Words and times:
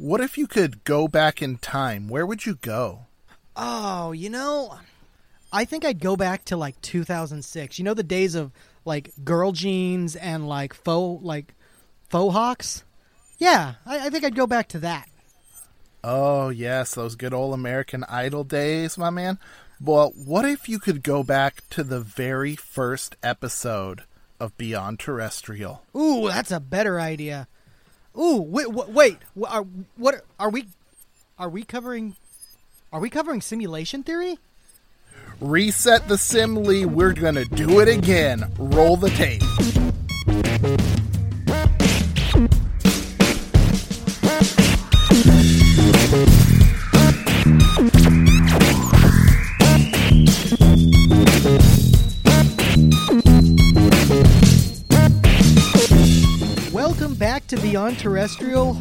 what 0.00 0.22
if 0.22 0.38
you 0.38 0.46
could 0.46 0.82
go 0.84 1.06
back 1.06 1.42
in 1.42 1.58
time? 1.58 2.08
Where 2.08 2.24
would 2.24 2.46
you 2.46 2.54
go? 2.54 3.00
Oh, 3.54 4.12
you 4.12 4.30
know, 4.30 4.78
I 5.52 5.66
think 5.66 5.84
I'd 5.84 6.00
go 6.00 6.16
back 6.16 6.46
to 6.46 6.56
like 6.56 6.80
2006. 6.80 7.78
You 7.78 7.84
know 7.84 7.92
the 7.92 8.02
days 8.02 8.34
of 8.34 8.50
like 8.86 9.12
girl 9.22 9.52
jeans 9.52 10.16
and 10.16 10.48
like 10.48 10.72
faux 10.72 11.22
like 11.22 11.54
faux 12.08 12.32
hawks. 12.32 12.82
Yeah, 13.38 13.74
I, 13.84 14.06
I 14.06 14.10
think 14.10 14.24
I'd 14.24 14.34
go 14.34 14.46
back 14.46 14.68
to 14.68 14.78
that. 14.78 15.06
Oh, 16.02 16.48
yes, 16.48 16.94
those 16.94 17.14
good 17.14 17.34
old 17.34 17.52
American 17.52 18.04
Idol 18.04 18.44
days, 18.44 18.96
my 18.96 19.10
man. 19.10 19.38
Well, 19.78 20.12
what 20.14 20.46
if 20.46 20.66
you 20.66 20.78
could 20.78 21.02
go 21.02 21.22
back 21.22 21.68
to 21.70 21.84
the 21.84 22.00
very 22.00 22.56
first 22.56 23.16
episode 23.22 24.04
of 24.38 24.56
Beyond 24.56 24.98
Terrestrial? 24.98 25.82
Ooh, 25.94 26.28
that's 26.28 26.50
a 26.50 26.60
better 26.60 26.98
idea. 26.98 27.48
Ooh, 28.20 28.42
wait, 28.42 28.68
wait, 28.70 29.16
are, 29.46 29.64
what 29.96 30.26
are 30.38 30.50
we? 30.50 30.66
Are 31.38 31.48
we 31.48 31.64
covering? 31.64 32.16
Are 32.92 33.00
we 33.00 33.08
covering 33.08 33.40
simulation 33.40 34.02
theory? 34.02 34.38
Reset 35.40 36.06
the 36.06 36.18
sim, 36.18 36.56
Lee. 36.56 36.84
We're 36.84 37.14
gonna 37.14 37.46
do 37.46 37.80
it 37.80 37.88
again. 37.88 38.52
Roll 38.58 38.98
the 38.98 39.08
tape. 39.10 39.42
To 57.50 57.60
Beyond 57.62 57.98
Terrestrial. 57.98 58.74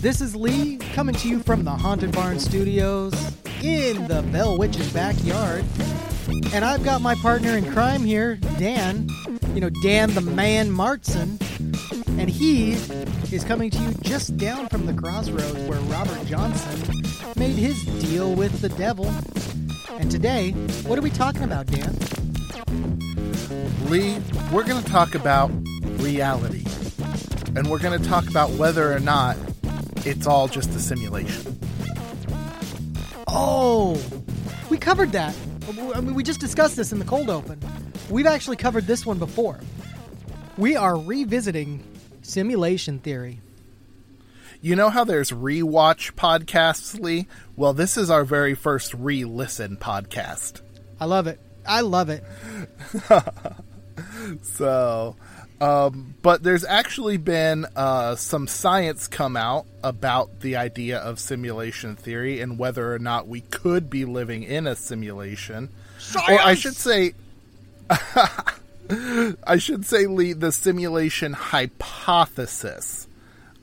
This 0.00 0.22
is 0.22 0.34
Lee 0.34 0.78
coming 0.94 1.14
to 1.16 1.28
you 1.28 1.40
from 1.40 1.62
the 1.62 1.70
Haunted 1.70 2.10
Barn 2.10 2.38
Studios 2.40 3.12
in 3.62 4.08
the 4.08 4.22
Bell 4.32 4.56
Witch's 4.56 4.90
backyard. 4.94 5.62
And 6.54 6.64
I've 6.64 6.82
got 6.82 7.02
my 7.02 7.14
partner 7.16 7.54
in 7.54 7.70
crime 7.70 8.02
here, 8.02 8.36
Dan. 8.58 9.10
You 9.52 9.60
know, 9.60 9.68
Dan 9.82 10.14
the 10.14 10.22
Man 10.22 10.70
Martson. 10.70 11.38
And 12.18 12.30
he 12.30 12.72
is 13.30 13.44
coming 13.44 13.68
to 13.68 13.78
you 13.78 13.92
just 14.00 14.38
down 14.38 14.68
from 14.68 14.86
the 14.86 14.94
crossroads 14.94 15.58
where 15.68 15.80
Robert 15.80 16.24
Johnson 16.24 17.02
made 17.36 17.56
his 17.56 17.84
deal 18.02 18.34
with 18.34 18.58
the 18.62 18.70
devil. 18.70 19.12
And 19.98 20.10
today, 20.10 20.52
what 20.86 20.98
are 20.98 21.02
we 21.02 21.10
talking 21.10 21.42
about, 21.42 21.66
Dan? 21.66 21.94
Lee, 23.90 24.16
we're 24.50 24.64
going 24.64 24.82
to 24.82 24.90
talk 24.90 25.14
about 25.14 25.50
reality. 25.98 26.65
And 27.56 27.70
we're 27.70 27.78
going 27.78 28.00
to 28.00 28.08
talk 28.08 28.28
about 28.28 28.50
whether 28.50 28.92
or 28.92 29.00
not 29.00 29.36
it's 30.04 30.26
all 30.26 30.46
just 30.46 30.70
a 30.70 30.78
simulation. 30.78 31.58
Oh, 33.26 34.00
we 34.68 34.76
covered 34.76 35.12
that. 35.12 35.34
I 35.94 36.00
mean, 36.00 36.14
we 36.14 36.22
just 36.22 36.38
discussed 36.38 36.76
this 36.76 36.92
in 36.92 36.98
the 36.98 37.04
cold 37.04 37.30
open. 37.30 37.58
We've 38.10 38.26
actually 38.26 38.56
covered 38.56 38.86
this 38.86 39.06
one 39.06 39.18
before. 39.18 39.58
We 40.58 40.76
are 40.76 40.96
revisiting 40.96 41.82
simulation 42.22 42.98
theory. 42.98 43.40
You 44.60 44.76
know 44.76 44.90
how 44.90 45.04
there's 45.04 45.30
rewatch 45.30 46.12
podcasts, 46.12 47.00
Lee? 47.00 47.26
Well, 47.56 47.72
this 47.72 47.96
is 47.96 48.10
our 48.10 48.24
very 48.24 48.54
first 48.54 48.92
re 48.94 49.24
listen 49.24 49.76
podcast. 49.76 50.60
I 51.00 51.06
love 51.06 51.26
it. 51.26 51.40
I 51.66 51.80
love 51.80 52.10
it. 52.10 52.22
so, 54.42 55.16
um, 55.60 56.14
but 56.22 56.42
there's 56.42 56.64
actually 56.64 57.16
been 57.16 57.66
uh, 57.76 58.16
some 58.16 58.46
science 58.46 59.06
come 59.08 59.36
out 59.36 59.66
about 59.82 60.40
the 60.40 60.56
idea 60.56 60.98
of 60.98 61.18
simulation 61.18 61.96
theory 61.96 62.40
and 62.40 62.58
whether 62.58 62.92
or 62.92 62.98
not 62.98 63.26
we 63.26 63.40
could 63.40 63.88
be 63.88 64.04
living 64.04 64.42
in 64.42 64.66
a 64.66 64.76
simulation. 64.76 65.70
Science! 65.98 66.28
Or 66.28 66.40
I 66.40 66.54
should 66.54 66.76
say, 66.76 67.14
I 67.90 69.56
should 69.56 69.86
say, 69.86 70.06
Lee, 70.06 70.34
the 70.34 70.52
simulation 70.52 71.32
hypothesis. 71.32 73.05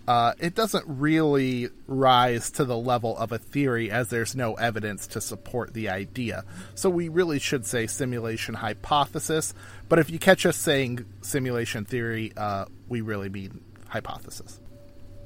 Uh, 0.07 0.33
it 0.39 0.53
doesn't 0.53 0.83
really 0.85 1.69
rise 1.87 2.51
to 2.51 2.65
the 2.65 2.77
level 2.77 3.17
of 3.17 3.31
a 3.31 3.37
theory 3.37 3.89
as 3.89 4.09
there's 4.09 4.35
no 4.35 4.53
evidence 4.55 5.07
to 5.07 5.21
support 5.21 5.73
the 5.73 5.87
idea. 5.89 6.43
So 6.75 6.89
we 6.89 7.07
really 7.07 7.39
should 7.39 7.65
say 7.65 7.87
simulation 7.87 8.55
hypothesis. 8.55 9.53
But 9.87 9.99
if 9.99 10.09
you 10.09 10.19
catch 10.19 10.45
us 10.45 10.57
saying 10.57 11.05
simulation 11.21 11.85
theory, 11.85 12.33
uh, 12.35 12.65
we 12.89 12.99
really 12.99 13.29
mean 13.29 13.61
hypothesis. 13.87 14.59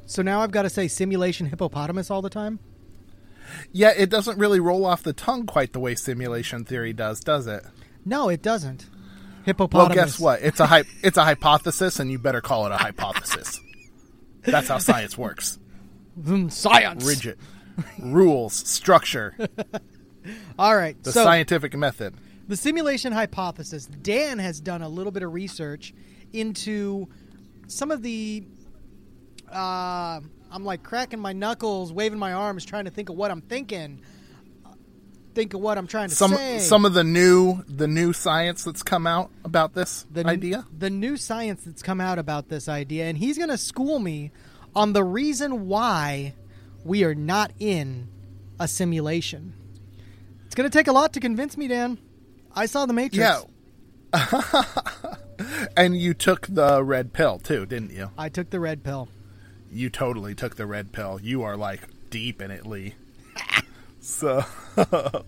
So 0.06 0.22
now 0.22 0.42
I've 0.42 0.52
got 0.52 0.62
to 0.64 0.70
say 0.70 0.88
simulation 0.88 1.48
hippopotamus 1.48 2.12
all 2.12 2.22
the 2.22 2.30
time? 2.30 2.60
Yeah, 3.72 3.94
it 3.98 4.10
doesn't 4.10 4.38
really 4.38 4.60
roll 4.60 4.86
off 4.86 5.04
the 5.04 5.14
tongue 5.14 5.46
quite 5.46 5.74
the 5.74 5.80
way 5.80 5.96
simulation 5.96 6.66
theory 6.66 6.94
does, 6.94 7.20
does 7.20 7.48
it? 7.48 7.64
No, 8.06 8.30
it 8.30 8.42
doesn't. 8.42 8.88
Hippopotamus. 9.44 9.96
Well, 9.96 10.06
guess 10.06 10.20
what? 10.20 10.42
It's 10.42 10.60
a 10.60 10.66
hy- 10.66 10.84
it's 11.02 11.18
a 11.18 11.24
hypothesis, 11.24 12.00
and 12.00 12.12
you 12.12 12.20
better 12.20 12.42
call 12.42 12.66
it 12.66 12.74
a 12.74 12.78
hypothesis. 12.78 13.60
That's 14.48 14.68
how 14.68 14.80
science 14.80 15.18
works. 15.18 15.60
Mm, 16.20 16.52
science. 16.52 17.06
Rigid. 17.06 17.38
Rules, 18.00 18.54
structure. 18.54 19.36
All 20.58 20.76
right. 20.76 21.02
The 21.04 21.12
so 21.12 21.24
scientific 21.24 21.76
method. 21.78 22.16
the 22.48 22.58
simulation 22.58 23.14
hypothesis. 23.14 23.86
Dan 23.86 24.40
has 24.40 24.60
done 24.60 24.82
a 24.82 24.90
little 24.90 25.12
bit 25.12 25.22
of 25.24 25.34
research 25.34 25.94
into 26.34 27.08
some 27.68 27.92
of 27.92 28.02
the. 28.02 28.44
Uh, 29.52 30.22
I'm 30.52 30.66
like 30.66 30.82
cracking 30.84 31.20
my 31.20 31.34
knuckles, 31.34 31.94
waving 31.94 32.20
my 32.20 32.34
arms, 32.34 32.66
trying 32.66 32.86
to 32.86 32.92
think 32.92 33.10
of 33.10 33.16
what 33.16 33.30
I'm 33.32 33.42
thinking. 33.42 34.02
Think 35.38 35.54
of 35.54 35.62
what 35.62 35.78
I'm 35.78 35.86
trying 35.86 36.10
to 36.10 36.16
Some 36.16 36.34
say. 36.34 36.58
some 36.58 36.84
of 36.84 36.96
the 36.96 37.04
new 37.04 37.64
the 37.68 37.88
new 37.88 38.12
science 38.12 38.64
that's 38.64 38.82
come 38.82 39.06
out 39.06 39.30
about 39.46 39.76
this 39.76 40.08
the 40.12 40.26
idea. 40.26 40.66
the 40.76 40.90
new 40.90 41.16
science 41.16 41.62
that's 41.64 41.84
come 41.84 42.02
out 42.02 42.18
about 42.18 42.50
this 42.50 42.68
idea, 42.68 43.06
and 43.06 43.20
he's 43.20 43.38
going 43.38 43.52
to 43.52 43.58
school 43.60 44.00
me 44.00 44.32
on 44.76 44.94
the 44.94 45.04
reason 45.04 45.68
why 45.68 46.34
we 46.84 47.04
are 47.04 47.14
not 47.14 47.52
in 47.60 48.08
a 48.60 48.68
simulation. 48.68 49.54
It's 50.48 50.56
going 50.56 50.68
to 50.68 50.76
take 50.76 50.88
a 50.88 50.92
lot 50.92 51.14
to 51.14 51.20
convince 51.20 51.56
me, 51.56 51.68
Dan. 51.68 52.00
I 52.56 52.66
saw 52.66 52.88
the 52.88 52.94
Matrix. 52.94 53.46
Yeah. 54.12 54.42
and 55.78 55.96
you 55.96 56.16
took 56.16 56.48
the 56.48 56.84
red 56.84 57.14
pill 57.14 57.38
too, 57.38 57.68
didn't 57.68 57.92
you? 57.92 58.10
I 58.18 58.30
took 58.30 58.50
the 58.50 58.60
red 58.60 58.84
pill. 58.84 59.08
You 59.72 59.92
totally 59.92 60.34
took 60.34 60.56
the 60.56 60.66
red 60.66 60.92
pill. 60.92 61.20
You 61.22 61.44
are 61.44 61.56
like 61.56 61.82
deep 62.10 62.42
in 62.42 62.50
it, 62.50 62.66
Lee. 62.66 62.96
So, 64.08 64.46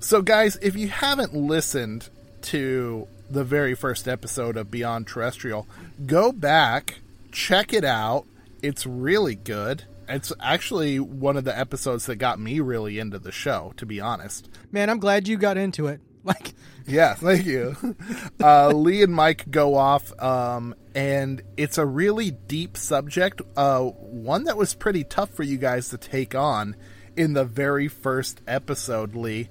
so 0.00 0.22
guys, 0.22 0.56
if 0.62 0.74
you 0.74 0.88
haven't 0.88 1.34
listened 1.34 2.08
to 2.42 3.06
the 3.28 3.44
very 3.44 3.74
first 3.74 4.08
episode 4.08 4.56
of 4.56 4.70
Beyond 4.70 5.06
Terrestrial, 5.06 5.66
go 6.06 6.32
back, 6.32 7.00
check 7.30 7.74
it 7.74 7.84
out. 7.84 8.24
It's 8.62 8.86
really 8.86 9.34
good. 9.34 9.84
It's 10.08 10.32
actually 10.40 10.98
one 10.98 11.36
of 11.36 11.44
the 11.44 11.56
episodes 11.56 12.06
that 12.06 12.16
got 12.16 12.40
me 12.40 12.60
really 12.60 12.98
into 12.98 13.18
the 13.18 13.32
show, 13.32 13.74
to 13.76 13.84
be 13.84 14.00
honest. 14.00 14.48
Man, 14.72 14.88
I'm 14.88 14.98
glad 14.98 15.28
you 15.28 15.36
got 15.36 15.56
into 15.56 15.86
it. 15.86 16.00
Like, 16.26 16.54
Yeah, 16.88 17.14
thank 17.14 17.46
you. 17.46 17.76
Uh, 18.42 18.70
Lee 18.70 19.04
and 19.04 19.14
Mike 19.14 19.48
go 19.48 19.76
off, 19.76 20.12
um, 20.20 20.74
and 20.92 21.40
it's 21.56 21.78
a 21.78 21.86
really 21.86 22.32
deep 22.32 22.76
subject, 22.76 23.42
uh, 23.56 23.82
one 23.82 24.42
that 24.44 24.56
was 24.56 24.74
pretty 24.74 25.04
tough 25.04 25.30
for 25.30 25.44
you 25.44 25.56
guys 25.56 25.90
to 25.90 25.98
take 25.98 26.34
on 26.34 26.74
in 27.16 27.32
the 27.32 27.44
very 27.44 27.88
first 27.88 28.40
episode. 28.46 29.14
Lee, 29.14 29.48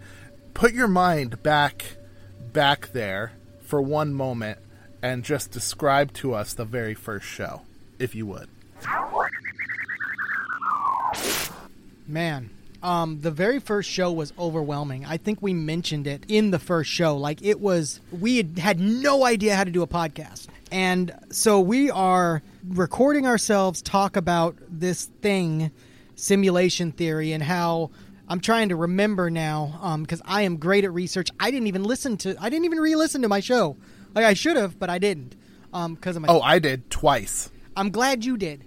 put 0.53 0.73
your 0.73 0.87
mind 0.87 1.41
back, 1.43 1.97
back 2.53 2.91
there 2.93 3.33
for 3.61 3.81
one 3.81 4.13
moment. 4.13 4.59
and 5.01 5.23
just 5.23 5.51
describe 5.51 6.11
to 6.13 6.33
us 6.33 6.53
the 6.55 6.65
very 6.65 6.95
first 6.95 7.27
show, 7.27 7.61
if 7.99 8.15
you 8.15 8.25
would. 8.25 8.49
Man, 12.07 12.49
um, 12.81 13.21
the 13.21 13.31
very 13.31 13.59
first 13.59 13.89
show 13.89 14.11
was 14.11 14.33
overwhelming. 14.37 15.05
I 15.05 15.17
think 15.17 15.41
we 15.41 15.53
mentioned 15.53 16.07
it 16.07 16.23
in 16.27 16.51
the 16.51 16.59
first 16.59 16.89
show. 16.89 17.17
Like 17.17 17.41
it 17.43 17.59
was, 17.59 17.99
we 18.11 18.37
had, 18.37 18.57
had 18.57 18.79
no 18.79 19.25
idea 19.25 19.55
how 19.55 19.63
to 19.63 19.71
do 19.71 19.81
a 19.83 19.87
podcast, 19.87 20.47
and 20.71 21.13
so 21.31 21.59
we 21.59 21.91
are 21.91 22.41
recording 22.67 23.27
ourselves 23.27 23.81
talk 23.83 24.15
about 24.15 24.55
this 24.67 25.05
thing, 25.21 25.71
simulation 26.15 26.91
theory, 26.91 27.31
and 27.31 27.43
how. 27.43 27.91
I'm 28.27 28.39
trying 28.39 28.69
to 28.69 28.75
remember 28.75 29.29
now 29.29 29.79
um, 29.83 30.01
because 30.01 30.19
I 30.25 30.41
am 30.41 30.57
great 30.57 30.83
at 30.83 30.91
research. 30.91 31.29
I 31.39 31.51
didn't 31.51 31.67
even 31.67 31.83
listen 31.83 32.17
to. 32.17 32.35
I 32.39 32.49
didn't 32.49 32.65
even 32.65 32.79
re-listen 32.79 33.21
to 33.21 33.29
my 33.29 33.39
show. 33.39 33.77
Like 34.15 34.25
I 34.25 34.33
should 34.33 34.57
have, 34.57 34.79
but 34.79 34.89
I 34.89 34.97
didn't 34.97 35.35
um, 35.71 35.93
because 35.93 36.15
I'm. 36.15 36.25
A, 36.25 36.27
Oh, 36.29 36.41
I 36.41 36.57
did 36.57 36.89
twice. 36.89 37.51
I'm 37.75 37.91
glad 37.91 38.25
you 38.25 38.37
did. 38.37 38.63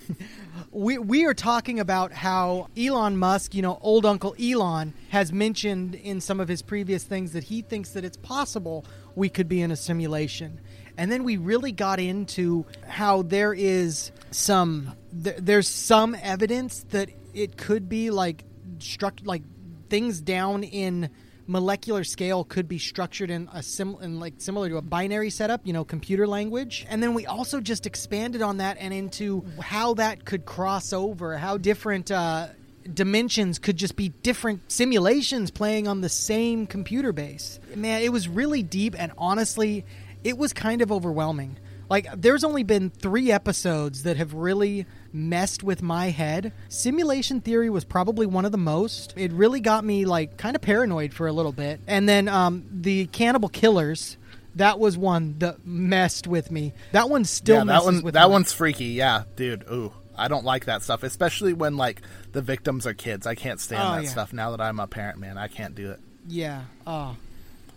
we 0.72 0.98
we 0.98 1.24
are 1.24 1.34
talking 1.34 1.78
about 1.78 2.12
how 2.12 2.68
Elon 2.76 3.16
Musk, 3.16 3.54
you 3.54 3.62
know, 3.62 3.78
old 3.82 4.06
Uncle 4.06 4.34
Elon, 4.40 4.94
has 5.10 5.32
mentioned 5.32 5.94
in 5.94 6.20
some 6.20 6.40
of 6.40 6.48
his 6.48 6.62
previous 6.62 7.04
things 7.04 7.32
that 7.32 7.44
he 7.44 7.62
thinks 7.62 7.90
that 7.90 8.04
it's 8.04 8.16
possible 8.16 8.84
we 9.14 9.28
could 9.28 9.48
be 9.48 9.60
in 9.60 9.70
a 9.70 9.76
simulation. 9.76 10.60
And 10.96 11.10
then 11.12 11.24
we 11.24 11.36
really 11.36 11.72
got 11.72 12.00
into 12.00 12.66
how 12.86 13.22
there 13.22 13.52
is 13.52 14.10
some 14.30 14.94
th- 15.22 15.36
there's 15.38 15.68
some 15.68 16.14
evidence 16.14 16.84
that 16.90 17.10
it 17.34 17.56
could 17.56 17.88
be 17.88 18.10
like 18.10 18.44
struck 18.78 19.20
like 19.24 19.42
things 19.88 20.20
down 20.20 20.62
in 20.62 21.10
molecular 21.46 22.04
scale 22.04 22.44
could 22.44 22.68
be 22.68 22.78
structured 22.78 23.28
in 23.28 23.48
a 23.52 23.62
sim 23.62 23.96
in 24.00 24.20
like 24.20 24.34
similar 24.38 24.68
to 24.68 24.76
a 24.76 24.82
binary 24.82 25.30
setup, 25.30 25.60
you 25.64 25.72
know, 25.72 25.84
computer 25.84 26.26
language. 26.26 26.86
And 26.88 27.02
then 27.02 27.12
we 27.12 27.26
also 27.26 27.60
just 27.60 27.86
expanded 27.86 28.40
on 28.40 28.58
that 28.58 28.76
and 28.78 28.94
into 28.94 29.44
how 29.60 29.94
that 29.94 30.24
could 30.24 30.46
cross 30.46 30.92
over, 30.92 31.36
how 31.36 31.58
different 31.58 32.10
uh, 32.10 32.48
dimensions 32.94 33.58
could 33.58 33.76
just 33.76 33.96
be 33.96 34.10
different 34.10 34.70
simulations 34.70 35.50
playing 35.50 35.88
on 35.88 36.00
the 36.00 36.08
same 36.08 36.68
computer 36.68 37.12
base. 37.12 37.58
Man, 37.74 38.02
it 38.02 38.12
was 38.12 38.28
really 38.28 38.62
deep 38.62 38.94
and 38.96 39.12
honestly, 39.18 39.84
it 40.22 40.38
was 40.38 40.52
kind 40.52 40.82
of 40.82 40.92
overwhelming. 40.92 41.58
Like, 41.90 42.06
there's 42.16 42.44
only 42.44 42.62
been 42.62 42.88
three 42.88 43.30
episodes 43.32 44.04
that 44.04 44.16
have 44.16 44.32
really 44.32 44.86
messed 45.12 45.62
with 45.64 45.82
my 45.82 46.10
head. 46.10 46.52
Simulation 46.68 47.40
theory 47.40 47.68
was 47.68 47.84
probably 47.84 48.26
one 48.26 48.44
of 48.44 48.52
the 48.52 48.58
most. 48.58 49.12
It 49.16 49.32
really 49.32 49.60
got 49.60 49.84
me, 49.84 50.04
like, 50.04 50.36
kind 50.36 50.54
of 50.54 50.62
paranoid 50.62 51.12
for 51.12 51.26
a 51.26 51.32
little 51.32 51.50
bit. 51.52 51.80
And 51.88 52.08
then 52.08 52.28
um, 52.28 52.64
the 52.70 53.06
Cannibal 53.08 53.48
Killers. 53.48 54.16
That 54.56 54.80
was 54.80 54.98
one 54.98 55.36
that 55.38 55.64
messed 55.64 56.26
with 56.26 56.50
me. 56.50 56.72
That 56.90 57.08
one 57.08 57.24
still 57.24 57.58
yeah, 57.58 57.64
that 57.64 57.84
one 57.84 58.02
that 58.06 58.26
me. 58.26 58.32
one's 58.32 58.52
freaky. 58.52 58.86
Yeah, 58.86 59.22
dude. 59.36 59.62
Ooh, 59.70 59.92
I 60.18 60.26
don't 60.26 60.44
like 60.44 60.64
that 60.64 60.82
stuff, 60.82 61.04
especially 61.04 61.52
when 61.52 61.76
like 61.76 62.02
the 62.32 62.42
victims 62.42 62.84
are 62.84 62.92
kids. 62.92 63.28
I 63.28 63.36
can't 63.36 63.60
stand 63.60 63.80
Oh, 63.82 63.92
that 63.92 64.02
yeah. 64.02 64.08
stuff. 64.10 64.32
Now 64.32 64.50
that 64.50 64.60
I'm 64.60 64.80
a 64.80 64.88
parent, 64.88 65.20
man, 65.20 65.38
I 65.38 65.46
can't 65.46 65.76
do 65.76 65.92
it. 65.92 66.00
Yeah. 66.26 66.62
Oh, 66.84 67.16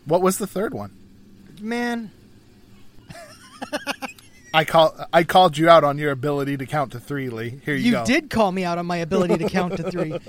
What 0.05 0.23
was 0.23 0.39
the 0.39 0.47
third 0.47 0.73
one? 0.73 0.91
man. 1.61 2.09
I 4.53 4.65
call 4.65 4.95
I 5.11 5.23
called 5.23 5.57
you 5.57 5.67
out 5.69 5.83
on 5.83 5.97
your 5.97 6.11
ability 6.11 6.57
to 6.57 6.65
count 6.65 6.91
to 6.91 6.99
three, 6.99 7.29
Lee. 7.29 7.59
Here 7.65 7.75
you, 7.75 7.85
You 7.85 7.91
go. 7.93 7.99
You 8.01 8.05
did 8.05 8.29
call 8.29 8.51
me 8.51 8.63
out 8.63 8.77
on 8.77 8.85
my 8.85 8.97
ability 8.97 9.37
to 9.37 9.49
count 9.49 9.77
to 9.77 9.89
three. 9.89 10.19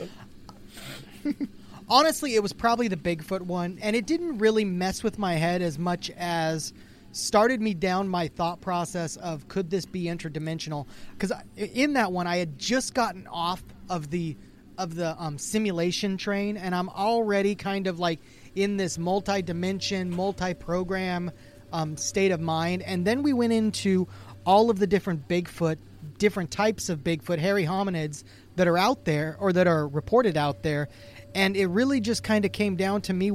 Honestly, 1.89 2.35
it 2.35 2.43
was 2.43 2.55
probably 2.55 2.89
the 2.89 2.97
Bigfoot 2.97 3.43
one, 3.43 3.79
and 3.83 3.95
it 3.95 4.07
didn't 4.07 4.39
really 4.39 4.65
mess 4.65 5.03
with 5.03 5.19
my 5.19 5.35
head 5.35 5.61
as 5.61 5.79
much 5.79 6.11
as 6.17 6.73
started 7.13 7.61
me 7.61 7.75
down 7.75 8.09
my 8.09 8.29
thought 8.29 8.61
process 8.61 9.17
of 9.17 9.47
could 9.49 9.71
this 9.71 9.85
be 9.85 10.05
interdimensional? 10.05 10.87
Because 11.13 11.33
in 11.57 11.93
that 11.93 12.11
one, 12.11 12.27
I 12.27 12.39
had 12.39 12.59
just 12.59 12.95
gotten 12.95 13.27
off 13.27 13.63
of 13.89 14.11
the 14.11 14.37
of 14.77 14.97
the 14.97 15.15
um, 15.23 15.39
simulation 15.39 16.17
train, 16.17 16.57
and 16.57 16.75
I'm 16.75 16.89
already 16.89 17.55
kind 17.55 17.87
of 17.87 18.01
like 18.01 18.19
in 18.57 18.77
this 18.77 18.99
multi-dimension, 18.99 20.11
multi-program 20.11 21.31
um, 21.75 21.97
state 21.97 22.31
of 22.31 22.41
mind. 22.41 22.82
And 22.82 23.05
then 23.05 23.23
we 23.23 23.32
went 23.35 23.53
into 23.53 24.06
all 24.47 24.71
of 24.71 24.79
the 24.79 24.87
different 24.87 25.29
Bigfoot, 25.29 25.76
different 26.19 26.50
types 26.50 26.88
of 26.88 27.00
Bigfoot, 27.00 27.38
hairy 27.38 27.65
hominids 27.65 28.23
that 28.56 28.69
are 28.69 28.79
out 28.79 29.05
there 29.05 29.37
or 29.41 29.53
that 29.53 29.67
are 29.67 29.87
reported 29.88 30.37
out 30.37 30.62
there. 30.62 30.88
And 31.35 31.56
it 31.56 31.67
really 31.67 32.00
just 32.00 32.23
kind 32.23 32.44
of 32.44 32.53
came 32.53 32.76
down 32.76 33.03
to 33.03 33.12
me 33.12 33.32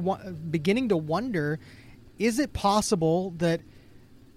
beginning 0.50 0.89
to 0.89 0.97
wonder 0.97 1.59
is 2.18 2.39
it 2.39 2.53
possible 2.53 3.31
that 3.38 3.62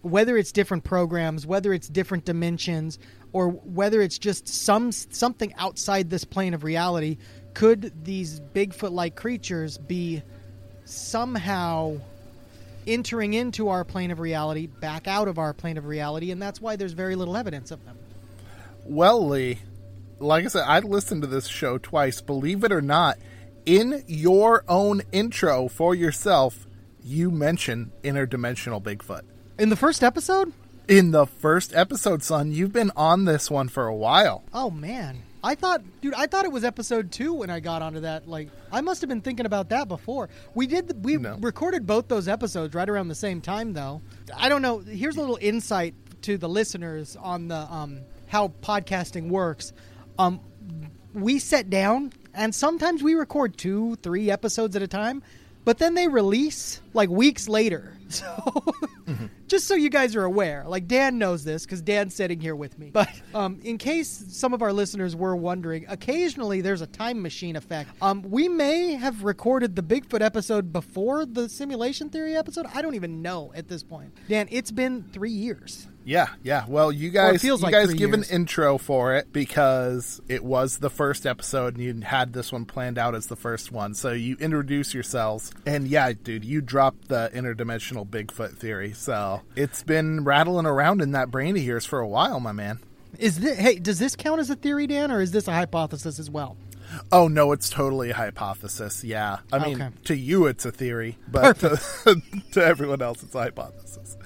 whether 0.02 0.36
it's 0.36 0.50
different 0.50 0.82
programs, 0.82 1.46
whether 1.46 1.72
it's 1.72 1.88
different 1.88 2.24
dimensions, 2.24 2.98
or 3.32 3.48
whether 3.48 4.00
it's 4.02 4.18
just 4.18 4.48
some 4.48 4.90
something 4.90 5.54
outside 5.58 6.10
this 6.10 6.24
plane 6.24 6.54
of 6.54 6.64
reality, 6.64 7.18
could 7.54 8.04
these 8.04 8.40
Bigfoot-like 8.40 9.14
creatures 9.14 9.78
be 9.78 10.22
somehow 10.84 11.98
entering 12.86 13.34
into 13.34 13.68
our 13.68 13.84
plane 13.84 14.10
of 14.10 14.20
reality, 14.20 14.66
back 14.66 15.06
out 15.06 15.28
of 15.28 15.38
our 15.38 15.52
plane 15.52 15.76
of 15.76 15.86
reality, 15.86 16.30
and 16.30 16.40
that's 16.40 16.60
why 16.60 16.76
there's 16.76 16.92
very 16.92 17.16
little 17.16 17.36
evidence 17.36 17.70
of 17.70 17.84
them. 17.84 17.98
Well, 18.84 19.28
Lee, 19.28 19.58
like 20.18 20.44
I 20.44 20.48
said, 20.48 20.64
I 20.66 20.80
listened 20.80 21.22
to 21.22 21.28
this 21.28 21.46
show 21.46 21.78
twice. 21.78 22.20
Believe 22.20 22.64
it 22.64 22.72
or 22.72 22.82
not, 22.82 23.18
in 23.64 24.02
your 24.06 24.64
own 24.68 25.02
intro 25.12 25.68
for 25.68 25.94
yourself, 25.94 26.66
you 27.02 27.30
mention 27.30 27.92
interdimensional 28.02 28.82
Bigfoot. 28.82 29.22
In 29.58 29.68
the 29.68 29.76
first 29.76 30.02
episode? 30.02 30.52
In 30.88 31.12
the 31.12 31.26
first 31.26 31.74
episode, 31.74 32.22
son, 32.22 32.52
you've 32.52 32.72
been 32.72 32.90
on 32.96 33.24
this 33.24 33.50
one 33.50 33.68
for 33.68 33.86
a 33.86 33.94
while. 33.94 34.42
Oh 34.52 34.70
man. 34.70 35.22
I 35.44 35.54
thought 35.56 35.82
dude, 36.00 36.14
I 36.14 36.26
thought 36.26 36.44
it 36.44 36.52
was 36.52 36.62
episode 36.64 37.10
2 37.10 37.32
when 37.34 37.50
I 37.50 37.60
got 37.60 37.82
onto 37.82 38.00
that. 38.00 38.28
Like 38.28 38.48
I 38.70 38.80
must 38.80 39.00
have 39.00 39.08
been 39.08 39.20
thinking 39.20 39.46
about 39.46 39.70
that 39.70 39.88
before. 39.88 40.28
We 40.54 40.66
did 40.66 41.04
we 41.04 41.16
No. 41.16 41.36
recorded 41.40 41.86
both 41.86 42.08
those 42.08 42.28
episodes 42.28 42.74
right 42.74 42.88
around 42.88 43.08
the 43.08 43.14
same 43.14 43.40
time 43.40 43.72
though. 43.72 44.02
I 44.36 44.48
don't 44.48 44.62
know, 44.62 44.78
here's 44.78 45.16
a 45.16 45.20
little 45.20 45.38
insight 45.40 45.94
to 46.22 46.38
the 46.38 46.48
listeners 46.48 47.16
on 47.16 47.48
the 47.48 47.56
um 47.56 48.00
how 48.28 48.48
podcasting 48.62 49.28
works. 49.28 49.72
Um 50.18 50.40
we 51.12 51.38
sit 51.38 51.68
down 51.68 52.12
and 52.34 52.54
sometimes 52.54 53.02
we 53.02 53.14
record 53.14 53.56
2, 53.58 53.96
3 53.96 54.30
episodes 54.30 54.76
at 54.76 54.82
a 54.82 54.88
time, 54.88 55.22
but 55.64 55.78
then 55.78 55.94
they 55.94 56.08
release 56.08 56.80
like 56.94 57.08
weeks 57.10 57.48
later. 57.48 57.96
So 58.22 58.64
just 59.46 59.66
so 59.66 59.74
you 59.74 59.90
guys 59.90 60.16
are 60.16 60.24
aware, 60.24 60.64
like 60.66 60.86
Dan 60.86 61.18
knows 61.18 61.44
this 61.44 61.64
because 61.64 61.82
Dan's 61.82 62.14
sitting 62.14 62.40
here 62.40 62.54
with 62.56 62.78
me. 62.78 62.90
But 62.90 63.10
um, 63.34 63.60
in 63.64 63.78
case 63.78 64.24
some 64.28 64.54
of 64.54 64.62
our 64.62 64.72
listeners 64.72 65.16
were 65.16 65.36
wondering, 65.36 65.86
occasionally 65.88 66.60
there's 66.60 66.80
a 66.82 66.86
time 66.86 67.20
machine 67.22 67.56
effect. 67.56 67.90
Um, 68.00 68.22
we 68.22 68.48
may 68.48 68.94
have 68.94 69.24
recorded 69.24 69.76
the 69.76 69.82
Bigfoot 69.82 70.22
episode 70.22 70.72
before 70.72 71.26
the 71.26 71.48
simulation 71.48 72.10
theory 72.10 72.36
episode. 72.36 72.66
I 72.74 72.82
don't 72.82 72.94
even 72.94 73.22
know 73.22 73.52
at 73.54 73.68
this 73.68 73.82
point. 73.82 74.12
Dan, 74.28 74.48
it's 74.50 74.70
been 74.70 75.04
three 75.12 75.30
years. 75.30 75.88
Yeah, 76.04 76.28
yeah. 76.42 76.64
Well, 76.66 76.90
you 76.90 77.10
guys, 77.10 77.44
you 77.44 77.56
like 77.56 77.72
guys 77.72 77.92
give 77.94 78.10
years. 78.10 78.28
an 78.30 78.34
intro 78.34 78.76
for 78.78 79.14
it 79.14 79.32
because 79.32 80.20
it 80.28 80.42
was 80.44 80.78
the 80.78 80.90
first 80.90 81.26
episode, 81.26 81.76
and 81.76 81.82
you 81.84 82.00
had 82.06 82.32
this 82.32 82.50
one 82.52 82.64
planned 82.64 82.98
out 82.98 83.14
as 83.14 83.26
the 83.26 83.36
first 83.36 83.70
one. 83.70 83.94
So 83.94 84.10
you 84.12 84.36
introduce 84.40 84.94
yourselves, 84.94 85.52
and 85.64 85.86
yeah, 85.86 86.12
dude, 86.12 86.44
you 86.44 86.60
dropped 86.60 87.08
the 87.08 87.30
interdimensional 87.32 88.06
Bigfoot 88.06 88.56
theory. 88.56 88.92
So 88.92 89.42
it's 89.54 89.82
been 89.82 90.24
rattling 90.24 90.66
around 90.66 91.00
in 91.02 91.12
that 91.12 91.30
brain 91.30 91.56
of 91.56 91.62
yours 91.62 91.86
for 91.86 92.00
a 92.00 92.08
while, 92.08 92.40
my 92.40 92.52
man. 92.52 92.80
Is 93.18 93.38
this, 93.40 93.58
hey, 93.58 93.76
does 93.78 93.98
this 93.98 94.16
count 94.16 94.40
as 94.40 94.50
a 94.50 94.56
theory, 94.56 94.86
Dan, 94.86 95.12
or 95.12 95.20
is 95.20 95.30
this 95.32 95.46
a 95.46 95.52
hypothesis 95.52 96.18
as 96.18 96.30
well? 96.30 96.56
Oh 97.10 97.28
no, 97.28 97.52
it's 97.52 97.70
totally 97.70 98.10
a 98.10 98.14
hypothesis. 98.14 99.02
Yeah, 99.04 99.38
I 99.52 99.64
mean, 99.64 99.80
Okay. 99.80 99.94
to 100.06 100.16
you 100.16 100.46
it's 100.46 100.64
a 100.66 100.72
theory, 100.72 101.16
but 101.28 101.58
to, 101.60 101.80
to 102.52 102.62
everyone 102.64 103.00
else 103.00 103.22
it's 103.22 103.34
a 103.34 103.38
hypothesis. 103.38 104.16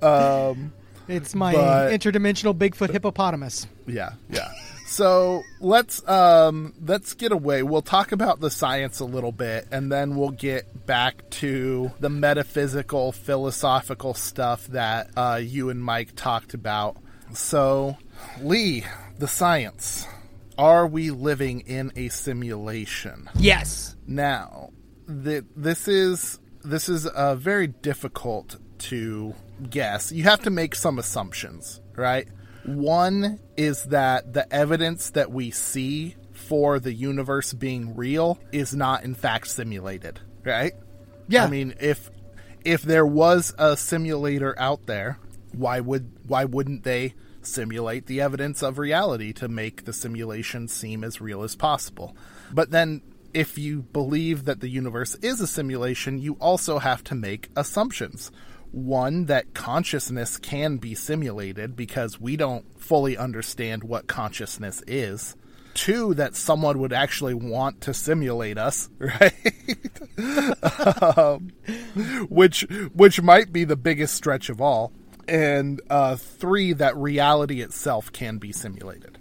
Um, 0.00 0.72
It's 1.12 1.34
my 1.34 1.52
But- 1.52 1.92
interdimensional 1.92 2.56
Bigfoot 2.56 2.90
hippopotamus. 2.90 3.66
Yeah, 3.86 4.10
yeah. 4.30 4.48
So 4.86 5.42
let's 5.60 6.06
um 6.06 6.74
let's 6.84 7.14
get 7.14 7.32
away. 7.32 7.62
We'll 7.62 7.80
talk 7.82 8.12
about 8.12 8.40
the 8.40 8.50
science 8.50 9.00
a 9.00 9.04
little 9.06 9.32
bit, 9.32 9.66
and 9.70 9.90
then 9.90 10.16
we'll 10.16 10.30
get 10.30 10.86
back 10.86 11.28
to 11.40 11.90
the 12.00 12.10
metaphysical, 12.10 13.12
philosophical 13.12 14.12
stuff 14.12 14.66
that 14.68 15.10
uh, 15.16 15.40
you 15.42 15.70
and 15.70 15.82
Mike 15.82 16.14
talked 16.14 16.52
about. 16.52 16.98
So, 17.32 17.96
Lee, 18.42 18.84
the 19.18 19.28
science. 19.28 20.06
Are 20.58 20.86
we 20.86 21.10
living 21.10 21.60
in 21.60 21.92
a 21.96 22.08
simulation? 22.10 23.30
Yes. 23.34 23.96
Now, 24.06 24.70
th- 25.08 25.44
this 25.56 25.88
is 25.88 26.38
this 26.62 26.90
is 26.90 27.06
uh, 27.06 27.34
very 27.36 27.68
difficult 27.68 28.56
to 28.80 29.34
guess. 29.70 30.12
You 30.12 30.24
have 30.24 30.42
to 30.42 30.50
make 30.50 30.74
some 30.74 30.98
assumptions, 30.98 31.80
right? 31.94 32.28
One 32.64 33.40
is 33.56 33.84
that 33.84 34.32
the 34.32 34.52
evidence 34.52 35.10
that 35.10 35.32
we 35.32 35.50
see 35.50 36.16
for 36.32 36.78
the 36.78 36.92
universe 36.92 37.52
being 37.52 37.96
real 37.96 38.38
is 38.52 38.74
not 38.74 39.04
in 39.04 39.14
fact 39.14 39.48
simulated, 39.48 40.20
right? 40.44 40.72
Yeah. 41.28 41.44
I 41.44 41.48
mean, 41.48 41.74
if 41.80 42.10
if 42.64 42.82
there 42.82 43.06
was 43.06 43.54
a 43.58 43.76
simulator 43.76 44.54
out 44.58 44.86
there, 44.86 45.18
why 45.52 45.80
would 45.80 46.12
why 46.26 46.44
wouldn't 46.44 46.84
they 46.84 47.14
simulate 47.42 48.06
the 48.06 48.20
evidence 48.20 48.62
of 48.62 48.78
reality 48.78 49.32
to 49.32 49.48
make 49.48 49.84
the 49.84 49.92
simulation 49.92 50.68
seem 50.68 51.02
as 51.02 51.20
real 51.20 51.42
as 51.42 51.56
possible? 51.56 52.16
But 52.52 52.70
then 52.70 53.02
if 53.34 53.58
you 53.58 53.82
believe 53.82 54.44
that 54.44 54.60
the 54.60 54.68
universe 54.68 55.14
is 55.16 55.40
a 55.40 55.46
simulation, 55.46 56.18
you 56.18 56.34
also 56.34 56.78
have 56.78 57.02
to 57.04 57.14
make 57.14 57.48
assumptions. 57.56 58.30
One, 58.72 59.26
that 59.26 59.52
consciousness 59.52 60.38
can 60.38 60.78
be 60.78 60.94
simulated 60.94 61.76
because 61.76 62.18
we 62.18 62.36
don't 62.36 62.80
fully 62.80 63.16
understand 63.16 63.84
what 63.84 64.06
consciousness 64.06 64.82
is. 64.86 65.36
Two, 65.74 66.14
that 66.14 66.34
someone 66.34 66.78
would 66.80 66.92
actually 66.92 67.34
want 67.34 67.82
to 67.82 67.94
simulate 67.94 68.58
us, 68.58 68.90
right? 68.98 69.32
um, 71.18 71.50
which 72.28 72.62
which 72.94 73.22
might 73.22 73.52
be 73.52 73.64
the 73.64 73.76
biggest 73.76 74.14
stretch 74.14 74.48
of 74.48 74.60
all. 74.60 74.92
And 75.28 75.80
uh, 75.88 76.16
three, 76.16 76.72
that 76.74 76.96
reality 76.96 77.62
itself 77.62 78.12
can 78.12 78.38
be 78.38 78.52
simulated. 78.52 79.18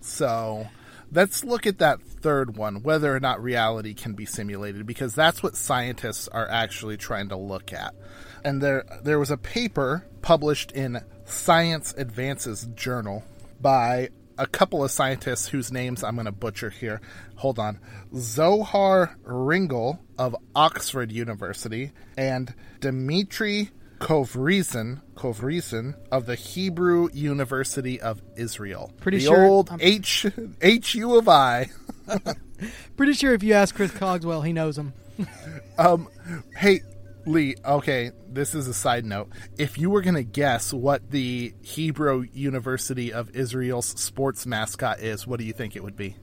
So 0.00 0.68
let's 1.12 1.44
look 1.44 1.66
at 1.66 1.78
that 1.78 2.02
third 2.02 2.56
one, 2.56 2.82
whether 2.82 3.14
or 3.14 3.20
not 3.20 3.42
reality 3.42 3.94
can 3.94 4.14
be 4.14 4.26
simulated, 4.26 4.86
because 4.86 5.14
that's 5.14 5.42
what 5.42 5.56
scientists 5.56 6.28
are 6.28 6.48
actually 6.48 6.96
trying 6.96 7.28
to 7.28 7.36
look 7.36 7.72
at. 7.72 7.94
And 8.46 8.62
there, 8.62 8.84
there 9.02 9.18
was 9.18 9.32
a 9.32 9.36
paper 9.36 10.06
published 10.22 10.70
in 10.70 11.00
Science 11.24 11.92
Advances 11.98 12.68
Journal 12.76 13.24
by 13.60 14.10
a 14.38 14.46
couple 14.46 14.84
of 14.84 14.92
scientists 14.92 15.48
whose 15.48 15.72
names 15.72 16.04
I'm 16.04 16.14
going 16.14 16.26
to 16.26 16.32
butcher 16.32 16.70
here. 16.70 17.00
Hold 17.34 17.58
on. 17.58 17.80
Zohar 18.14 19.16
Ringel 19.24 19.98
of 20.16 20.36
Oxford 20.54 21.10
University 21.10 21.90
and 22.16 22.54
Dmitry 22.78 23.70
Kovrizhin, 23.98 25.00
Kovrizhin 25.16 25.96
of 26.12 26.26
the 26.26 26.36
Hebrew 26.36 27.08
University 27.12 28.00
of 28.00 28.22
Israel. 28.36 28.92
Pretty 29.00 29.18
the 29.18 29.24
sure 29.24 29.44
old 29.44 29.70
I'm- 29.70 29.78
H 29.82 30.26
H 30.60 30.94
U 30.94 31.16
of 31.18 31.28
I. 31.28 31.70
Pretty 32.96 33.14
sure 33.14 33.32
if 33.34 33.42
you 33.42 33.54
ask 33.54 33.74
Chris 33.74 33.90
Cogswell, 33.90 34.42
he 34.42 34.52
knows 34.52 34.78
him. 34.78 34.92
um, 35.78 36.08
Hey, 36.54 36.82
Lee, 37.26 37.56
okay, 37.64 38.12
this 38.28 38.54
is 38.54 38.68
a 38.68 38.74
side 38.74 39.04
note. 39.04 39.30
If 39.58 39.78
you 39.78 39.90
were 39.90 40.00
going 40.00 40.14
to 40.14 40.22
guess 40.22 40.72
what 40.72 41.10
the 41.10 41.52
Hebrew 41.60 42.24
University 42.32 43.12
of 43.12 43.34
Israel's 43.34 43.86
sports 43.86 44.46
mascot 44.46 45.00
is, 45.00 45.26
what 45.26 45.40
do 45.40 45.44
you 45.44 45.52
think 45.52 45.74
it 45.74 45.82
would 45.82 45.96
be? 45.96 46.16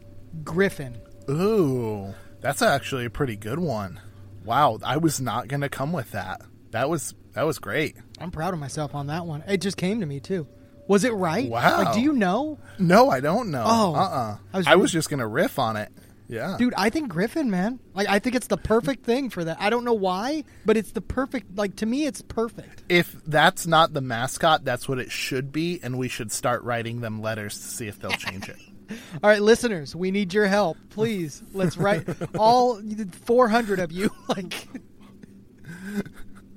Griffin. 0.44 0.98
Ooh, 1.30 2.14
that's 2.40 2.62
actually 2.62 3.06
a 3.06 3.10
pretty 3.10 3.36
good 3.36 3.60
one. 3.60 4.00
Wow, 4.46 4.80
I 4.84 4.98
was 4.98 5.20
not 5.22 5.48
going 5.48 5.62
to 5.62 5.70
come 5.70 5.92
with 5.92 6.12
that. 6.12 6.42
That 6.72 6.90
was 6.90 7.14
that 7.34 7.44
was 7.44 7.60
great. 7.60 7.96
I'm 8.20 8.32
proud 8.32 8.54
of 8.54 8.60
myself 8.60 8.96
on 8.96 9.08
that 9.08 9.26
one. 9.26 9.44
It 9.48 9.62
just 9.62 9.78
came 9.78 10.00
to 10.00 10.06
me 10.06 10.20
too. 10.20 10.48
Was 10.88 11.04
it 11.04 11.14
right? 11.14 11.50
Wow. 11.50 11.84
Like, 11.84 11.94
do 11.94 12.02
you 12.02 12.14
know? 12.14 12.60
No, 12.78 13.10
I 13.10 13.20
don't 13.20 13.52
know. 13.52 13.64
Oh, 13.66 13.96
uh-uh. 13.96 14.38
I 14.54 14.58
was 14.58 14.68
I 14.68 14.76
was 14.76 14.92
just 14.92 15.10
going 15.10 15.20
to 15.22 15.28
riff 15.28 15.60
on 15.60 15.78
it. 15.78 15.90
Yeah. 16.28 16.56
Dude, 16.58 16.74
I 16.78 16.90
think 16.90 17.10
Griffin, 17.10 17.52
man. 17.52 17.80
Like, 17.94 18.08
I 18.08 18.20
think 18.20 18.36
it's 18.36 18.48
the 18.48 18.58
perfect 18.58 19.06
thing 19.06 19.30
for 19.30 19.44
that. 19.44 19.58
I 19.60 19.70
don't 19.70 19.84
know 19.84 19.94
why, 19.94 20.44
but 20.66 20.78
it's 20.78 20.92
the 20.92 21.02
perfect. 21.02 21.58
Like 21.58 21.76
to 21.78 21.86
me, 21.86 22.06
it's 22.06 22.22
perfect. 22.22 22.84
if 22.90 23.16
that's 23.26 23.68
not 23.68 23.94
the 23.94 24.02
mascot, 24.02 24.64
that's 24.64 24.88
what 24.88 25.00
it 25.00 25.12
should 25.12 25.52
be, 25.52 25.80
and 25.84 25.98
we 25.98 26.08
should 26.08 26.32
start 26.32 26.64
writing 26.64 27.02
them 27.02 27.22
letters 27.22 27.54
to 27.56 27.64
see 27.68 27.88
if 27.88 28.00
they'll 28.00 28.12
change 28.12 28.50
it. 28.50 28.58
All 29.24 29.30
right, 29.30 29.42
listeners, 29.42 29.96
we 29.96 30.12
need 30.12 30.34
your 30.34 30.48
help, 30.48 30.78
please. 30.90 31.42
Let's 31.54 31.78
write 31.78 32.06
all 32.38 32.82
400 33.26 33.80
of 33.80 33.92
you. 33.92 34.10
Like, 34.28 34.68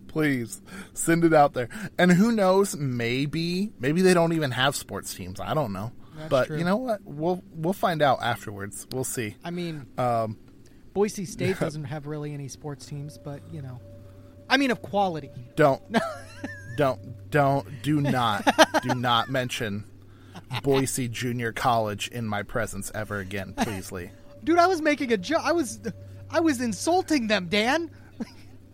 Please 0.08 0.62
send 0.94 1.25
it 1.25 1.35
out 1.35 1.52
there. 1.52 1.68
And 1.99 2.11
who 2.11 2.32
knows? 2.32 2.75
Maybe 2.76 3.73
maybe 3.78 4.00
they 4.02 4.14
don't 4.14 4.32
even 4.32 4.50
have 4.50 4.75
sports 4.75 5.14
teams. 5.14 5.40
I 5.40 5.52
don't 5.52 5.73
know. 5.73 5.92
That's 6.16 6.28
but 6.30 6.46
true. 6.49 6.58
you 6.58 6.64
know 6.64 6.76
what? 6.76 7.00
We'll 7.04 7.42
we'll 7.52 7.73
find 7.73 8.02
out 8.02 8.23
afterwards. 8.23 8.87
We'll 8.92 9.04
see. 9.04 9.37
I 9.44 9.50
mean, 9.50 9.87
Um, 9.99 10.38
Boise 10.92 11.25
State 11.25 11.58
doesn't 11.61 11.85
have 11.85 12.06
really 12.06 12.32
any 12.32 12.49
sports 12.49 12.87
teams, 12.87 13.18
but 13.18 13.40
you 13.52 13.62
know, 13.62 13.80
I 14.49 14.56
mean, 14.56 14.70
of 14.70 14.82
quality. 14.82 15.30
don't 15.56 15.82
don't 16.76 17.30
don't 17.30 17.82
do 17.82 18.00
not 18.00 18.44
do 18.82 18.94
not 18.94 19.28
mention 19.28 19.85
Boise 20.62 21.08
Junior 21.08 21.52
College 21.52 22.08
in 22.08 22.26
my 22.26 22.42
presence 22.42 22.90
ever 22.94 23.18
again, 23.18 23.54
please, 23.56 23.90
Lee. 23.92 24.11
Dude, 24.44 24.58
I 24.58 24.66
was 24.66 24.80
making 24.80 25.12
a 25.12 25.16
joke. 25.16 25.40
I 25.42 25.52
was, 25.52 25.80
I 26.30 26.38
was 26.40 26.61
insulting 26.61 27.26
them, 27.26 27.49
Dan. 27.49 27.90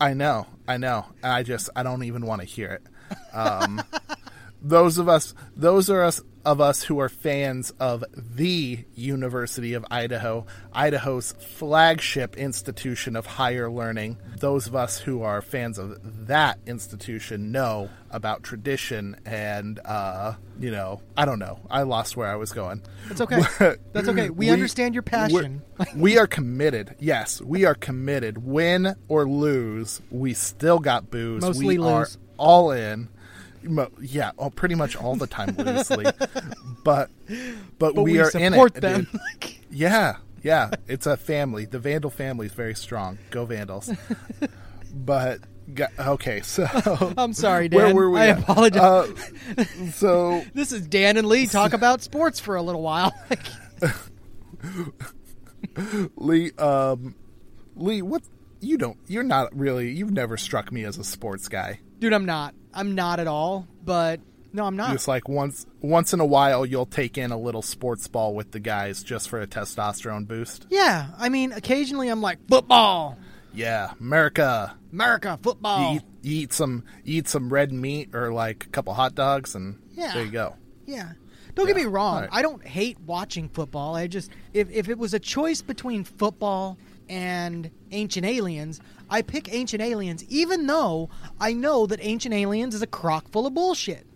I 0.00 0.12
know, 0.14 0.46
I 0.68 0.76
know. 0.76 1.06
I 1.22 1.44
just 1.44 1.70
I 1.76 1.82
don't 1.82 2.02
even 2.02 2.26
want 2.26 2.40
to 2.40 2.46
hear 2.46 2.72
it. 2.72 3.34
Um, 3.34 3.80
those 4.62 4.98
of 4.98 5.08
us, 5.08 5.32
those 5.56 5.88
are 5.88 6.02
us 6.02 6.20
of 6.44 6.60
us 6.60 6.82
who 6.82 6.98
are 6.98 7.08
fans 7.08 7.72
of 7.78 8.04
the 8.14 8.84
University 8.94 9.74
of 9.74 9.84
Idaho, 9.90 10.46
Idaho's 10.72 11.32
flagship 11.32 12.36
institution 12.36 13.16
of 13.16 13.26
higher 13.26 13.70
learning. 13.70 14.18
Those 14.38 14.66
of 14.66 14.74
us 14.74 14.98
who 14.98 15.22
are 15.22 15.40
fans 15.42 15.78
of 15.78 16.26
that 16.26 16.58
institution 16.66 17.52
know 17.52 17.90
about 18.10 18.42
tradition 18.42 19.16
and 19.24 19.78
uh, 19.84 20.34
you 20.58 20.70
know, 20.70 21.00
I 21.16 21.24
don't 21.24 21.38
know. 21.38 21.60
I 21.70 21.82
lost 21.82 22.16
where 22.16 22.28
I 22.28 22.36
was 22.36 22.52
going. 22.52 22.82
That's 23.08 23.20
okay. 23.20 23.40
That's 23.92 24.08
okay. 24.08 24.30
We, 24.30 24.50
understand 24.50 24.94
your 24.94 25.02
passion. 25.02 25.62
we're- 25.96 26.26
committed. 26.26 26.96
Yes, 26.98 27.40
we 27.40 27.64
are 27.64 27.74
committed. 27.74 28.38
Win 28.38 28.94
or 29.08 29.28
lose, 29.28 30.00
we 30.10 30.34
still 30.34 30.78
got 30.78 31.10
booze. 31.10 31.42
Mostly 31.42 31.78
we 31.78 31.84
are 31.84 32.00
lose. 32.00 32.18
all 32.38 32.70
in. 32.70 33.08
Yeah, 34.00 34.32
oh, 34.38 34.50
pretty 34.50 34.74
much 34.74 34.96
all 34.96 35.16
the 35.16 35.26
time 35.26 35.54
loosely. 35.56 36.04
but 36.84 37.10
but, 37.78 37.94
but 37.94 37.96
we, 37.96 38.12
we, 38.12 38.20
are 38.20 38.30
in 38.30 38.52
support 38.52 38.76
it, 38.76 38.80
them. 38.80 39.08
dude. 39.40 39.54
Yeah, 39.70 40.16
yeah. 40.42 40.70
It's 40.86 41.06
a 41.06 41.16
family. 41.16 41.64
The 41.64 41.78
Vandal 41.78 42.10
family 42.10 42.46
is 42.46 42.52
very 42.52 42.74
strong. 42.74 43.18
Go 43.30 43.44
Vandals. 43.44 43.90
but 44.94 45.40
okay, 45.98 46.40
so 46.40 46.66
I'm 47.16 47.32
sorry, 47.32 47.68
Dan. 47.68 47.78
where 47.78 47.94
were 47.94 48.10
we? 48.10 48.20
I 48.20 48.28
at? 48.28 48.38
apologize. 48.40 49.32
Uh, 49.56 49.64
so 49.92 50.44
this 50.54 50.72
is 50.72 50.86
Dan 50.86 51.16
and 51.16 51.28
Lee 51.28 51.46
talk 51.46 51.72
about 51.72 52.02
sports 52.02 52.40
for 52.40 52.56
a 52.56 52.62
little 52.62 52.82
while. 52.82 53.12
Lee, 56.16 56.52
um, 56.58 57.14
Lee, 57.76 58.02
what 58.02 58.22
you 58.60 58.78
don't? 58.78 58.98
You're 59.06 59.22
not 59.22 59.56
really. 59.56 59.90
You've 59.92 60.12
never 60.12 60.36
struck 60.36 60.72
me 60.72 60.84
as 60.84 60.98
a 60.98 61.04
sports 61.04 61.48
guy. 61.48 61.80
Dude, 62.02 62.12
I'm 62.12 62.26
not. 62.26 62.52
I'm 62.74 62.96
not 62.96 63.20
at 63.20 63.28
all. 63.28 63.68
But 63.84 64.18
no, 64.52 64.64
I'm 64.64 64.74
not. 64.74 64.92
It's 64.92 65.06
like 65.06 65.28
once, 65.28 65.66
once 65.80 66.12
in 66.12 66.18
a 66.18 66.26
while, 66.26 66.66
you'll 66.66 66.84
take 66.84 67.16
in 67.16 67.30
a 67.30 67.38
little 67.38 67.62
sports 67.62 68.08
ball 68.08 68.34
with 68.34 68.50
the 68.50 68.58
guys 68.58 69.04
just 69.04 69.28
for 69.28 69.40
a 69.40 69.46
testosterone 69.46 70.26
boost. 70.26 70.66
yeah, 70.68 71.10
I 71.16 71.28
mean, 71.28 71.52
occasionally 71.52 72.08
I'm 72.08 72.20
like 72.20 72.38
football, 72.48 73.16
Yeah, 73.54 73.92
America. 74.00 74.74
America, 74.92 75.38
football. 75.44 75.92
You 75.92 75.96
eat, 75.98 76.02
you 76.22 76.42
eat 76.42 76.52
some, 76.52 76.84
you 77.04 77.18
eat 77.18 77.28
some 77.28 77.52
red 77.52 77.72
meat 77.72 78.14
or 78.16 78.32
like 78.32 78.64
a 78.64 78.68
couple 78.70 78.92
hot 78.94 79.14
dogs, 79.14 79.54
and 79.54 79.78
Yeah. 79.92 80.12
there 80.12 80.24
you 80.24 80.32
go. 80.32 80.56
Yeah. 80.86 81.12
Don't 81.54 81.66
get 81.68 81.76
me 81.76 81.84
wrong. 81.84 82.16
Alright. 82.16 82.30
I 82.32 82.42
don't 82.42 82.66
hate 82.66 82.98
watching 83.06 83.48
football. 83.48 83.94
I 83.94 84.08
just 84.08 84.30
if 84.54 84.68
if 84.70 84.88
it 84.88 84.98
was 84.98 85.14
a 85.14 85.20
choice 85.20 85.62
between 85.62 86.02
football 86.02 86.78
and 87.10 87.70
Ancient 87.90 88.24
Aliens, 88.26 88.80
I 89.12 89.20
pick 89.22 89.52
Ancient 89.52 89.82
Aliens 89.82 90.24
even 90.30 90.66
though 90.66 91.10
I 91.38 91.52
know 91.52 91.86
that 91.86 91.98
Ancient 92.02 92.34
Aliens 92.34 92.74
is 92.74 92.80
a 92.82 92.86
crock 92.86 93.28
full 93.28 93.46
of 93.46 93.52
bullshit. 93.54 94.06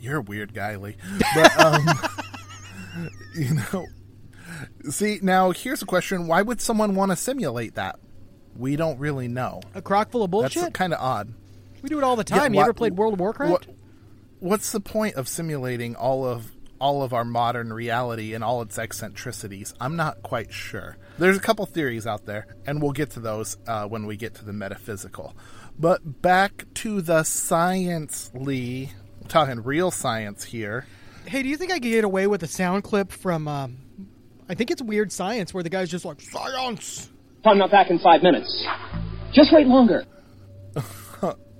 You're 0.00 0.18
a 0.18 0.22
weird 0.22 0.52
guy, 0.52 0.74
Lee. 0.76 0.96
But 1.34 1.58
um, 1.60 1.86
you 3.36 3.54
know, 3.54 3.86
see 4.90 5.20
now 5.22 5.52
here's 5.52 5.80
a 5.80 5.86
question: 5.86 6.26
Why 6.26 6.42
would 6.42 6.60
someone 6.60 6.96
want 6.96 7.12
to 7.12 7.16
simulate 7.16 7.76
that? 7.76 8.00
We 8.56 8.74
don't 8.76 8.98
really 8.98 9.28
know. 9.28 9.60
A 9.74 9.80
crock 9.80 10.10
full 10.10 10.24
of 10.24 10.30
bullshit? 10.30 10.60
That's 10.62 10.72
kind 10.74 10.92
of 10.92 11.00
odd. 11.00 11.32
we 11.82 11.88
do 11.88 11.98
it 11.98 12.04
all 12.04 12.16
the 12.16 12.24
Yeah, 12.28 12.38
time. 12.40 12.52
you 12.52 12.58
why- 12.58 12.64
ever 12.64 12.74
played 12.74 12.96
World 12.96 13.14
of 13.14 13.20
Warcraft? 13.20 13.52
What, 13.52 13.66
what's 14.40 14.72
the 14.72 14.80
point 14.80 15.14
of 15.14 15.28
simulating 15.28 15.94
all 15.94 16.26
of 16.26 16.51
all 16.82 17.02
of 17.02 17.14
our 17.14 17.24
modern 17.24 17.72
reality 17.72 18.34
and 18.34 18.42
all 18.42 18.60
its 18.60 18.78
eccentricities? 18.78 19.72
I'm 19.80 19.96
not 19.96 20.22
quite 20.22 20.52
sure. 20.52 20.98
There's 21.16 21.36
a 21.36 21.40
couple 21.40 21.64
theories 21.64 22.06
out 22.06 22.26
there, 22.26 22.46
and 22.66 22.82
we'll 22.82 22.92
get 22.92 23.10
to 23.12 23.20
those 23.20 23.56
uh, 23.66 23.86
when 23.86 24.04
we 24.06 24.16
get 24.16 24.34
to 24.34 24.44
the 24.44 24.52
metaphysical. 24.52 25.34
But 25.78 26.20
back 26.20 26.66
to 26.74 27.00
the 27.00 27.22
science, 27.22 28.30
Lee. 28.34 28.90
I'm 29.20 29.28
talking 29.28 29.62
real 29.62 29.90
science 29.90 30.44
here. 30.44 30.86
Hey, 31.24 31.42
do 31.42 31.48
you 31.48 31.56
think 31.56 31.70
I 31.70 31.76
could 31.76 31.84
get 31.84 32.04
away 32.04 32.26
with 32.26 32.42
a 32.42 32.48
sound 32.48 32.82
clip 32.82 33.12
from 33.12 33.46
um 33.46 33.78
I 34.48 34.54
think 34.54 34.70
it's 34.70 34.82
Weird 34.82 35.12
Science 35.12 35.54
where 35.54 35.62
the 35.62 35.70
guy's 35.70 35.88
just 35.88 36.04
like 36.04 36.20
science. 36.20 37.10
If 37.40 37.46
I'm 37.46 37.58
not 37.58 37.70
back 37.70 37.90
in 37.90 37.98
five 38.00 38.22
minutes, 38.22 38.66
just 39.32 39.52
wait 39.52 39.66
longer. 39.66 40.04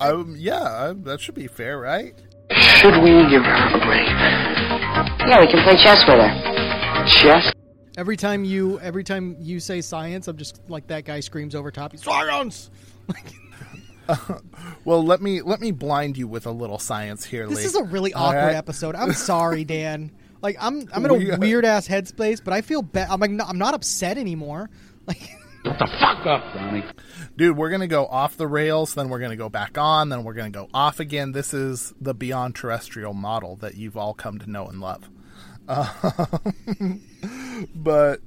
Um, 0.02 0.34
yeah, 0.36 0.62
uh, 0.62 0.94
that 1.04 1.20
should 1.20 1.36
be 1.36 1.46
fair, 1.46 1.78
right? 1.78 2.12
Should 2.50 3.04
we 3.04 3.10
give 3.30 3.44
her 3.44 3.76
a 3.76 3.86
break? 3.86 4.61
Yeah, 5.20 5.40
we 5.40 5.46
can 5.46 5.62
play 5.64 5.76
chess 5.82 6.02
with 6.06 6.18
her. 6.18 7.06
Chess? 7.06 7.52
Every 7.96 8.16
time 8.16 8.44
you 8.44 8.78
every 8.80 9.04
time 9.04 9.36
you 9.40 9.60
say 9.60 9.80
science, 9.80 10.28
I'm 10.28 10.36
just 10.36 10.60
like 10.68 10.86
that 10.88 11.04
guy 11.04 11.20
screams 11.20 11.54
over 11.54 11.70
top. 11.70 11.96
Science. 11.96 12.70
Uh, 14.08 14.16
well, 14.84 15.04
let 15.04 15.22
me 15.22 15.42
let 15.42 15.60
me 15.60 15.70
blind 15.70 16.18
you 16.18 16.26
with 16.26 16.44
a 16.46 16.50
little 16.50 16.80
science 16.80 17.24
here. 17.24 17.46
This 17.46 17.58
Lee. 17.58 17.64
is 17.66 17.76
a 17.76 17.84
really 17.84 18.12
awkward 18.12 18.46
right? 18.46 18.56
episode. 18.56 18.96
I'm 18.96 19.12
sorry, 19.12 19.62
Dan. 19.76 20.10
Like 20.42 20.56
I'm 20.60 20.88
I'm 20.92 21.06
in 21.06 21.18
We- 21.18 21.30
a 21.30 21.36
weird 21.38 21.64
ass 21.64 21.86
headspace, 21.86 22.42
but 22.42 22.52
I 22.52 22.62
feel 22.62 22.82
bad. 22.82 23.06
I'm 23.10 23.20
like 23.20 23.30
no, 23.30 23.44
I'm 23.44 23.58
not 23.58 23.74
upset 23.74 24.18
anymore. 24.18 24.70
Like 25.06 25.18
Shut 25.64 25.78
the 25.78 25.86
fuck 26.00 26.26
up, 26.26 26.52
Donnie. 26.52 26.84
Dude, 27.36 27.56
we're 27.56 27.70
gonna 27.70 27.86
go 27.86 28.06
off 28.06 28.36
the 28.36 28.46
rails, 28.46 28.94
then 28.94 29.08
we're 29.08 29.18
gonna 29.18 29.36
go 29.36 29.48
back 29.48 29.78
on, 29.78 30.10
then 30.10 30.22
we're 30.22 30.34
gonna 30.34 30.50
go 30.50 30.68
off 30.74 31.00
again. 31.00 31.32
This 31.32 31.54
is 31.54 31.94
the 32.00 32.14
beyond 32.14 32.54
terrestrial 32.54 33.14
model 33.14 33.56
that 33.56 33.76
you've 33.76 33.96
all 33.96 34.12
come 34.12 34.38
to 34.38 34.50
know 34.50 34.66
and 34.66 34.80
love. 34.80 35.08
Um, 35.68 37.00
but 37.74 38.20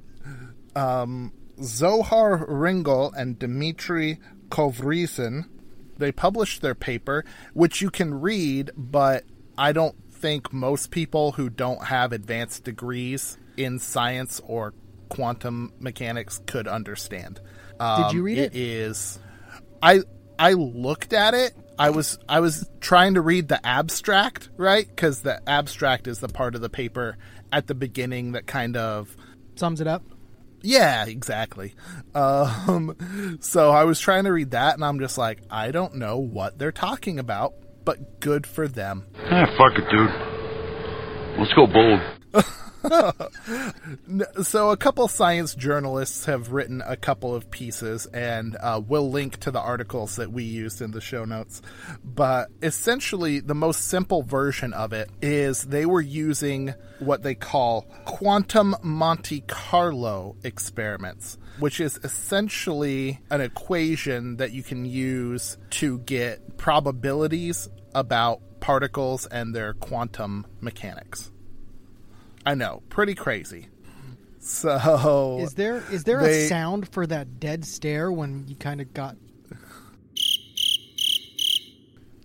um, 0.74 1.32
Zohar 1.62 2.46
Ringel 2.46 3.12
and 3.16 3.38
Dmitry 3.38 4.18
Kovrizhin, 4.48 5.44
they 5.96 6.12
published 6.12 6.60
their 6.62 6.74
paper, 6.74 7.24
which 7.54 7.80
you 7.80 7.90
can 7.90 8.20
read, 8.20 8.70
but 8.76 9.24
I 9.56 9.72
don't 9.72 9.96
think 10.12 10.52
most 10.52 10.90
people 10.90 11.32
who 11.32 11.48
don't 11.48 11.84
have 11.84 12.12
advanced 12.12 12.64
degrees 12.64 13.38
in 13.56 13.78
science 13.78 14.40
or 14.44 14.74
quantum 15.08 15.72
mechanics 15.78 16.40
could 16.46 16.66
understand. 16.66 17.40
Did 17.78 18.12
you 18.12 18.20
Um, 18.20 18.22
read 18.24 18.38
it? 18.38 18.54
It 18.54 18.60
is. 18.60 19.18
I 19.82 20.00
I 20.38 20.52
looked 20.52 21.12
at 21.12 21.34
it. 21.34 21.52
I 21.78 21.90
was 21.90 22.18
I 22.28 22.40
was 22.40 22.68
trying 22.80 23.14
to 23.14 23.20
read 23.20 23.48
the 23.48 23.64
abstract, 23.66 24.48
right? 24.56 24.86
Because 24.88 25.20
the 25.22 25.40
abstract 25.48 26.06
is 26.06 26.20
the 26.20 26.28
part 26.28 26.54
of 26.54 26.60
the 26.62 26.70
paper 26.70 27.16
at 27.52 27.66
the 27.66 27.74
beginning 27.74 28.32
that 28.32 28.46
kind 28.46 28.76
of 28.76 29.14
sums 29.56 29.80
it 29.80 29.86
up. 29.86 30.02
yeah, 30.62 31.04
exactly. 31.06 31.74
Um, 32.14 33.38
so 33.40 33.70
I 33.70 33.84
was 33.84 34.00
trying 34.00 34.24
to 34.24 34.32
read 34.32 34.50
that, 34.52 34.74
and 34.74 34.84
I'm 34.84 34.98
just 34.98 35.16
like, 35.18 35.40
I 35.50 35.70
don't 35.70 35.96
know 35.96 36.18
what 36.18 36.58
they're 36.58 36.72
talking 36.72 37.18
about, 37.18 37.54
but 37.84 38.20
good 38.20 38.46
for 38.46 38.66
them. 38.66 39.04
Ah, 39.30 39.46
fuck 39.58 39.78
it, 39.78 39.88
dude. 39.90 40.10
Let's 41.38 41.52
go 41.54 41.66
bold. 41.66 42.00
So 44.42 44.70
a 44.70 44.76
couple 44.76 45.08
science 45.08 45.54
journalists 45.54 46.24
have 46.26 46.52
written 46.52 46.82
a 46.86 46.96
couple 46.96 47.34
of 47.34 47.50
pieces, 47.50 48.06
and 48.06 48.56
uh, 48.60 48.80
we'll 48.86 49.10
link 49.10 49.38
to 49.40 49.50
the 49.50 49.60
articles 49.60 50.16
that 50.16 50.32
we 50.32 50.44
used 50.44 50.80
in 50.80 50.92
the 50.92 51.00
show 51.00 51.24
notes. 51.24 51.62
But 52.04 52.48
essentially, 52.62 53.40
the 53.40 53.54
most 53.54 53.88
simple 53.88 54.22
version 54.22 54.72
of 54.72 54.92
it 54.92 55.10
is 55.20 55.64
they 55.64 55.86
were 55.86 56.00
using 56.00 56.74
what 56.98 57.22
they 57.22 57.34
call 57.34 57.82
quantum 58.04 58.76
Monte 58.82 59.42
Carlo 59.46 60.36
experiments, 60.44 61.38
which 61.58 61.80
is 61.80 61.98
essentially 62.04 63.20
an 63.30 63.40
equation 63.40 64.36
that 64.36 64.52
you 64.52 64.62
can 64.62 64.84
use 64.84 65.58
to 65.70 65.98
get 66.00 66.56
probabilities 66.56 67.68
about 67.94 68.40
particles 68.60 69.26
and 69.26 69.54
their 69.54 69.74
quantum 69.74 70.46
mechanics. 70.60 71.30
I 72.46 72.54
know, 72.54 72.82
pretty 72.88 73.14
crazy. 73.14 73.68
So 74.38 75.38
Is 75.40 75.54
there 75.54 75.82
is 75.90 76.04
there 76.04 76.20
they- 76.22 76.44
a 76.44 76.48
sound 76.48 76.88
for 76.88 77.04
that 77.08 77.40
dead 77.40 77.64
stare 77.64 78.10
when 78.12 78.46
you 78.46 78.54
kind 78.54 78.80
of 78.80 78.94
got 78.94 79.16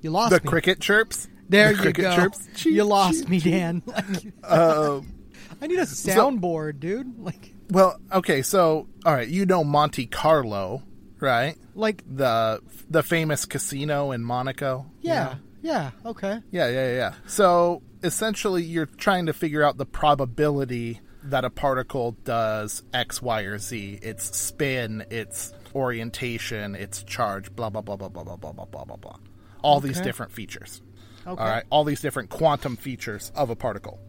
you 0.02 0.10
lost 0.12 0.32
the 0.32 0.42
me. 0.42 0.48
cricket 0.50 0.80
chirps. 0.80 1.28
There 1.50 1.70
the 1.70 1.76
you 1.76 1.82
cricket 1.82 2.04
go. 2.04 2.16
chirps. 2.16 2.48
you 2.66 2.84
lost 2.84 3.28
me, 3.28 3.40
Dan. 3.40 3.82
Like, 3.88 4.34
Um, 4.44 5.14
I 5.62 5.68
need 5.68 5.80
a 5.80 5.84
soundboard, 5.84 6.80
dude. 6.80 7.20
Like 7.20 7.54
well, 7.70 8.00
okay, 8.12 8.42
so 8.42 8.88
all 9.06 9.14
right, 9.14 9.28
you 9.28 9.46
know 9.46 9.64
Monte 9.64 10.06
Carlo, 10.08 10.84
right? 11.20 11.56
like 11.76 12.04
The 12.08 12.62
the 12.90 13.02
famous 13.04 13.46
casino 13.46 14.12
in 14.12 14.24
Monaco. 14.24 14.86
yeah, 15.02 15.36
yeah, 15.62 15.92
okay. 16.06 16.40
Yeah, 16.52 16.68
yeah, 16.70 16.94
yeah. 16.96 17.14
So 17.28 17.82
essentially, 18.04 18.64
you're 18.64 18.86
trying 18.86 19.28
to 19.28 19.34
figure 19.34 19.64
out 19.64 19.78
the 19.78 19.86
probability 19.86 21.00
that 21.24 21.46
a 21.46 21.50
particle 21.50 22.14
does 22.24 22.84
X, 22.94 23.22
Y, 23.22 23.42
or 23.42 23.58
Z. 23.58 24.00
Its 24.02 24.38
spin, 24.38 25.06
its 25.10 25.54
orientation, 25.76 26.76
its 26.76 27.04
charge, 27.04 27.56
blah 27.56 27.70
blah 27.70 27.82
blah 27.82 27.96
blah 27.96 28.10
blah 28.10 28.24
blah 28.24 28.36
blah 28.36 28.52
blah 28.52 28.66
blah 28.66 28.86
blah 28.86 28.96
blah. 28.98 29.16
All 29.62 29.80
these 29.80 30.02
different 30.02 30.32
features. 30.32 30.82
Okay. 31.26 31.42
All 31.42 31.48
right, 31.48 31.64
all 31.70 31.84
these 31.84 32.02
different 32.02 32.30
quantum 32.30 32.76
features 32.76 33.32
of 33.36 33.50
a 33.50 33.56
particle. 33.56 34.00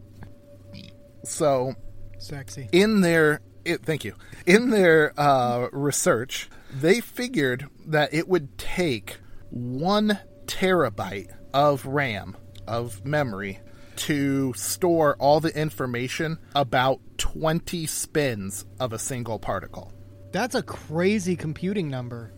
So 1.23 1.75
Sexy. 2.17 2.69
in 2.71 3.01
their 3.01 3.41
it, 3.63 3.85
thank 3.85 4.03
you 4.03 4.15
in 4.45 4.71
their 4.71 5.17
uh, 5.17 5.69
research 5.71 6.49
they 6.73 6.99
figured 6.99 7.67
that 7.85 8.13
it 8.13 8.27
would 8.27 8.57
take 8.57 9.17
one 9.49 10.19
terabyte 10.45 11.33
of 11.53 11.85
ram 11.85 12.35
of 12.67 13.05
memory 13.05 13.59
to 13.95 14.53
store 14.53 15.15
all 15.19 15.39
the 15.39 15.55
information 15.57 16.37
about 16.55 16.99
20 17.17 17.85
spins 17.85 18.65
of 18.79 18.93
a 18.93 18.99
single 18.99 19.39
particle 19.39 19.93
That's 20.31 20.55
a 20.55 20.63
crazy 20.63 21.35
computing 21.35 21.89
number. 21.89 22.31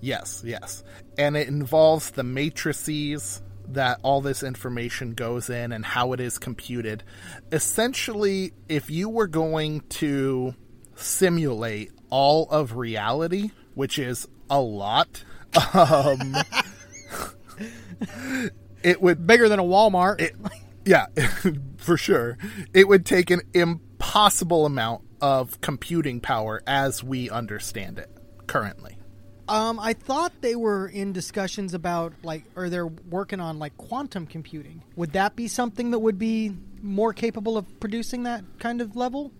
Yes, 0.00 0.42
yes. 0.44 0.84
And 1.16 1.36
it 1.36 1.48
involves 1.48 2.10
the 2.10 2.22
matrices 2.22 3.42
that 3.68 3.98
all 4.02 4.20
this 4.20 4.42
information 4.42 5.14
goes 5.14 5.48
in 5.48 5.72
and 5.72 5.84
how 5.84 6.12
it 6.12 6.20
is 6.20 6.38
computed. 6.38 7.02
Essentially, 7.52 8.52
if 8.68 8.90
you 8.90 9.08
were 9.08 9.26
going 9.26 9.80
to 9.88 10.54
simulate 10.94 11.90
all 12.10 12.48
of 12.50 12.76
reality, 12.76 13.50
which 13.74 13.98
is 13.98 14.28
a 14.50 14.60
lot, 14.60 15.24
um, 15.74 16.36
it 18.82 19.00
would 19.00 19.26
Bigger 19.26 19.48
than 19.48 19.58
a 19.58 19.64
Walmart. 19.64 20.20
it, 20.20 20.34
yeah, 20.84 21.06
for 21.76 21.96
sure. 21.96 22.38
It 22.72 22.88
would 22.88 23.06
take 23.06 23.30
an 23.30 23.42
impossible 23.52 24.66
amount 24.66 25.02
of 25.20 25.60
computing 25.60 26.20
power 26.20 26.62
as 26.66 27.02
we 27.02 27.30
understand 27.30 27.98
it 27.98 28.10
currently. 28.46 28.98
Um, 29.46 29.78
I 29.78 29.92
thought 29.92 30.32
they 30.40 30.56
were 30.56 30.88
in 30.88 31.12
discussions 31.12 31.74
about 31.74 32.14
like, 32.22 32.44
or 32.56 32.70
they're 32.70 32.86
working 32.86 33.40
on 33.40 33.58
like 33.58 33.76
quantum 33.76 34.26
computing. 34.26 34.82
Would 34.96 35.12
that 35.12 35.36
be 35.36 35.48
something 35.48 35.90
that 35.90 35.98
would 35.98 36.18
be 36.18 36.52
more 36.82 37.12
capable 37.12 37.58
of 37.58 37.80
producing 37.80 38.22
that 38.22 38.42
kind 38.58 38.80
of 38.80 38.96
level? 38.96 39.32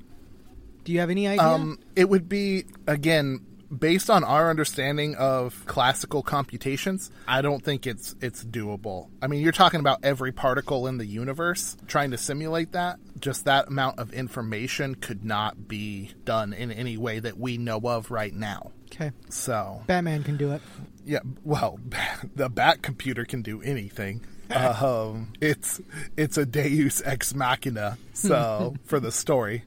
Do 0.85 0.92
you 0.92 1.00
have 1.00 1.09
any 1.09 1.26
idea? 1.26 1.42
Um, 1.42 1.78
it 1.96 2.09
would 2.09 2.28
be 2.28 2.64
again 2.87 3.44
based 3.78 4.08
on 4.10 4.24
our 4.24 4.50
understanding 4.50 5.14
of 5.16 5.64
classical 5.66 6.22
computations. 6.22 7.10
I 7.28 7.42
don't 7.42 7.62
think 7.64 7.87
it's 7.87 8.14
it's 8.20 8.44
doable. 8.44 9.08
I 9.22 9.26
mean, 9.26 9.40
you're 9.40 9.52
talking 9.52 9.80
about 9.80 10.00
every 10.04 10.32
particle 10.32 10.87
in 10.87 10.98
the 10.98 11.06
universe. 11.06 11.76
Trying 11.87 12.10
to 12.12 12.18
simulate 12.18 12.72
that, 12.72 12.98
just 13.20 13.44
that 13.46 13.68
amount 13.68 13.98
of 13.98 14.12
information 14.12 14.94
could 14.94 15.24
not 15.24 15.68
be 15.68 16.12
done 16.24 16.52
in 16.52 16.70
any 16.72 16.96
way 16.96 17.18
that 17.20 17.38
we 17.38 17.58
know 17.58 17.80
of 17.84 18.10
right 18.10 18.34
now. 18.34 18.70
okay, 18.92 19.10
So, 19.28 19.82
Batman 19.87 20.22
can 20.22 20.37
do 20.37 20.52
it. 20.52 20.62
yeah, 21.04 21.20
well, 21.44 21.78
the 22.34 22.48
Bat 22.48 22.82
computer 22.82 23.24
can 23.24 23.42
do 23.42 23.60
anything. 23.62 24.24
Um, 24.54 25.32
it's 25.40 25.80
it's 26.16 26.38
a 26.38 26.46
Deus 26.46 27.02
ex 27.04 27.34
machina, 27.34 27.98
so 28.12 28.74
for 28.84 29.00
the 29.00 29.12
story, 29.12 29.64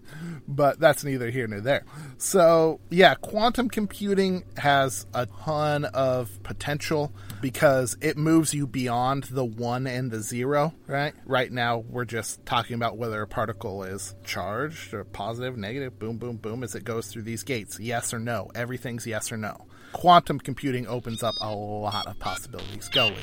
but 0.47 0.79
that's 0.79 1.03
neither 1.03 1.29
here 1.29 1.47
nor 1.47 1.61
there. 1.61 1.83
So 2.17 2.79
yeah, 2.89 3.15
quantum 3.15 3.69
computing 3.69 4.43
has 4.57 5.05
a 5.13 5.25
ton 5.25 5.85
of 5.85 6.41
potential 6.43 7.11
because 7.41 7.97
it 8.01 8.17
moves 8.17 8.53
you 8.53 8.65
beyond 8.65 9.25
the 9.25 9.45
one 9.45 9.87
and 9.87 10.09
the 10.11 10.21
zero. 10.21 10.73
Right, 10.87 11.13
right 11.25 11.51
now 11.51 11.79
we're 11.79 12.05
just 12.05 12.45
talking 12.45 12.75
about 12.75 12.97
whether 12.97 13.21
a 13.21 13.27
particle 13.27 13.83
is 13.83 14.15
charged 14.23 14.93
or 14.93 15.03
positive, 15.03 15.57
negative, 15.57 15.99
boom, 15.99 16.17
boom, 16.17 16.37
boom, 16.37 16.63
as 16.63 16.75
it 16.75 16.83
goes 16.83 17.07
through 17.07 17.23
these 17.23 17.43
gates. 17.43 17.79
Yes 17.79 18.13
or 18.13 18.19
no. 18.19 18.49
Everything's 18.55 19.05
yes 19.05 19.31
or 19.31 19.37
no. 19.37 19.65
Quantum 19.93 20.39
computing 20.39 20.87
opens 20.87 21.23
up 21.23 21.33
a 21.41 21.53
lot 21.53 22.07
of 22.07 22.19
possibilities. 22.19 22.89
Go, 22.89 23.07
Lee. 23.07 23.15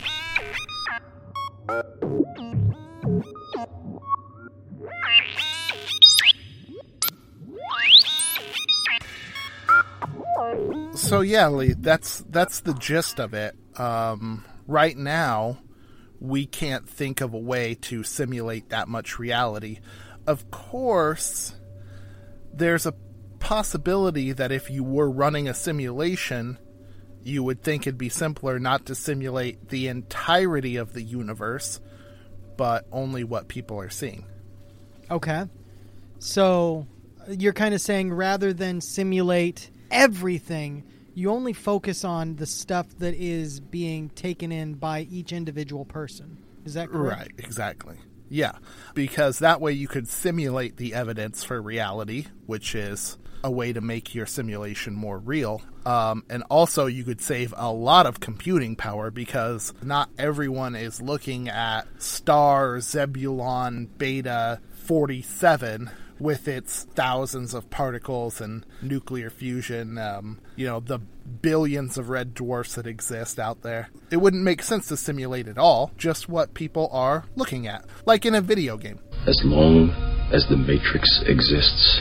So 10.94 11.20
yeah, 11.20 11.48
Lee, 11.48 11.74
that's 11.78 12.24
that's 12.30 12.60
the 12.60 12.74
gist 12.74 13.18
of 13.20 13.34
it. 13.34 13.54
Um, 13.76 14.44
right 14.66 14.96
now, 14.96 15.58
we 16.20 16.46
can't 16.46 16.88
think 16.88 17.20
of 17.20 17.34
a 17.34 17.38
way 17.38 17.74
to 17.82 18.02
simulate 18.02 18.70
that 18.70 18.88
much 18.88 19.18
reality. 19.18 19.80
Of 20.26 20.50
course, 20.50 21.54
there's 22.52 22.86
a 22.86 22.94
possibility 23.38 24.32
that 24.32 24.52
if 24.52 24.70
you 24.70 24.82
were 24.82 25.10
running 25.10 25.48
a 25.48 25.54
simulation, 25.54 26.58
you 27.24 27.42
would 27.42 27.62
think 27.62 27.86
it'd 27.86 27.98
be 27.98 28.08
simpler 28.08 28.58
not 28.58 28.86
to 28.86 28.94
simulate 28.94 29.68
the 29.68 29.88
entirety 29.88 30.76
of 30.76 30.92
the 30.92 31.02
universe, 31.02 31.80
but 32.56 32.86
only 32.92 33.24
what 33.24 33.48
people 33.48 33.80
are 33.80 33.90
seeing. 33.90 34.26
Okay, 35.10 35.44
so 36.18 36.86
you're 37.28 37.52
kind 37.52 37.74
of 37.74 37.80
saying 37.80 38.12
rather 38.12 38.52
than 38.52 38.80
simulate 38.80 39.70
everything, 39.90 40.84
you 41.14 41.30
only 41.30 41.52
focus 41.52 42.04
on 42.04 42.36
the 42.36 42.46
stuff 42.46 42.86
that 42.98 43.14
is 43.14 43.60
being 43.60 44.08
taken 44.10 44.52
in 44.52 44.74
by 44.74 45.02
each 45.10 45.32
individual 45.32 45.84
person. 45.84 46.38
Is 46.64 46.74
that 46.74 46.90
correct? 46.90 47.20
Right, 47.20 47.30
exactly. 47.38 47.96
Yeah, 48.28 48.52
because 48.94 49.38
that 49.40 49.60
way 49.60 49.72
you 49.72 49.86
could 49.86 50.08
simulate 50.08 50.76
the 50.76 50.94
evidence 50.94 51.44
for 51.44 51.60
reality, 51.60 52.26
which 52.46 52.74
is 52.74 53.18
a 53.44 53.50
way 53.50 53.72
to 53.72 53.80
make 53.80 54.14
your 54.14 54.26
simulation 54.26 54.94
more 54.94 55.18
real. 55.18 55.62
Um, 55.84 56.24
and 56.30 56.42
also, 56.50 56.86
you 56.86 57.04
could 57.04 57.20
save 57.20 57.52
a 57.56 57.70
lot 57.70 58.06
of 58.06 58.18
computing 58.18 58.74
power 58.74 59.10
because 59.10 59.74
not 59.82 60.08
everyone 60.18 60.74
is 60.74 61.00
looking 61.00 61.48
at 61.48 61.82
star 62.02 62.80
Zebulon 62.80 63.90
Beta 63.98 64.60
47 64.72 65.90
with 66.18 66.48
its 66.48 66.84
thousands 66.94 67.54
of 67.54 67.68
particles 67.70 68.40
and 68.40 68.64
nuclear 68.80 69.28
fusion, 69.28 69.98
um, 69.98 70.38
you 70.56 70.66
know, 70.66 70.80
the 70.80 70.98
billions 70.98 71.98
of 71.98 72.08
red 72.08 72.34
dwarfs 72.34 72.76
that 72.76 72.86
exist 72.86 73.38
out 73.38 73.62
there. 73.62 73.90
It 74.10 74.18
wouldn't 74.18 74.42
make 74.42 74.62
sense 74.62 74.86
to 74.88 74.96
simulate 74.96 75.48
it 75.48 75.58
all, 75.58 75.90
just 75.98 76.28
what 76.28 76.54
people 76.54 76.88
are 76.92 77.24
looking 77.36 77.66
at, 77.66 77.84
like 78.06 78.24
in 78.24 78.34
a 78.34 78.40
video 78.40 78.76
game. 78.76 79.00
As 79.26 79.40
long 79.44 79.90
as 80.32 80.46
the 80.48 80.56
Matrix 80.56 81.22
exists, 81.26 82.00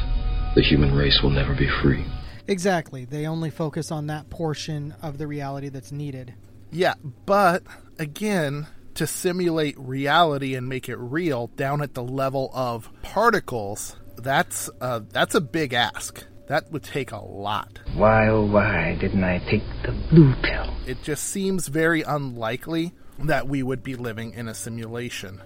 the 0.56 0.62
human 0.62 0.94
race 0.94 1.20
will 1.22 1.30
never 1.30 1.54
be 1.56 1.70
free. 1.82 2.06
Exactly. 2.48 3.06
They 3.06 3.26
only 3.26 3.50
focus 3.50 3.92
on 3.92 4.08
that 4.08 4.30
portion 4.30 4.96
of 5.02 5.18
the 5.18 5.28
reality 5.28 5.70
that's 5.70 5.92
needed. 5.92 6.34
Yeah, 6.72 6.96
but 7.26 7.64
again, 8.00 8.68
to 8.96 9.08
simulate 9.08 9.78
reality 9.78 10.56
and 10.56 10.68
make 10.68 10.90
it 10.90 10.98
real 10.98 11.48
down 11.56 11.82
at 11.82 11.94
the 11.94 12.04
level 12.04 12.52
of 12.54 12.90
particles, 13.02 13.96
that's 14.18 14.70
uh, 14.82 15.02
that's 15.12 15.36
a 15.36 15.42
big 15.42 15.74
ask. 15.74 16.26
That 16.48 16.72
would 16.72 16.84
take 16.84 17.12
a 17.12 17.20
lot. 17.20 17.80
Why, 17.96 18.28
oh, 18.28 18.46
why 18.46 18.98
didn't 19.00 19.24
I 19.24 19.40
take 19.50 19.64
the 19.84 19.94
blue 20.10 20.36
pill? 20.44 20.74
It 20.86 21.02
just 21.02 21.24
seems 21.24 21.70
very 21.70 22.02
unlikely 22.02 22.94
that 23.20 23.48
we 23.48 23.64
would 23.64 23.82
be 23.82 23.96
living 23.96 24.34
in 24.34 24.48
a 24.48 24.54
simulation. 24.54 25.42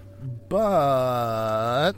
But 0.48 1.92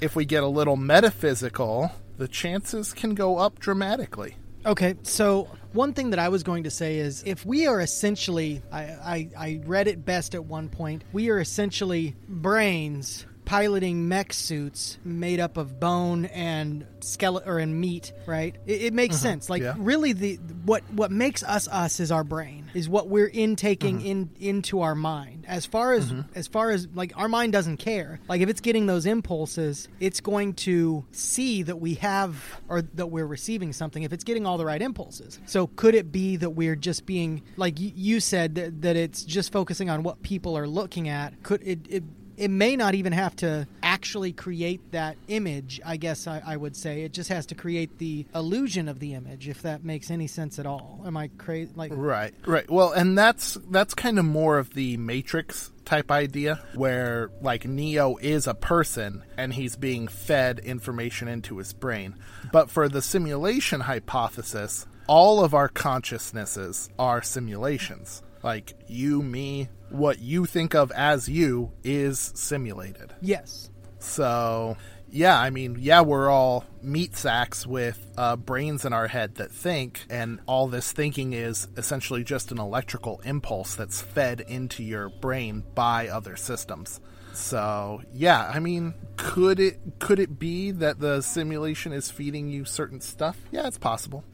if 0.00 0.14
we 0.14 0.26
get 0.26 0.42
a 0.42 0.48
little 0.48 0.76
metaphysical, 0.76 1.90
the 2.16 2.28
chances 2.28 2.92
can 2.92 3.14
go 3.14 3.38
up 3.38 3.58
dramatically. 3.58 4.36
Okay, 4.66 4.94
so 5.02 5.48
one 5.72 5.92
thing 5.92 6.10
that 6.10 6.18
I 6.18 6.30
was 6.30 6.42
going 6.42 6.64
to 6.64 6.70
say 6.70 6.96
is 6.96 7.22
if 7.26 7.44
we 7.44 7.66
are 7.66 7.80
essentially, 7.80 8.62
I, 8.72 8.82
I, 8.82 9.28
I 9.36 9.60
read 9.66 9.88
it 9.88 10.06
best 10.06 10.34
at 10.34 10.44
one 10.44 10.70
point, 10.70 11.04
we 11.12 11.28
are 11.28 11.38
essentially 11.38 12.16
brains 12.28 13.26
piloting 13.44 14.08
mech 14.08 14.32
suits 14.32 14.98
made 15.04 15.40
up 15.40 15.56
of 15.56 15.78
bone 15.78 16.24
and 16.26 16.86
skeleton 17.00 17.48
or 17.48 17.58
and 17.58 17.78
meat, 17.78 18.12
right? 18.26 18.56
It, 18.66 18.82
it 18.82 18.94
makes 18.94 19.16
uh-huh. 19.16 19.22
sense. 19.22 19.50
Like 19.50 19.62
yeah. 19.62 19.74
really, 19.76 20.12
the 20.12 20.36
what 20.64 20.82
what 20.92 21.10
makes 21.10 21.42
us 21.42 21.68
us 21.68 22.00
is 22.00 22.10
our 22.10 22.24
brain, 22.24 22.70
is 22.74 22.88
what 22.88 23.08
we're 23.08 23.28
intaking 23.28 23.96
uh-huh. 23.98 24.06
in 24.06 24.30
into 24.40 24.80
our 24.80 24.94
mind. 24.94 25.44
As 25.46 25.66
far 25.66 25.92
as 25.92 26.10
uh-huh. 26.10 26.22
as 26.34 26.46
far 26.46 26.70
as 26.70 26.88
like 26.94 27.12
our 27.16 27.28
mind 27.28 27.52
doesn't 27.52 27.78
care. 27.78 28.20
Like 28.28 28.40
if 28.40 28.48
it's 28.48 28.60
getting 28.60 28.86
those 28.86 29.06
impulses, 29.06 29.88
it's 30.00 30.20
going 30.20 30.54
to 30.54 31.04
see 31.12 31.62
that 31.64 31.76
we 31.76 31.94
have 31.94 32.42
or 32.68 32.82
that 32.82 33.06
we're 33.06 33.26
receiving 33.26 33.72
something. 33.72 34.02
If 34.02 34.12
it's 34.12 34.24
getting 34.24 34.46
all 34.46 34.58
the 34.58 34.66
right 34.66 34.80
impulses, 34.80 35.38
so 35.46 35.66
could 35.66 35.94
it 35.94 36.10
be 36.10 36.36
that 36.36 36.50
we're 36.50 36.76
just 36.76 37.06
being 37.06 37.42
like 37.56 37.76
y- 37.78 37.92
you 37.94 38.20
said 38.20 38.54
that, 38.56 38.82
that 38.82 38.96
it's 38.96 39.24
just 39.24 39.52
focusing 39.52 39.90
on 39.90 40.02
what 40.02 40.22
people 40.22 40.56
are 40.56 40.66
looking 40.66 41.08
at? 41.08 41.42
Could 41.42 41.62
it, 41.62 41.80
it 41.88 42.04
it 42.36 42.50
may 42.50 42.76
not 42.76 42.94
even 42.94 43.12
have 43.12 43.36
to 43.36 43.66
actually 43.82 44.32
create 44.32 44.92
that 44.92 45.16
image, 45.28 45.80
I 45.84 45.96
guess 45.96 46.26
I, 46.26 46.42
I 46.44 46.56
would 46.56 46.76
say. 46.76 47.02
It 47.02 47.12
just 47.12 47.28
has 47.30 47.46
to 47.46 47.54
create 47.54 47.98
the 47.98 48.26
illusion 48.34 48.88
of 48.88 48.98
the 48.98 49.14
image, 49.14 49.48
if 49.48 49.62
that 49.62 49.84
makes 49.84 50.10
any 50.10 50.26
sense 50.26 50.58
at 50.58 50.66
all. 50.66 51.02
Am 51.06 51.16
I 51.16 51.28
crazy? 51.38 51.70
Like, 51.74 51.92
Right, 51.94 52.34
right. 52.46 52.68
Well, 52.70 52.92
and 52.92 53.16
that's 53.16 53.58
that's 53.70 53.94
kind 53.94 54.18
of 54.18 54.24
more 54.24 54.58
of 54.58 54.74
the 54.74 54.96
Matrix 54.96 55.70
type 55.84 56.10
idea 56.10 56.62
where 56.74 57.30
like 57.40 57.66
Neo 57.66 58.16
is 58.16 58.46
a 58.46 58.54
person 58.54 59.22
and 59.36 59.52
he's 59.52 59.76
being 59.76 60.08
fed 60.08 60.58
information 60.60 61.28
into 61.28 61.58
his 61.58 61.72
brain. 61.72 62.14
But 62.52 62.70
for 62.70 62.88
the 62.88 63.02
simulation 63.02 63.80
hypothesis, 63.80 64.86
all 65.06 65.44
of 65.44 65.54
our 65.54 65.68
consciousnesses 65.68 66.88
are 66.98 67.22
simulations. 67.22 68.22
Like 68.42 68.74
you, 68.86 69.22
me, 69.22 69.68
what 69.94 70.18
you 70.18 70.44
think 70.44 70.74
of 70.74 70.90
as 70.92 71.28
you 71.28 71.72
is 71.82 72.32
simulated. 72.34 73.14
yes. 73.20 73.70
So, 74.00 74.76
yeah, 75.08 75.40
I 75.40 75.48
mean, 75.48 75.78
yeah, 75.80 76.02
we're 76.02 76.28
all 76.28 76.64
meat 76.82 77.16
sacks 77.16 77.66
with 77.66 77.98
uh, 78.18 78.36
brains 78.36 78.84
in 78.84 78.92
our 78.92 79.08
head 79.08 79.36
that 79.36 79.50
think, 79.50 80.04
and 80.10 80.40
all 80.46 80.66
this 80.66 80.92
thinking 80.92 81.32
is 81.32 81.68
essentially 81.76 82.22
just 82.22 82.52
an 82.52 82.58
electrical 82.58 83.22
impulse 83.24 83.76
that's 83.76 84.02
fed 84.02 84.40
into 84.42 84.82
your 84.82 85.08
brain 85.08 85.64
by 85.74 86.08
other 86.08 86.36
systems. 86.36 87.00
So, 87.32 88.02
yeah, 88.12 88.50
I 88.52 88.58
mean, 88.58 88.94
could 89.16 89.58
it 89.58 89.80
could 89.98 90.18
it 90.18 90.38
be 90.38 90.70
that 90.72 91.00
the 91.00 91.22
simulation 91.22 91.92
is 91.92 92.10
feeding 92.10 92.48
you 92.48 92.64
certain 92.64 93.00
stuff? 93.00 93.38
Yeah, 93.50 93.66
it's 93.66 93.78
possible. 93.78 94.24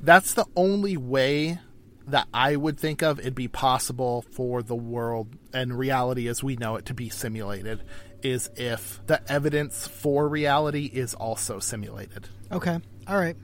That's 0.00 0.32
the 0.34 0.46
only 0.56 0.96
way 0.96 1.58
that 2.08 2.28
I 2.32 2.56
would 2.56 2.78
think 2.78 3.02
of 3.02 3.18
it'd 3.20 3.34
be 3.34 3.48
possible 3.48 4.22
for 4.32 4.62
the 4.62 4.74
world 4.74 5.28
and 5.52 5.76
reality 5.78 6.28
as 6.28 6.42
we 6.42 6.56
know 6.56 6.76
it 6.76 6.86
to 6.86 6.94
be 6.94 7.08
simulated 7.08 7.82
is 8.22 8.50
if 8.56 9.00
the 9.06 9.20
evidence 9.30 9.86
for 9.86 10.28
reality 10.28 10.84
is 10.84 11.14
also 11.14 11.58
simulated. 11.58 12.28
Okay. 12.52 12.78
All 13.06 13.16
right. 13.16 13.36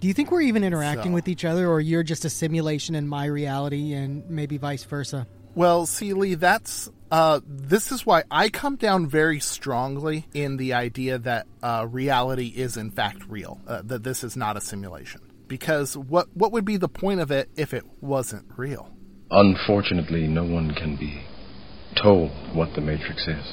Do 0.00 0.08
you 0.08 0.14
think 0.14 0.30
we're 0.30 0.42
even 0.42 0.64
interacting 0.64 1.12
So- 1.12 1.14
with 1.14 1.28
each 1.28 1.44
other, 1.44 1.68
or 1.68 1.80
you're 1.80 2.02
just 2.02 2.24
a 2.24 2.30
simulation 2.30 2.94
in 2.94 3.08
my 3.08 3.26
reality, 3.26 3.92
and 3.94 4.28
maybe 4.28 4.58
vice 4.58 4.84
versa? 4.84 5.26
Well, 5.54 5.86
see, 5.86 6.12
Lee, 6.12 6.34
that's 6.34 6.90
uh, 7.10 7.40
this 7.46 7.92
is 7.92 8.04
why 8.04 8.24
I 8.30 8.50
come 8.50 8.76
down 8.76 9.06
very 9.06 9.40
strongly 9.40 10.26
in 10.34 10.58
the 10.58 10.74
idea 10.74 11.18
that 11.18 11.46
uh, 11.62 11.86
reality 11.88 12.48
is 12.48 12.76
in 12.76 12.90
fact 12.90 13.22
real. 13.28 13.60
Uh, 13.66 13.80
that 13.84 14.02
this 14.02 14.22
is 14.22 14.36
not 14.36 14.56
a 14.58 14.60
simulation. 14.60 15.20
Because 15.48 15.96
what 15.96 16.28
what 16.36 16.52
would 16.52 16.64
be 16.64 16.76
the 16.76 16.88
point 16.88 17.20
of 17.20 17.30
it 17.30 17.48
if 17.56 17.72
it 17.72 17.84
wasn't 18.00 18.46
real? 18.56 18.90
Unfortunately, 19.30 20.26
no 20.26 20.44
one 20.44 20.74
can 20.74 20.96
be 20.96 21.22
told 22.02 22.30
what 22.54 22.74
the 22.74 22.80
Matrix 22.80 23.26
is. 23.28 23.52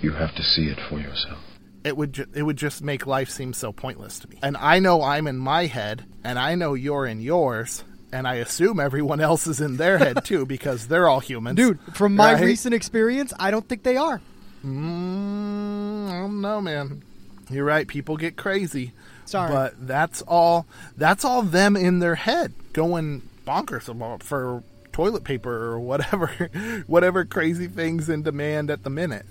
You 0.00 0.12
have 0.12 0.34
to 0.36 0.42
see 0.42 0.68
it 0.68 0.78
for 0.88 0.98
yourself. 1.00 1.38
It 1.84 1.96
would 1.96 2.12
ju- 2.12 2.26
it 2.34 2.42
would 2.42 2.56
just 2.56 2.82
make 2.82 3.06
life 3.06 3.28
seem 3.30 3.52
so 3.52 3.72
pointless 3.72 4.18
to 4.20 4.28
me. 4.28 4.38
And 4.42 4.56
I 4.56 4.78
know 4.78 5.02
I'm 5.02 5.26
in 5.26 5.36
my 5.38 5.66
head, 5.66 6.04
and 6.24 6.38
I 6.38 6.54
know 6.54 6.74
you're 6.74 7.06
in 7.06 7.20
yours, 7.20 7.84
and 8.12 8.26
I 8.26 8.34
assume 8.36 8.80
everyone 8.80 9.20
else 9.20 9.46
is 9.46 9.60
in 9.60 9.76
their 9.76 9.98
head 9.98 10.24
too 10.24 10.46
because 10.54 10.88
they're 10.88 11.08
all 11.08 11.20
humans. 11.20 11.56
Dude, 11.56 11.78
from 11.94 12.14
my 12.16 12.34
Right? 12.34 12.44
recent 12.44 12.74
experience, 12.74 13.32
I 13.38 13.50
don't 13.50 13.68
think 13.68 13.82
they 13.84 13.96
are. 13.96 14.20
Mm, 14.64 16.08
I 16.10 16.18
don't 16.20 16.40
know, 16.40 16.60
man. 16.60 17.02
You're 17.50 17.64
right. 17.64 17.86
People 17.86 18.16
get 18.16 18.36
crazy. 18.36 18.92
Sorry. 19.28 19.52
but 19.52 19.86
that's 19.86 20.22
all. 20.22 20.66
That's 20.96 21.24
all 21.24 21.42
them 21.42 21.76
in 21.76 21.98
their 21.98 22.14
head 22.14 22.52
going 22.72 23.22
bonkers 23.46 23.88
about 23.88 24.22
for 24.22 24.62
toilet 24.92 25.24
paper 25.24 25.72
or 25.72 25.78
whatever, 25.80 26.50
whatever 26.86 27.24
crazy 27.24 27.68
things 27.68 28.08
in 28.08 28.22
demand 28.22 28.70
at 28.70 28.82
the 28.82 28.90
minute. 28.90 29.26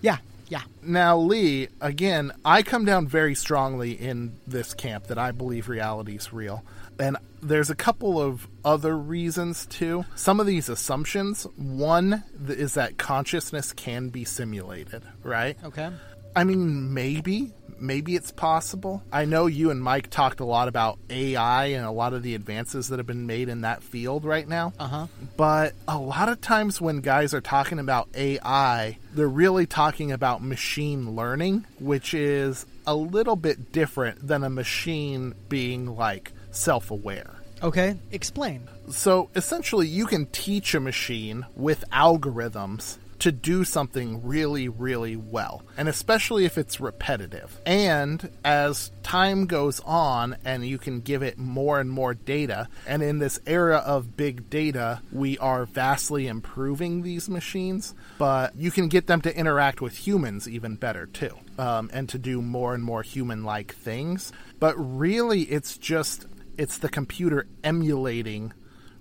Yeah. 0.00 0.18
Yeah. 0.48 0.62
Now, 0.82 1.16
Lee, 1.16 1.68
again, 1.80 2.32
I 2.44 2.62
come 2.62 2.84
down 2.84 3.06
very 3.06 3.34
strongly 3.34 3.92
in 3.92 4.36
this 4.46 4.74
camp 4.74 5.06
that 5.06 5.18
I 5.18 5.30
believe 5.32 5.68
reality 5.68 6.16
is 6.16 6.32
real. 6.32 6.62
And 6.98 7.16
there's 7.42 7.70
a 7.70 7.74
couple 7.74 8.20
of 8.20 8.46
other 8.64 8.96
reasons 8.96 9.64
too. 9.66 10.04
Some 10.14 10.40
of 10.40 10.46
these 10.46 10.68
assumptions. 10.68 11.44
One 11.56 12.22
is 12.46 12.74
that 12.74 12.98
consciousness 12.98 13.72
can 13.72 14.10
be 14.10 14.24
simulated, 14.24 15.02
right? 15.22 15.56
Okay. 15.64 15.90
I 16.34 16.44
mean, 16.44 16.94
maybe. 16.94 17.52
Maybe 17.78 18.14
it's 18.14 18.30
possible. 18.30 19.02
I 19.12 19.24
know 19.24 19.46
you 19.46 19.72
and 19.72 19.82
Mike 19.82 20.08
talked 20.08 20.38
a 20.38 20.44
lot 20.44 20.68
about 20.68 21.00
AI 21.10 21.66
and 21.66 21.84
a 21.84 21.90
lot 21.90 22.12
of 22.14 22.22
the 22.22 22.36
advances 22.36 22.86
that 22.88 23.00
have 23.00 23.08
been 23.08 23.26
made 23.26 23.48
in 23.48 23.62
that 23.62 23.82
field 23.82 24.24
right 24.24 24.46
now. 24.46 24.72
Uh 24.78 24.86
huh. 24.86 25.06
But 25.36 25.74
a 25.88 25.98
lot 25.98 26.28
of 26.28 26.40
times 26.40 26.80
when 26.80 27.00
guys 27.00 27.34
are 27.34 27.40
talking 27.40 27.80
about 27.80 28.08
AI, 28.14 28.98
they're 29.14 29.26
really 29.26 29.66
talking 29.66 30.12
about 30.12 30.44
machine 30.44 31.16
learning, 31.16 31.66
which 31.80 32.14
is 32.14 32.66
a 32.86 32.94
little 32.94 33.34
bit 33.36 33.72
different 33.72 34.28
than 34.28 34.44
a 34.44 34.50
machine 34.50 35.34
being 35.48 35.96
like 35.96 36.30
self 36.52 36.92
aware. 36.92 37.34
Okay. 37.64 37.96
Explain. 38.12 38.68
So 38.90 39.28
essentially, 39.34 39.88
you 39.88 40.06
can 40.06 40.26
teach 40.26 40.74
a 40.74 40.80
machine 40.80 41.46
with 41.56 41.84
algorithms 41.92 42.98
to 43.22 43.30
do 43.30 43.62
something 43.62 44.20
really, 44.26 44.68
really 44.68 45.14
well, 45.14 45.62
and 45.76 45.88
especially 45.88 46.44
if 46.44 46.58
it's 46.58 46.80
repetitive. 46.80 47.60
And 47.64 48.30
as 48.44 48.90
time 49.04 49.46
goes 49.46 49.78
on 49.86 50.36
and 50.44 50.66
you 50.66 50.76
can 50.76 51.00
give 51.00 51.22
it 51.22 51.38
more 51.38 51.78
and 51.78 51.88
more 51.88 52.14
data, 52.14 52.66
and 52.84 53.00
in 53.00 53.20
this 53.20 53.38
era 53.46 53.76
of 53.76 54.16
big 54.16 54.50
data, 54.50 55.00
we 55.12 55.38
are 55.38 55.66
vastly 55.66 56.26
improving 56.26 57.02
these 57.02 57.28
machines, 57.28 57.94
but 58.18 58.56
you 58.56 58.72
can 58.72 58.88
get 58.88 59.06
them 59.06 59.20
to 59.20 59.36
interact 59.36 59.80
with 59.80 59.96
humans 59.96 60.48
even 60.48 60.74
better 60.74 61.06
too, 61.06 61.36
um, 61.58 61.90
and 61.92 62.08
to 62.08 62.18
do 62.18 62.42
more 62.42 62.74
and 62.74 62.82
more 62.82 63.02
human 63.02 63.44
like 63.44 63.72
things. 63.72 64.32
But 64.58 64.74
really, 64.76 65.42
it's 65.42 65.78
just 65.78 66.26
it's 66.58 66.78
the 66.78 66.88
computer 66.88 67.46
emulating 67.62 68.52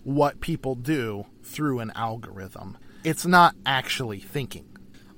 what 0.03 0.41
people 0.41 0.75
do 0.75 1.25
through 1.43 1.79
an 1.79 1.91
algorithm. 1.95 2.77
It's 3.03 3.25
not 3.25 3.55
actually 3.65 4.19
thinking. 4.19 4.65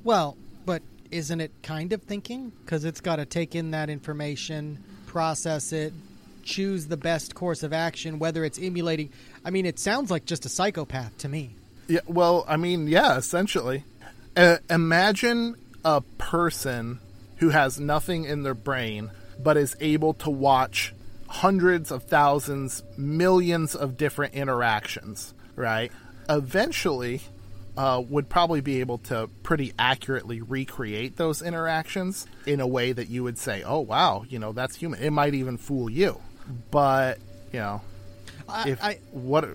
Well, 0.04 0.38
but 0.66 0.82
isn't 1.12 1.42
it 1.42 1.52
kind 1.62 1.94
of 1.94 2.02
thinking? 2.04 2.52
Because 2.64 2.86
it's 2.86 3.02
got 3.02 3.18
to 3.18 3.26
take 3.26 3.56
in 3.56 3.72
that 3.72 3.90
information, 3.90 4.84
process 5.06 5.74
it, 5.74 5.94
choose 6.44 6.88
the 6.88 6.98
best 6.98 7.36
course 7.36 7.64
of 7.64 7.74
action, 7.74 8.20
whether 8.20 8.44
it's 8.44 8.60
emulating. 8.60 9.12
I 9.44 9.50
mean, 9.50 9.66
it 9.66 9.80
sounds 9.80 10.12
like 10.12 10.26
just 10.26 10.46
a 10.46 10.50
psychopath 10.50 11.18
to 11.20 11.30
me. 11.30 11.56
Yeah, 11.88 12.02
well, 12.08 12.46
I 12.48 12.58
mean, 12.58 12.88
yeah, 12.88 13.18
essentially. 13.18 13.84
Uh, 14.36 14.58
imagine 14.70 15.56
a 15.86 16.02
person 16.18 17.00
who 17.38 17.50
has 17.50 17.80
nothing 17.80 18.24
in 18.26 18.44
their 18.44 18.54
brain 18.54 19.12
but 19.40 19.58
is 19.58 19.76
able 19.80 20.14
to 20.14 20.30
watch 20.30 20.94
hundreds 21.28 21.92
of 21.92 22.04
thousands, 22.04 22.84
millions 22.96 23.76
of 23.76 23.98
different 23.98 24.34
interactions, 24.34 25.34
right? 25.56 25.92
Eventually, 26.30 27.22
uh, 27.78 28.02
would 28.08 28.30
probably 28.30 28.62
be 28.62 28.80
able 28.80 29.00
to 29.00 29.30
pretty 29.42 29.74
accurately 29.80 30.42
recreate 30.42 31.18
those 31.18 31.42
interactions 31.42 32.28
in 32.46 32.60
a 32.60 32.68
way 32.68 32.92
that 32.92 33.10
you 33.10 33.24
would 33.24 33.38
say, 33.38 33.64
"Oh, 33.64 33.80
wow, 33.80 34.26
you 34.28 34.40
know, 34.40 34.52
that's 34.52 34.76
human." 34.76 35.02
It 35.02 35.12
might 35.12 35.34
even 35.34 35.58
fool 35.58 35.90
you, 35.90 36.22
but 36.72 37.20
you 37.52 37.60
know, 37.60 37.82
I, 38.48 38.70
if 38.70 38.84
I, 38.84 39.00
what 39.12 39.46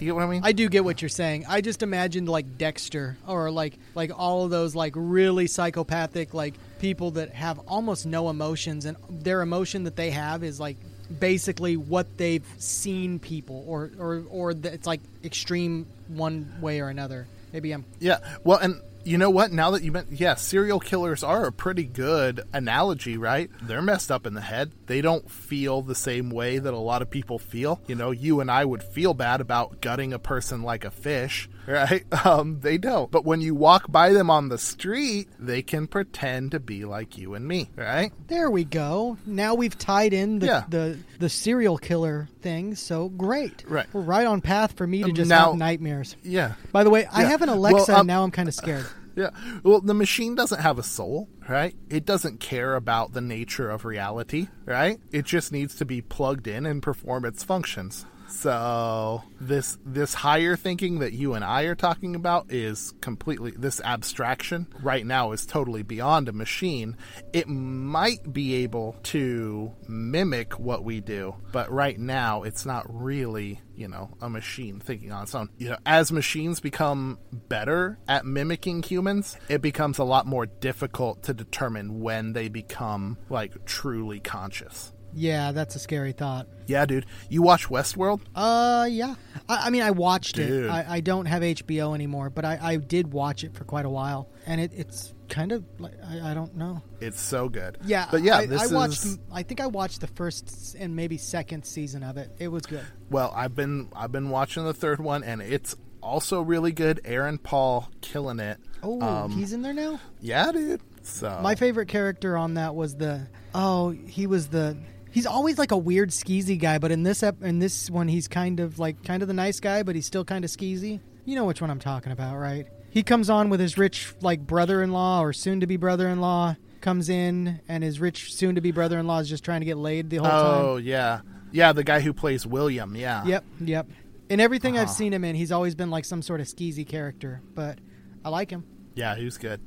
you 0.00 0.06
get 0.06 0.14
what 0.14 0.24
I 0.24 0.26
mean? 0.26 0.42
I 0.44 0.52
do 0.52 0.68
get 0.68 0.84
what 0.84 1.02
you're 1.02 1.08
saying. 1.08 1.46
I 1.48 1.60
just 1.60 1.82
imagined 1.82 2.28
like 2.28 2.58
Dexter 2.58 3.16
or 3.26 3.50
like 3.50 3.74
like 3.94 4.10
all 4.16 4.44
of 4.44 4.50
those 4.50 4.74
like 4.74 4.92
really 4.96 5.46
psychopathic 5.46 6.34
like 6.34 6.54
people 6.78 7.12
that 7.12 7.34
have 7.34 7.58
almost 7.60 8.06
no 8.06 8.28
emotions 8.30 8.84
and 8.84 8.96
their 9.10 9.42
emotion 9.42 9.84
that 9.84 9.96
they 9.96 10.10
have 10.10 10.44
is 10.44 10.60
like 10.60 10.76
basically 11.18 11.76
what 11.76 12.16
they've 12.16 12.46
seen 12.58 13.18
people 13.18 13.64
or 13.66 13.90
or 13.98 14.24
or 14.30 14.54
the, 14.54 14.72
it's 14.72 14.86
like 14.86 15.00
extreme 15.24 15.86
one 16.08 16.54
way 16.60 16.80
or 16.80 16.88
another. 16.88 17.26
Maybe 17.52 17.72
I'm 17.72 17.84
Yeah. 17.98 18.18
Well, 18.44 18.58
and 18.58 18.80
you 19.04 19.16
know 19.16 19.30
what? 19.30 19.52
Now 19.52 19.70
that 19.70 19.82
you 19.82 19.92
meant, 19.92 20.12
yeah, 20.12 20.34
serial 20.34 20.80
killers 20.80 21.22
are 21.22 21.46
a 21.46 21.52
pretty 21.52 21.84
good 21.84 22.42
analogy, 22.52 23.16
right? 23.16 23.50
They're 23.62 23.82
messed 23.82 24.10
up 24.10 24.26
in 24.26 24.34
the 24.34 24.40
head. 24.40 24.72
They 24.86 25.00
don't 25.00 25.30
feel 25.30 25.82
the 25.82 25.94
same 25.94 26.30
way 26.30 26.58
that 26.58 26.74
a 26.74 26.78
lot 26.78 27.00
of 27.00 27.08
people 27.08 27.38
feel. 27.38 27.80
You 27.86 27.94
know, 27.94 28.10
you 28.10 28.40
and 28.40 28.50
I 28.50 28.64
would 28.64 28.82
feel 28.82 29.14
bad 29.14 29.40
about 29.40 29.80
gutting 29.80 30.12
a 30.12 30.18
person 30.18 30.62
like 30.62 30.84
a 30.84 30.90
fish, 30.90 31.48
right? 31.68 32.04
Um, 32.24 32.60
they 32.60 32.78
don't. 32.78 33.10
But 33.10 33.24
when 33.24 33.40
you 33.40 33.54
walk 33.54 33.90
by 33.90 34.12
them 34.12 34.28
on 34.30 34.48
the 34.48 34.58
street, 34.58 35.28
they 35.38 35.62
can 35.62 35.86
pretend 35.86 36.50
to 36.50 36.60
be 36.60 36.84
like 36.84 37.16
you 37.16 37.34
and 37.34 37.46
me, 37.46 37.70
right? 37.76 38.12
There 38.26 38.50
we 38.50 38.64
go. 38.64 39.16
Now 39.26 39.54
we've 39.54 39.76
tied 39.78 40.12
in 40.12 40.40
the 40.40 40.46
Yeah. 40.46 40.64
the, 40.68 40.98
the 41.20 41.28
serial 41.28 41.78
killer 41.78 42.28
thing. 42.42 42.74
So 42.74 43.08
great. 43.10 43.64
Right. 43.68 43.86
We're 43.92 44.00
right 44.00 44.26
on 44.26 44.40
path 44.40 44.72
for 44.76 44.86
me 44.86 44.98
to 45.02 45.10
Um, 45.10 45.14
just 45.14 45.28
now- 45.28 45.50
have 45.50 45.56
nightmares. 45.58 46.16
Yeah. 46.22 46.54
By 46.72 46.84
the 46.84 46.90
way, 46.90 47.06
I 47.12 47.22
have 47.24 47.42
an 47.42 47.48
Well, 47.50 47.58
Alexa 47.58 47.92
um, 47.94 48.00
and 48.00 48.06
now 48.08 48.24
I'm 48.24 48.30
kind 48.30 48.48
of 48.48 48.54
scared. 48.54 48.86
Yeah. 49.16 49.30
Well, 49.64 49.80
the 49.80 49.94
machine 49.94 50.36
doesn't 50.36 50.60
have 50.60 50.78
a 50.78 50.82
soul, 50.84 51.28
right? 51.48 51.74
It 51.90 52.06
doesn't 52.06 52.38
care 52.38 52.76
about 52.76 53.14
the 53.14 53.20
nature 53.20 53.68
of 53.68 53.84
reality, 53.84 54.46
right? 54.64 55.00
It 55.10 55.24
just 55.24 55.50
needs 55.50 55.74
to 55.76 55.84
be 55.84 56.00
plugged 56.00 56.46
in 56.46 56.64
and 56.64 56.80
perform 56.80 57.24
its 57.24 57.42
functions. 57.42 58.06
So 58.28 59.22
this 59.40 59.78
this 59.84 60.12
higher 60.12 60.54
thinking 60.54 60.98
that 60.98 61.12
you 61.12 61.34
and 61.34 61.44
I 61.44 61.62
are 61.62 61.74
talking 61.74 62.14
about 62.14 62.52
is 62.52 62.92
completely 63.00 63.52
this 63.52 63.80
abstraction 63.80 64.66
right 64.82 65.04
now 65.04 65.32
is 65.32 65.46
totally 65.46 65.82
beyond 65.82 66.28
a 66.28 66.32
machine. 66.32 66.96
It 67.32 67.48
might 67.48 68.32
be 68.32 68.56
able 68.56 68.96
to 69.04 69.72
mimic 69.88 70.58
what 70.58 70.84
we 70.84 71.00
do, 71.00 71.36
but 71.52 71.70
right 71.72 71.98
now 71.98 72.42
it's 72.42 72.66
not 72.66 72.84
really, 72.88 73.60
you 73.74 73.88
know, 73.88 74.10
a 74.20 74.28
machine 74.28 74.78
thinking 74.78 75.10
on 75.10 75.22
its 75.22 75.34
own. 75.34 75.48
You 75.56 75.70
know, 75.70 75.78
as 75.86 76.12
machines 76.12 76.60
become 76.60 77.18
better 77.32 77.98
at 78.06 78.26
mimicking 78.26 78.82
humans, 78.82 79.36
it 79.48 79.62
becomes 79.62 79.98
a 79.98 80.04
lot 80.04 80.26
more 80.26 80.46
difficult 80.46 81.22
to 81.24 81.34
determine 81.34 82.00
when 82.00 82.34
they 82.34 82.48
become 82.48 83.16
like 83.30 83.64
truly 83.64 84.20
conscious. 84.20 84.92
Yeah, 85.18 85.52
that's 85.52 85.74
a 85.74 85.78
scary 85.78 86.12
thought. 86.12 86.46
Yeah, 86.66 86.86
dude. 86.86 87.06
You 87.28 87.42
watch 87.42 87.68
Westworld? 87.68 88.20
Uh, 88.34 88.86
yeah. 88.90 89.14
I, 89.48 89.66
I 89.66 89.70
mean, 89.70 89.82
I 89.82 89.90
watched 89.90 90.36
Dude. 90.36 90.64
it. 90.66 90.70
I, 90.70 90.84
I 90.96 91.00
don't 91.00 91.26
have 91.26 91.42
HBO 91.42 91.94
anymore, 91.94 92.30
but 92.30 92.44
I, 92.44 92.58
I 92.60 92.76
did 92.76 93.12
watch 93.12 93.42
it 93.44 93.54
for 93.54 93.64
quite 93.64 93.84
a 93.86 93.88
while, 93.90 94.28
and 94.46 94.60
it, 94.60 94.72
it's 94.74 95.14
kind 95.30 95.52
of 95.52 95.64
like 95.78 95.94
I, 96.06 96.30
I 96.30 96.34
don't 96.34 96.54
know. 96.56 96.82
It's 97.00 97.20
so 97.20 97.48
good. 97.48 97.78
Yeah, 97.84 98.06
But 98.10 98.22
yeah, 98.22 98.38
I 98.38 98.66
watched. 98.68 99.04
is 99.04 99.18
I 99.32 99.42
think 99.42 99.60
I 99.60 99.66
watched 99.66 100.00
the 100.02 100.06
first 100.08 100.76
and 100.78 100.94
maybe 100.94 101.16
second 101.18 101.64
season 101.64 102.02
of 102.02 102.16
it. 102.18 102.30
It 102.38 102.48
was 102.48 102.62
good. 102.66 102.84
well, 103.10 103.32
I've 103.34 103.54
been 103.54 103.88
I've 103.96 104.12
been 104.12 104.28
watching 104.30 104.64
the 104.64 104.74
third 104.74 105.00
one 105.00 105.24
and 105.24 105.40
it's 105.42 105.74
also 106.02 106.40
really 106.42 106.72
good. 106.72 107.00
Aaron 107.04 107.38
Paul 107.38 107.88
killing 108.00 108.40
it. 108.40 108.58
Oh, 108.82 109.00
Um, 109.02 109.30
he's 109.32 109.52
in 109.52 109.62
there 109.62 109.72
now. 109.74 110.00
Yeah, 110.20 110.50
dude. 110.52 110.80
So 111.02 111.40
My 111.42 111.54
favorite 111.54 111.88
character 111.88 112.36
on 112.36 112.54
that 112.54 112.74
was 112.74 112.96
the 112.96 113.28
oh 113.54 113.90
he 113.90 114.26
was 114.26 114.48
the 114.48 114.76
he's 115.10 115.26
always 115.26 115.58
like 115.58 115.70
a 115.72 115.76
weird 115.78 116.10
skeezy 116.10 116.58
guy, 116.58 116.78
but 116.78 116.90
in 116.90 117.02
this 117.02 117.22
ep- 117.22 117.42
in 117.42 117.58
this 117.58 117.90
one 117.90 118.08
he's 118.08 118.28
kind 118.28 118.60
of 118.60 118.78
like 118.78 119.02
kind 119.04 119.22
of 119.22 119.28
the 119.28 119.34
nice 119.34 119.60
guy, 119.60 119.82
but 119.82 119.94
he's 119.94 120.06
still 120.06 120.24
kind 120.24 120.44
of 120.44 120.50
skeezy. 120.50 121.00
You 121.24 121.34
know 121.34 121.44
which 121.44 121.60
one 121.60 121.70
I'm 121.70 121.78
talking 121.80 122.12
about, 122.12 122.36
right? 122.38 122.66
He 122.90 123.02
comes 123.02 123.28
on 123.28 123.50
with 123.50 123.60
his 123.60 123.76
rich 123.76 124.14
like 124.22 124.40
brother-in-law 124.46 125.20
or 125.20 125.32
soon-to-be 125.32 125.76
brother-in-law 125.76 126.56
comes 126.80 127.08
in, 127.08 127.60
and 127.68 127.84
his 127.84 128.00
rich 128.00 128.32
soon-to-be 128.34 128.70
brother-in-law 128.70 129.18
is 129.18 129.28
just 129.28 129.44
trying 129.44 129.60
to 129.60 129.66
get 129.66 129.76
laid 129.76 130.08
the 130.10 130.16
whole 130.16 130.28
time. 130.28 130.64
Oh 130.64 130.76
yeah, 130.78 131.20
yeah. 131.52 131.72
The 131.72 131.84
guy 131.84 132.00
who 132.00 132.12
plays 132.14 132.46
William. 132.46 132.96
Yeah. 132.96 133.24
Yep, 133.26 133.44
yep. 133.60 133.86
In 134.30 134.40
everything 134.40 134.74
Uh-huh. 134.76 134.82
I've 134.84 134.90
seen 134.90 135.12
him 135.12 135.24
in, 135.24 135.34
he's 135.36 135.52
always 135.52 135.74
been 135.74 135.90
like 135.90 136.04
some 136.04 136.22
sort 136.22 136.40
of 136.40 136.46
skeezy 136.46 136.86
character, 136.86 137.40
but 137.54 137.78
I 138.24 138.28
like 138.30 138.50
him. 138.50 138.64
Yeah, 138.94 139.14
he 139.16 139.24
was 139.24 139.38
good. 139.38 139.60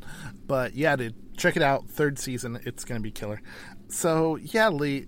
But 0.48 0.74
yeah, 0.76 0.96
dude, 0.96 1.16
check 1.38 1.56
it 1.56 1.62
out. 1.62 1.88
Third 1.90 2.18
season, 2.20 2.60
it's 2.66 2.84
gonna 2.86 3.00
be 3.02 3.12
killer. 3.12 3.42
So 3.88 4.38
yeah, 4.38 4.70
Lee. 4.70 5.08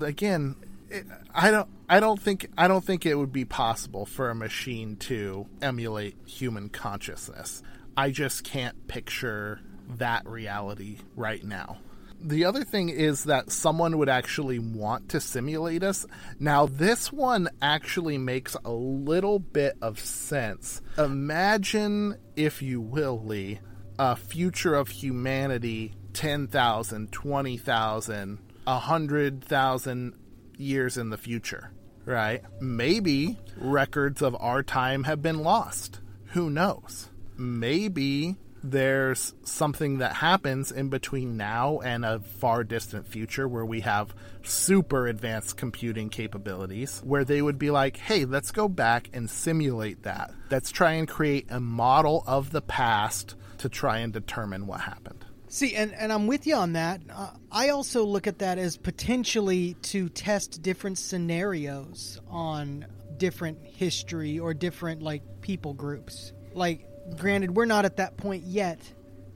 Again, 0.00 0.56
it, 0.88 1.06
I 1.34 1.50
don't. 1.50 1.68
I 1.88 2.00
don't 2.00 2.20
think. 2.20 2.48
I 2.56 2.68
don't 2.68 2.84
think 2.84 3.06
it 3.06 3.14
would 3.14 3.32
be 3.32 3.44
possible 3.44 4.06
for 4.06 4.30
a 4.30 4.34
machine 4.34 4.96
to 4.96 5.46
emulate 5.60 6.16
human 6.26 6.68
consciousness. 6.68 7.62
I 7.96 8.10
just 8.10 8.44
can't 8.44 8.88
picture 8.88 9.60
that 9.98 10.26
reality 10.26 10.98
right 11.16 11.44
now. 11.44 11.78
The 12.24 12.44
other 12.44 12.62
thing 12.62 12.88
is 12.88 13.24
that 13.24 13.50
someone 13.50 13.98
would 13.98 14.08
actually 14.08 14.60
want 14.60 15.08
to 15.08 15.20
simulate 15.20 15.82
us. 15.82 16.06
Now, 16.38 16.66
this 16.66 17.12
one 17.12 17.48
actually 17.60 18.16
makes 18.16 18.56
a 18.64 18.70
little 18.70 19.40
bit 19.40 19.76
of 19.82 19.98
sense. 19.98 20.80
Imagine, 20.96 22.16
if 22.36 22.62
you 22.62 22.80
will, 22.80 23.20
Lee, 23.24 23.58
a 23.98 24.14
future 24.14 24.74
of 24.74 24.88
humanity 24.88 25.94
10,000, 26.12 27.10
20,000, 27.10 28.38
100,000 28.64 30.14
years 30.56 30.96
in 30.96 31.10
the 31.10 31.18
future, 31.18 31.72
right? 32.04 32.42
Maybe 32.60 33.38
records 33.56 34.22
of 34.22 34.36
our 34.38 34.62
time 34.62 35.04
have 35.04 35.22
been 35.22 35.42
lost. 35.42 36.00
Who 36.26 36.50
knows? 36.50 37.08
Maybe 37.36 38.36
there's 38.64 39.34
something 39.42 39.98
that 39.98 40.14
happens 40.14 40.70
in 40.70 40.88
between 40.88 41.36
now 41.36 41.80
and 41.80 42.04
a 42.04 42.20
far 42.20 42.62
distant 42.62 43.08
future 43.08 43.48
where 43.48 43.64
we 43.64 43.80
have 43.80 44.14
super 44.44 45.08
advanced 45.08 45.56
computing 45.56 46.08
capabilities 46.08 47.00
where 47.04 47.24
they 47.24 47.42
would 47.42 47.58
be 47.58 47.70
like, 47.70 47.96
hey, 47.96 48.24
let's 48.24 48.52
go 48.52 48.68
back 48.68 49.10
and 49.12 49.28
simulate 49.28 50.04
that. 50.04 50.30
Let's 50.50 50.70
try 50.70 50.92
and 50.92 51.08
create 51.08 51.50
a 51.50 51.60
model 51.60 52.22
of 52.26 52.52
the 52.52 52.62
past 52.62 53.34
to 53.58 53.68
try 53.68 53.98
and 53.98 54.12
determine 54.12 54.66
what 54.66 54.82
happened. 54.82 55.24
See, 55.52 55.74
and, 55.74 55.92
and 55.92 56.10
I'm 56.10 56.28
with 56.28 56.46
you 56.46 56.54
on 56.54 56.72
that. 56.72 57.02
Uh, 57.10 57.28
I 57.50 57.68
also 57.68 58.06
look 58.06 58.26
at 58.26 58.38
that 58.38 58.56
as 58.56 58.78
potentially 58.78 59.74
to 59.82 60.08
test 60.08 60.62
different 60.62 60.96
scenarios 60.96 62.18
on 62.30 62.86
different 63.18 63.58
history 63.62 64.38
or 64.38 64.54
different 64.54 65.02
like 65.02 65.20
people 65.42 65.74
groups. 65.74 66.32
Like, 66.54 66.86
granted, 67.18 67.54
we're 67.54 67.66
not 67.66 67.84
at 67.84 67.98
that 67.98 68.16
point 68.16 68.44
yet, 68.44 68.80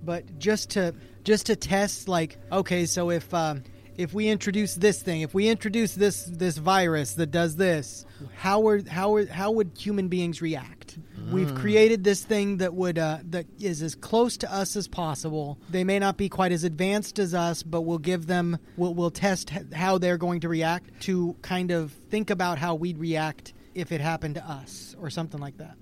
but 0.03 0.39
just 0.39 0.71
to 0.71 0.95
just 1.23 1.47
to 1.47 1.57
test, 1.57 2.09
like, 2.09 2.39
okay, 2.51 2.87
so 2.87 3.11
if 3.11 3.35
um, 3.35 3.63
if 3.99 4.15
we 4.15 4.29
introduce 4.29 4.75
this 4.75 5.03
thing, 5.03 5.23
if 5.23 5.35
we 5.35 5.49
introduce 5.49 5.95
this 5.95 6.25
this 6.25 6.57
virus 6.59 7.15
that 7.15 7.31
does 7.31 7.57
this, 7.57 8.05
how 8.37 8.67
are 8.69 8.81
how 8.89 9.15
are 9.17 9.27
how 9.27 9.51
would 9.53 9.73
human 9.79 10.09
beings 10.09 10.41
react? 10.43 10.99
We've 11.33 11.53
created 11.57 12.05
this 12.05 12.23
thing 12.23 12.59
that 12.59 12.73
would 12.75 12.99
uh, 12.99 13.19
that 13.31 13.47
is 13.59 13.83
as 13.83 13.95
close 13.97 14.37
to 14.39 14.53
us 14.53 14.77
as 14.77 14.87
possible. 14.87 15.59
They 15.69 15.83
may 15.83 15.99
not 15.99 16.17
be 16.17 16.29
quite 16.29 16.53
as 16.53 16.63
advanced 16.63 17.19
as 17.19 17.35
us, 17.35 17.63
but 17.65 17.81
we'll 17.83 17.99
give 17.99 18.27
them 18.27 18.59
we'll, 18.77 18.95
we'll 18.95 19.11
test 19.11 19.51
how 19.75 19.99
they're 19.99 20.19
going 20.19 20.41
to 20.41 20.49
react 20.49 21.01
to 21.03 21.35
kind 21.43 21.73
of 21.73 21.91
think 22.11 22.31
about 22.31 22.59
how 22.59 22.77
we'd 22.77 22.99
react 22.99 23.55
if 23.75 23.91
it 23.93 24.01
happened 24.01 24.37
to 24.37 24.49
us 24.49 24.95
or 25.01 25.11
something 25.11 25.41
like 25.41 25.59
that. 25.59 25.77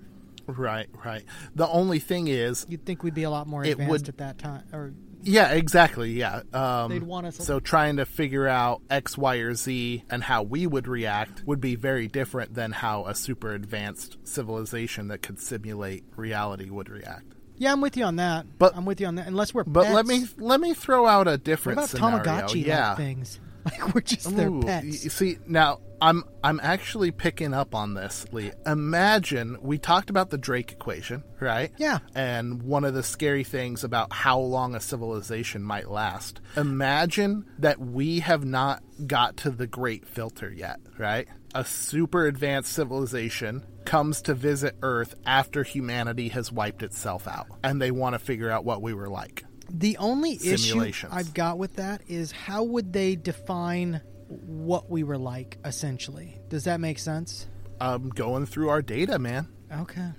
Right, 0.46 0.88
right. 1.04 1.24
The 1.54 1.68
only 1.68 1.98
thing 1.98 2.28
is, 2.28 2.66
You'd 2.68 2.84
think 2.84 3.02
we'd 3.02 3.14
be 3.14 3.22
a 3.22 3.30
lot 3.30 3.46
more 3.46 3.64
advanced 3.64 3.90
would- 3.90 4.08
at 4.08 4.18
that 4.18 4.38
time, 4.38 4.64
or 4.72 4.94
yeah, 5.24 5.50
exactly, 5.52 6.12
yeah. 6.12 6.42
Um, 6.52 6.90
They'd 6.90 7.02
want 7.02 7.26
us- 7.26 7.36
So 7.36 7.58
trying 7.60 7.96
to 7.96 8.06
figure 8.06 8.46
out 8.46 8.82
X, 8.90 9.16
Y, 9.18 9.36
or 9.36 9.54
Z 9.54 10.04
and 10.10 10.22
how 10.22 10.42
we 10.42 10.66
would 10.66 10.86
react 10.86 11.42
would 11.46 11.60
be 11.60 11.74
very 11.76 12.06
different 12.08 12.54
than 12.54 12.72
how 12.72 13.06
a 13.06 13.14
super 13.14 13.52
advanced 13.52 14.16
civilization 14.24 15.08
that 15.08 15.22
could 15.22 15.40
simulate 15.40 16.04
reality 16.16 16.70
would 16.70 16.88
react. 16.88 17.24
yeah, 17.56 17.72
I'm 17.72 17.80
with 17.80 17.96
you 17.96 18.04
on 18.04 18.16
that. 18.16 18.46
But- 18.58 18.76
I'm 18.76 18.84
with 18.84 19.00
you 19.00 19.06
on 19.06 19.14
that. 19.16 19.26
Unless 19.26 19.54
we're 19.54 19.64
But 19.64 19.84
pets. 19.84 19.94
let 19.94 20.06
me 20.06 20.26
let 20.38 20.60
me 20.60 20.74
throw 20.74 21.06
out 21.06 21.26
a 21.28 21.32
What 21.32 21.44
different 21.44 21.78
about 21.78 21.88
scenario. 21.90 22.18
Tamagotchi 22.22 22.66
yeah. 22.66 22.94
things? 22.96 23.40
Like 23.64 23.94
we're 23.94 24.02
just 24.02 24.36
their 24.36 24.50
pets. 24.50 24.84
y- 25.04 25.08
see 25.08 25.38
now 25.46 25.80
I'm 26.04 26.22
I'm 26.42 26.60
actually 26.62 27.12
picking 27.12 27.54
up 27.54 27.74
on 27.74 27.94
this, 27.94 28.26
Lee. 28.30 28.52
Imagine 28.66 29.56
we 29.62 29.78
talked 29.78 30.10
about 30.10 30.28
the 30.28 30.36
Drake 30.36 30.70
equation, 30.70 31.24
right? 31.40 31.72
Yeah. 31.78 32.00
And 32.14 32.62
one 32.62 32.84
of 32.84 32.92
the 32.92 33.02
scary 33.02 33.42
things 33.42 33.84
about 33.84 34.12
how 34.12 34.38
long 34.38 34.74
a 34.74 34.80
civilization 34.80 35.62
might 35.62 35.90
last. 35.90 36.42
Imagine 36.58 37.46
that 37.58 37.80
we 37.80 38.20
have 38.20 38.44
not 38.44 38.82
got 39.06 39.38
to 39.38 39.50
the 39.50 39.66
great 39.66 40.06
filter 40.06 40.52
yet, 40.52 40.78
right? 40.98 41.26
A 41.54 41.64
super 41.64 42.26
advanced 42.26 42.74
civilization 42.74 43.64
comes 43.86 44.20
to 44.22 44.34
visit 44.34 44.76
Earth 44.82 45.14
after 45.24 45.62
humanity 45.62 46.28
has 46.28 46.52
wiped 46.52 46.82
itself 46.82 47.26
out 47.26 47.46
and 47.62 47.80
they 47.80 47.90
want 47.90 48.12
to 48.12 48.18
figure 48.18 48.50
out 48.50 48.66
what 48.66 48.82
we 48.82 48.92
were 48.92 49.08
like. 49.08 49.42
The 49.70 49.96
only 49.96 50.38
issue 50.44 50.92
I've 51.10 51.32
got 51.32 51.56
with 51.56 51.76
that 51.76 52.02
is 52.08 52.30
how 52.30 52.64
would 52.64 52.92
they 52.92 53.16
define 53.16 54.02
what 54.28 54.90
we 54.90 55.02
were 55.02 55.18
like, 55.18 55.58
essentially? 55.64 56.40
Does 56.48 56.64
that 56.64 56.80
make 56.80 56.98
sense? 56.98 57.46
Um 57.80 58.08
going 58.10 58.46
through 58.46 58.68
our 58.68 58.82
data, 58.82 59.18
man. 59.18 59.48
Okay. 59.72 60.10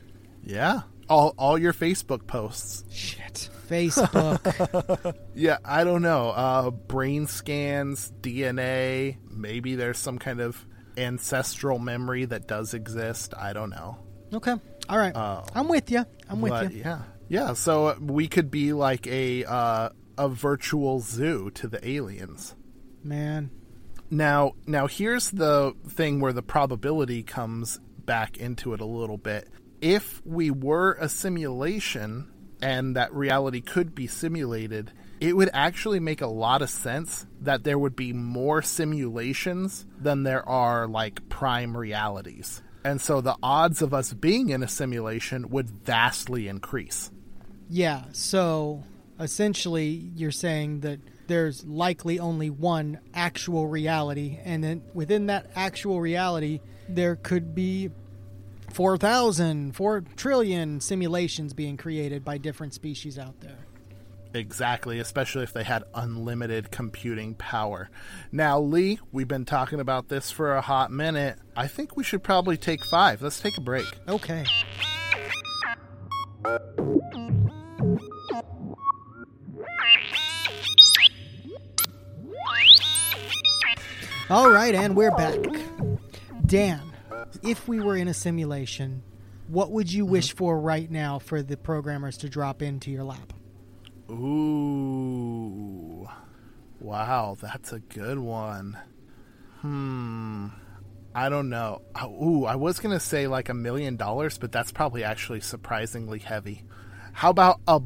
Yeah. 0.43 0.81
All 1.09 1.33
all 1.37 1.57
your 1.57 1.73
Facebook 1.73 2.27
posts. 2.27 2.83
Shit. 2.91 3.49
Facebook. 3.69 5.15
Yeah, 5.35 5.57
I 5.65 5.83
don't 5.83 6.01
know. 6.01 6.29
Uh, 6.29 6.71
brain 6.71 7.27
scans, 7.27 8.09
DNA. 8.21 9.17
Maybe 9.29 9.75
there's 9.75 9.97
some 9.97 10.17
kind 10.17 10.39
of 10.39 10.65
ancestral 10.97 11.77
memory 11.77 12.23
that 12.25 12.47
does 12.47 12.73
exist. 12.73 13.33
I 13.37 13.51
don't 13.53 13.69
know. 13.69 13.97
okay. 14.33 14.53
All 14.87 14.97
right. 14.97 15.13
I'm 15.15 15.67
with 15.67 15.91
you. 15.91 16.05
I'm 16.29 16.39
with. 16.41 16.71
You. 16.71 16.79
yeah, 16.79 17.01
yeah. 17.27 17.53
So 17.53 17.87
uh, 17.87 17.95
we 17.99 18.27
could 18.27 18.49
be 18.51 18.71
like 18.71 19.07
a 19.07 19.43
uh, 19.45 19.89
a 20.17 20.29
virtual 20.29 20.99
zoo 21.01 21.49
to 21.55 21.67
the 21.67 21.85
aliens. 21.87 22.55
Man. 23.03 23.49
Now, 24.09 24.53
now 24.67 24.87
here's 24.87 25.31
the 25.31 25.73
thing 25.87 26.19
where 26.19 26.33
the 26.33 26.43
probability 26.43 27.23
comes 27.23 27.79
back 28.05 28.37
into 28.37 28.73
it 28.73 28.81
a 28.81 28.85
little 28.85 29.17
bit. 29.17 29.47
If 29.81 30.25
we 30.25 30.51
were 30.51 30.97
a 30.99 31.09
simulation 31.09 32.31
and 32.61 32.95
that 32.95 33.13
reality 33.13 33.61
could 33.61 33.93
be 33.93 34.07
simulated, 34.07 34.91
it 35.19 35.35
would 35.35 35.49
actually 35.53 35.99
make 35.99 36.21
a 36.21 36.27
lot 36.27 36.61
of 36.61 36.69
sense 36.69 37.25
that 37.41 37.63
there 37.63 37.79
would 37.79 37.95
be 37.95 38.13
more 38.13 38.61
simulations 38.61 39.85
than 39.99 40.23
there 40.23 40.47
are 40.47 40.87
like 40.87 41.27
prime 41.29 41.75
realities. 41.75 42.61
And 42.83 43.01
so 43.01 43.21
the 43.21 43.35
odds 43.41 43.81
of 43.81 43.93
us 43.93 44.13
being 44.13 44.49
in 44.49 44.61
a 44.61 44.67
simulation 44.67 45.49
would 45.49 45.69
vastly 45.69 46.47
increase. 46.47 47.11
Yeah. 47.69 48.03
So 48.11 48.83
essentially, 49.19 50.11
you're 50.15 50.31
saying 50.31 50.81
that 50.81 50.99
there's 51.27 51.65
likely 51.65 52.19
only 52.19 52.49
one 52.49 52.99
actual 53.13 53.67
reality, 53.67 54.39
and 54.43 54.63
then 54.63 54.83
within 54.93 55.27
that 55.27 55.49
actual 55.55 56.01
reality, 56.01 56.61
there 56.89 57.15
could 57.15 57.55
be 57.55 57.89
4,000, 58.71 59.75
4 59.75 60.03
trillion 60.15 60.81
simulations 60.81 61.53
being 61.53 61.77
created 61.77 62.25
by 62.25 62.37
different 62.37 62.73
species 62.73 63.17
out 63.17 63.39
there. 63.39 63.65
Exactly, 64.33 64.99
especially 64.99 65.43
if 65.43 65.53
they 65.53 65.63
had 65.63 65.85
unlimited 65.93 66.69
computing 66.69 67.35
power. 67.35 67.89
Now, 68.33 68.59
Lee, 68.59 68.99
we've 69.13 69.29
been 69.29 69.45
talking 69.45 69.79
about 69.79 70.09
this 70.09 70.29
for 70.29 70.55
a 70.55 70.61
hot 70.61 70.91
minute. 70.91 71.39
I 71.55 71.67
think 71.67 71.95
we 71.95 72.03
should 72.03 72.21
probably 72.21 72.57
take 72.57 72.83
five. 72.91 73.21
Let's 73.21 73.39
take 73.39 73.57
a 73.57 73.61
break. 73.61 73.85
Okay. 74.09 74.43
All 84.27 84.49
right, 84.49 84.73
and 84.73 84.95
we're 84.95 85.11
back. 85.11 85.37
Dan, 86.47 86.81
if 87.43 87.67
we 87.67 87.79
were 87.79 87.95
in 87.95 88.07
a 88.07 88.13
simulation, 88.13 89.03
what 89.49 89.69
would 89.71 89.93
you 89.93 90.03
wish 90.03 90.33
for 90.33 90.59
right 90.59 90.89
now 90.89 91.19
for 91.19 91.43
the 91.43 91.55
programmers 91.55 92.17
to 92.17 92.29
drop 92.29 92.63
into 92.63 92.89
your 92.89 93.03
lap? 93.03 93.33
Ooh. 94.09 96.07
Wow, 96.79 97.37
that's 97.39 97.71
a 97.71 97.79
good 97.79 98.17
one. 98.17 98.79
Hmm. 99.61 100.47
I 101.13 101.29
don't 101.29 101.49
know. 101.49 101.83
Uh, 101.93 102.07
Ooh, 102.07 102.45
I 102.45 102.55
was 102.55 102.79
going 102.79 102.97
to 102.97 103.03
say 103.03 103.27
like 103.27 103.49
a 103.49 103.53
million 103.53 103.95
dollars, 103.95 104.39
but 104.39 104.51
that's 104.51 104.71
probably 104.71 105.03
actually 105.03 105.41
surprisingly 105.41 106.19
heavy. 106.19 106.63
How 107.13 107.29
about 107.29 107.61
a 107.67 107.79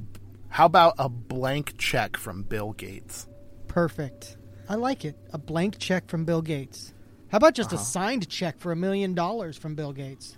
how 0.47 0.65
about 0.65 0.95
a 0.97 1.09
blank 1.09 1.77
check 1.77 2.15
from 2.15 2.43
Bill 2.43 2.71
Gates? 2.71 3.27
Perfect. 3.67 4.37
I 4.69 4.75
like 4.75 5.03
it. 5.03 5.17
A 5.33 5.37
blank 5.37 5.79
check 5.79 6.07
from 6.07 6.23
Bill 6.25 6.41
Gates. 6.41 6.93
How 7.29 7.37
about 7.37 7.53
just 7.55 7.73
a 7.73 7.77
signed 7.77 8.29
check 8.29 8.59
for 8.59 8.71
a 8.71 8.75
million 8.75 9.13
dollars 9.15 9.57
from 9.57 9.75
Bill 9.75 9.91
Gates? 9.93 10.37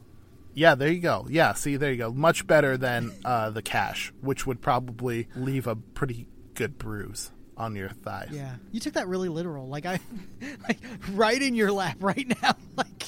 Yeah, 0.53 0.75
there 0.75 0.89
you 0.89 0.99
go. 0.99 1.25
Yeah, 1.29 1.53
see, 1.53 1.75
there 1.77 1.91
you 1.91 1.97
go. 1.97 2.11
Much 2.11 2.45
better 2.47 2.75
than 2.77 3.11
uh, 3.25 3.49
the 3.51 3.61
cash, 3.61 4.11
which 4.21 4.45
would 4.47 4.61
probably 4.61 5.27
leave 5.35 5.67
a 5.67 5.75
pretty 5.75 6.27
good 6.53 6.77
bruise 6.77 7.31
on 7.57 7.75
your 7.75 7.89
thigh. 7.89 8.27
Yeah, 8.31 8.55
you 8.71 8.79
took 8.79 8.93
that 8.93 9.07
really 9.07 9.29
literal. 9.29 9.67
Like 9.67 9.85
I, 9.85 9.99
like 10.67 10.79
right 11.11 11.41
in 11.41 11.53
your 11.55 11.71
lap 11.71 11.97
right 11.99 12.27
now. 12.41 12.53
Like 12.77 13.03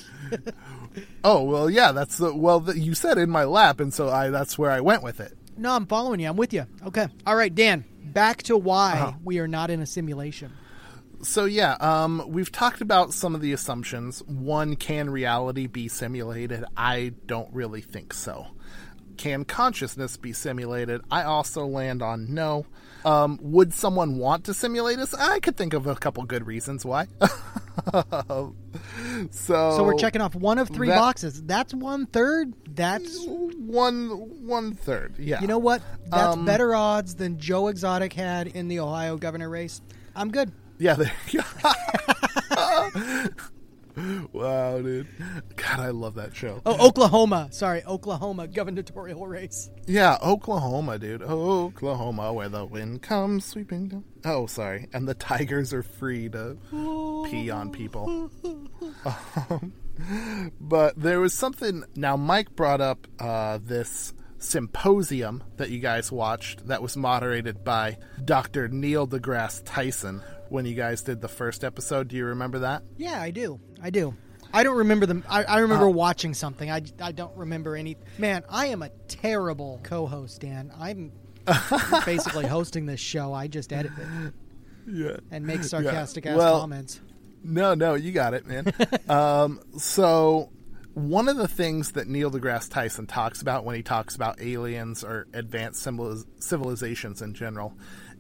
Oh 1.24 1.44
well, 1.44 1.70
yeah. 1.70 1.92
That's 1.92 2.18
the 2.18 2.34
well. 2.34 2.60
The, 2.60 2.78
you 2.80 2.94
said 2.96 3.18
in 3.18 3.30
my 3.30 3.44
lap, 3.46 3.80
and 3.80 3.94
so 3.94 4.10
I 4.10 4.30
that's 4.30 4.58
where 4.58 4.72
I 4.72 4.80
went 4.82 5.04
with 5.04 5.20
it. 5.20 5.36
no, 5.58 5.72
I'm 5.76 5.86
following 5.86 6.20
you. 6.20 6.28
I'm 6.30 6.36
with 6.38 6.54
you. 6.54 6.66
Okay. 6.88 7.08
All 7.26 7.36
right, 7.36 7.54
Dan. 7.54 7.84
Back 8.04 8.44
to 8.44 8.58
why 8.58 8.94
Uh-huh. 9.00 9.14
we 9.24 9.40
are 9.40 9.48
not 9.48 9.70
in 9.70 9.82
a 9.82 9.86
simulation. 9.86 10.52
So 11.24 11.46
yeah, 11.46 11.74
um, 11.80 12.24
we've 12.28 12.52
talked 12.52 12.82
about 12.82 13.14
some 13.14 13.34
of 13.36 13.42
the 13.42 13.54
assumptions. 13.54 14.22
One, 14.28 14.76
can 14.76 15.10
reality 15.10 15.68
be 15.68 15.88
simulated? 15.88 16.64
I 16.78 17.14
don't 17.26 17.52
really 17.54 17.82
think 17.82 18.14
so. 18.14 18.48
Can 19.18 19.46
consciousness 19.46 20.18
be 20.18 20.34
simulated? 20.34 21.02
I 21.12 21.24
also 21.24 21.66
land 21.66 22.02
on 22.02 22.34
no. 22.34 22.66
Um, 23.06 23.38
would 23.42 23.74
someone 23.74 24.18
want 24.18 24.46
to 24.46 24.54
simulate 24.54 24.98
us? 25.00 25.14
I 25.14 25.40
could 25.40 25.56
think 25.58 25.74
of 25.74 25.88
a 25.88 25.96
couple 25.96 26.24
good 26.24 26.48
reasons 26.48 26.86
why. 26.86 27.08
so, 28.02 28.56
So 29.32 29.84
we're 29.84 29.98
checking 29.98 30.22
off 30.22 30.36
one 30.36 30.58
of 30.58 30.70
three 30.70 30.88
that- 30.88 30.98
boxes. 30.98 31.42
That's 31.44 31.74
one 31.74 32.06
third. 32.08 32.54
That's 32.76 33.24
one 33.28 34.08
one 34.48 34.74
third. 34.74 35.16
Yeah. 35.20 35.42
you 35.42 35.48
know 35.48 35.58
what? 35.60 35.82
That's 36.08 36.36
Um, 36.36 36.46
better 36.46 36.74
odds 36.76 37.16
than 37.16 37.38
Joe 37.40 37.68
Exotic 37.68 38.14
had 38.14 38.48
in 38.48 38.68
the 38.68 38.80
Ohio 38.80 39.18
governor 39.18 39.50
race. 39.50 39.82
I'm 40.16 40.32
good. 40.32 40.52
Yeah. 40.78 40.96
There 40.96 41.12
you 41.30 41.42
go. 41.42 43.30
wow, 44.34 44.82
dude. 44.82 45.08
God, 45.56 45.80
I 45.80 45.90
love 45.90 46.16
that 46.16 46.36
show. 46.36 46.62
Oh, 46.66 46.88
Oklahoma. 46.88 47.50
Sorry, 47.52 47.84
Oklahoma 47.86 48.48
gubernatorial 48.48 49.28
race. 49.28 49.70
Yeah, 49.86 50.18
Oklahoma, 50.22 50.98
dude. 50.98 51.22
Oklahoma, 51.22 52.34
where 52.34 52.50
the 52.50 52.66
wind 52.66 53.02
comes 53.02 53.46
sweeping 53.46 53.90
down. 53.90 54.04
Oh, 54.26 54.48
sorry. 54.48 54.88
And 54.94 55.08
the 55.08 55.14
tigers 55.14 55.74
are 55.74 55.84
free 55.84 56.30
to 56.30 56.58
pee 57.30 57.50
on 57.50 57.72
people. 57.72 58.32
Um, 59.36 59.74
but 60.60 61.00
there 61.00 61.20
was 61.20 61.34
something. 61.36 61.84
Now, 61.96 62.18
Mike 62.18 62.56
brought 62.56 62.82
up 62.82 63.06
uh, 63.20 63.60
this 63.62 64.14
symposium 64.40 65.44
that 65.58 65.70
you 65.70 65.80
guys 65.80 66.12
watched 66.12 66.68
that 66.68 66.82
was 66.82 66.98
moderated 66.98 67.64
by 67.64 67.98
Dr. 68.26 68.68
Neil 68.68 69.08
deGrasse 69.08 69.62
Tyson 69.66 70.22
when 70.54 70.66
you 70.66 70.76
guys 70.76 71.02
did 71.02 71.20
the 71.20 71.28
first 71.28 71.64
episode. 71.64 72.08
Do 72.10 72.16
you 72.16 72.26
remember 72.26 72.60
that? 72.60 72.84
Yeah, 72.96 73.20
I 73.20 73.32
do. 73.32 73.60
I 73.82 73.90
do. 73.90 74.14
I 74.54 74.62
don't 74.64 74.78
remember 74.78 75.08
them. 75.08 75.24
I, 75.28 75.44
I 75.44 75.60
remember 75.60 75.88
Uh, 75.88 75.92
watching 75.92 76.36
something. 76.36 76.70
I, 76.70 76.84
I 77.02 77.12
don't 77.12 77.36
remember 77.36 77.76
any. 77.76 77.98
Man, 78.20 78.44
I 78.50 78.68
am 78.68 78.84
a 78.84 78.90
terrible 79.08 79.80
co-host, 79.82 80.42
Dan. 80.42 80.72
I'm 80.80 81.12
basically 82.06 82.46
hosting 82.46 82.86
this 82.86 83.00
show. 83.00 83.34
I 83.34 83.48
just 83.48 83.74
edit 83.74 83.92
it 83.98 84.34
Yeah. 84.88 85.18
and 85.32 85.46
make 85.48 85.64
sarcastic 85.64 86.28
ass 86.28 86.38
Well, 86.38 86.60
comments. 86.60 87.02
No, 87.44 87.74
no, 87.74 87.96
you 87.96 88.12
got 88.12 88.36
it, 88.36 88.46
man. 88.46 88.72
um, 89.10 89.60
so 89.80 90.52
one 90.94 91.28
of 91.30 91.38
the 91.38 91.48
things 91.48 91.94
that 91.94 92.08
Neil 92.08 92.30
deGrasse 92.30 92.70
Tyson 92.70 93.08
talks 93.08 93.42
about 93.42 93.66
when 93.66 93.76
he 93.76 93.82
talks 93.82 94.16
about 94.16 94.40
aliens 94.40 95.04
or 95.04 95.26
advanced 95.34 95.84
civiliz- 95.84 96.26
civilizations 96.38 97.24
in 97.24 97.34
general 97.34 97.74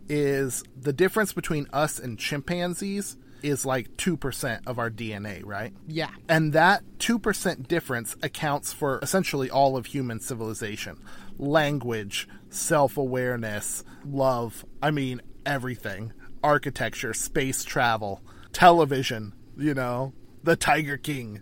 is 0.10 0.64
the 0.80 0.94
difference 0.94 1.34
between 1.34 1.68
us 1.74 2.00
and 2.00 2.18
chimpanzees 2.18 3.18
is 3.42 3.66
like 3.66 3.98
2% 3.98 4.62
of 4.66 4.80
our 4.80 4.90
DNA, 4.90 5.46
right? 5.46 5.74
Yeah. 5.88 6.10
And 6.30 6.54
that 6.54 6.84
2% 7.00 7.68
difference 7.68 8.16
accounts 8.24 8.72
for 8.72 9.00
essentially 9.02 9.50
all 9.50 9.76
of 9.76 9.86
human 9.88 10.20
civilization 10.20 10.98
language, 11.38 12.28
self 12.50 12.98
awareness, 12.98 13.84
love. 14.06 14.66
I 14.82 14.92
mean, 14.92 15.22
everything 15.46 16.14
architecture, 16.44 17.14
space 17.14 17.64
travel, 17.64 18.22
television, 18.52 19.34
you 19.58 19.74
know, 19.74 20.14
the 20.44 20.56
Tiger 20.56 20.98
King. 20.98 21.42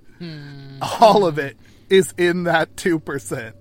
All 1.01 1.25
of 1.25 1.39
it 1.39 1.57
is 1.89 2.13
in 2.17 2.43
that 2.43 2.75
2%. 2.75 3.53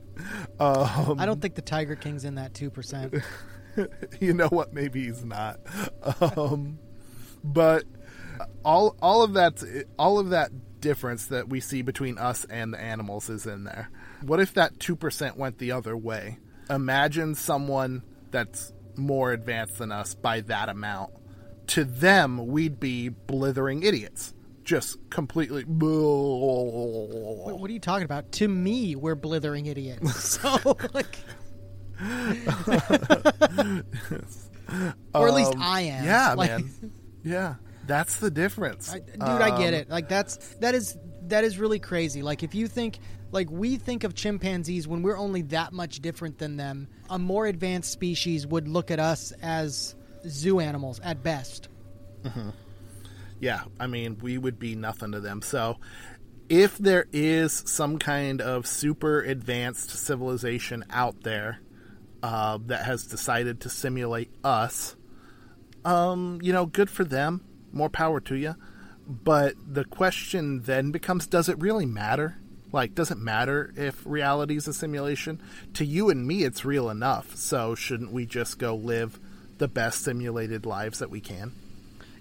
Um, 0.61 1.19
I 1.19 1.25
don't 1.25 1.41
think 1.41 1.55
the 1.55 1.63
Tiger 1.63 1.97
King's 1.97 2.25
in 2.25 2.35
that 2.35 2.53
2%. 2.53 3.25
you 4.21 4.35
know 4.35 4.49
what? 4.49 4.73
Maybe 4.73 5.05
he's 5.05 5.25
not. 5.25 5.61
Um, 6.21 6.79
but 7.43 7.85
all 8.65 8.97
all 9.01 9.23
of 9.23 9.35
that 9.35 9.63
all 9.99 10.19
of 10.19 10.31
that 10.31 10.51
difference 10.81 11.27
that 11.27 11.49
we 11.49 11.61
see 11.61 11.83
between 11.83 12.19
us 12.19 12.45
and 12.47 12.73
the 12.73 12.81
animals 12.81 13.29
is 13.29 13.47
in 13.47 13.65
there. 13.65 13.91
What 14.23 14.41
if 14.41 14.55
that 14.55 14.81
two 14.81 14.97
percent 14.97 15.37
went 15.37 15.59
the 15.59 15.73
other 15.73 15.97
way? 15.97 16.39
Imagine 16.69 17.35
someone 17.35 18.03
that's 18.31 18.73
more 18.97 19.33
advanced 19.33 19.79
than 19.79 19.93
us 19.93 20.15
by 20.15 20.41
that 20.43 20.69
amount. 20.69 21.13
To 21.69 21.85
them, 21.85 22.47
we'd 22.49 22.81
be 22.81 23.09
blithering 23.09 23.83
idiots, 23.83 24.35
just 24.65 24.99
completely. 25.11 25.65
What, 27.41 27.59
what 27.59 27.71
are 27.71 27.73
you 27.73 27.81
talking 27.81 28.05
about? 28.05 28.33
To 28.33 28.49
me, 28.49 28.95
we're 28.97 29.15
blithering 29.15 29.67
idiots. 29.67 30.39
So, 30.41 30.77
like, 30.93 31.19
or 35.15 35.29
at 35.29 35.35
least 35.35 35.53
Um, 35.55 35.61
I 35.63 35.81
am. 35.83 36.05
Yeah, 36.05 36.33
Like, 36.35 36.51
man. 36.51 36.71
Yeah, 37.23 37.55
that's 37.87 38.17
the 38.17 38.31
difference, 38.31 38.93
I, 38.93 39.01
dude, 39.01 39.21
I 39.23 39.59
get 39.59 39.75
Um, 39.75 39.81
it. 39.81 39.91
Like 39.91 40.09
that's 40.09 40.37
that 40.61 40.75
is 40.75 40.97
that 41.29 41.45
is 41.45 41.59
really 41.59 41.79
crazy. 41.79 42.23
Like 42.23 42.43
if 42.43 42.55
you 42.55 42.67
think 42.67 42.99
like 43.31 43.51
we 43.51 43.77
think 43.77 44.05
of 44.05 44.15
chimpanzees 44.15 44.89
when 44.89 45.03
we're 45.03 45.19
only 45.19 45.43
that 45.43 45.73
much 45.73 46.01
different 46.01 46.39
than 46.39 46.57
them, 46.57 46.89
a 47.11 47.19
more 47.19 47.47
advanced 47.47 47.93
species 47.93 48.47
would 48.47 48.69
look 48.69 48.91
at 48.91 48.99
us 48.99 49.33
as 49.43 49.95
zoo 50.27 50.61
animals 50.61 51.01
at 51.05 51.23
best. 51.23 51.69
yeah, 53.39 53.63
I 53.79 53.87
mean, 53.87 54.19
we 54.21 54.37
would 54.39 54.59
be 54.59 54.75
nothing 54.77 55.13
to 55.13 55.21
them. 55.21 55.43
So, 55.43 55.77
if 56.49 56.77
there 56.79 57.07
is 57.13 57.63
some 57.67 57.99
kind 57.99 58.41
of 58.41 58.67
super 58.67 59.21
advanced 59.21 59.91
civilization 59.91 60.85
out 60.91 61.23
there 61.23 61.61
uh, 62.23 62.59
that 62.67 62.85
has 62.85 63.05
decided 63.05 63.61
to 63.61 63.71
simulate 63.71 64.31
us, 64.45 64.97
um, 65.85 66.39
you 66.43 66.53
know, 66.53 66.67
good 66.67 66.91
for 66.91 67.05
them. 67.05 67.45
More 67.73 67.89
power 67.89 68.21
to 68.21 68.35
you. 68.35 68.57
But 69.07 69.55
the 69.67 69.85
question 69.85 70.63
then 70.63 70.91
becomes 70.91 71.27
does 71.27 71.49
it 71.49 71.59
really 71.59 71.87
matter? 71.87 72.37
Like, 72.73 72.95
does 72.95 73.11
it 73.11 73.19
matter 73.19 73.73
if 73.77 74.01
reality 74.07 74.57
is 74.57 74.69
a 74.69 74.73
simulation? 74.73 75.41
To 75.75 75.85
you 75.85 76.11
and 76.11 76.27
me, 76.27 76.45
it's 76.45 76.65
real 76.65 76.89
enough. 76.89 77.35
So, 77.37 77.75
shouldn't 77.75 78.13
we 78.13 78.27
just 78.27 78.59
go 78.59 78.77
live 78.77 79.19
the 79.59 79.67
best 79.67 80.03
simulated 80.03 80.65
lives 80.67 81.01
that 81.01 81.11
we 81.11 81.21
can? 81.21 81.53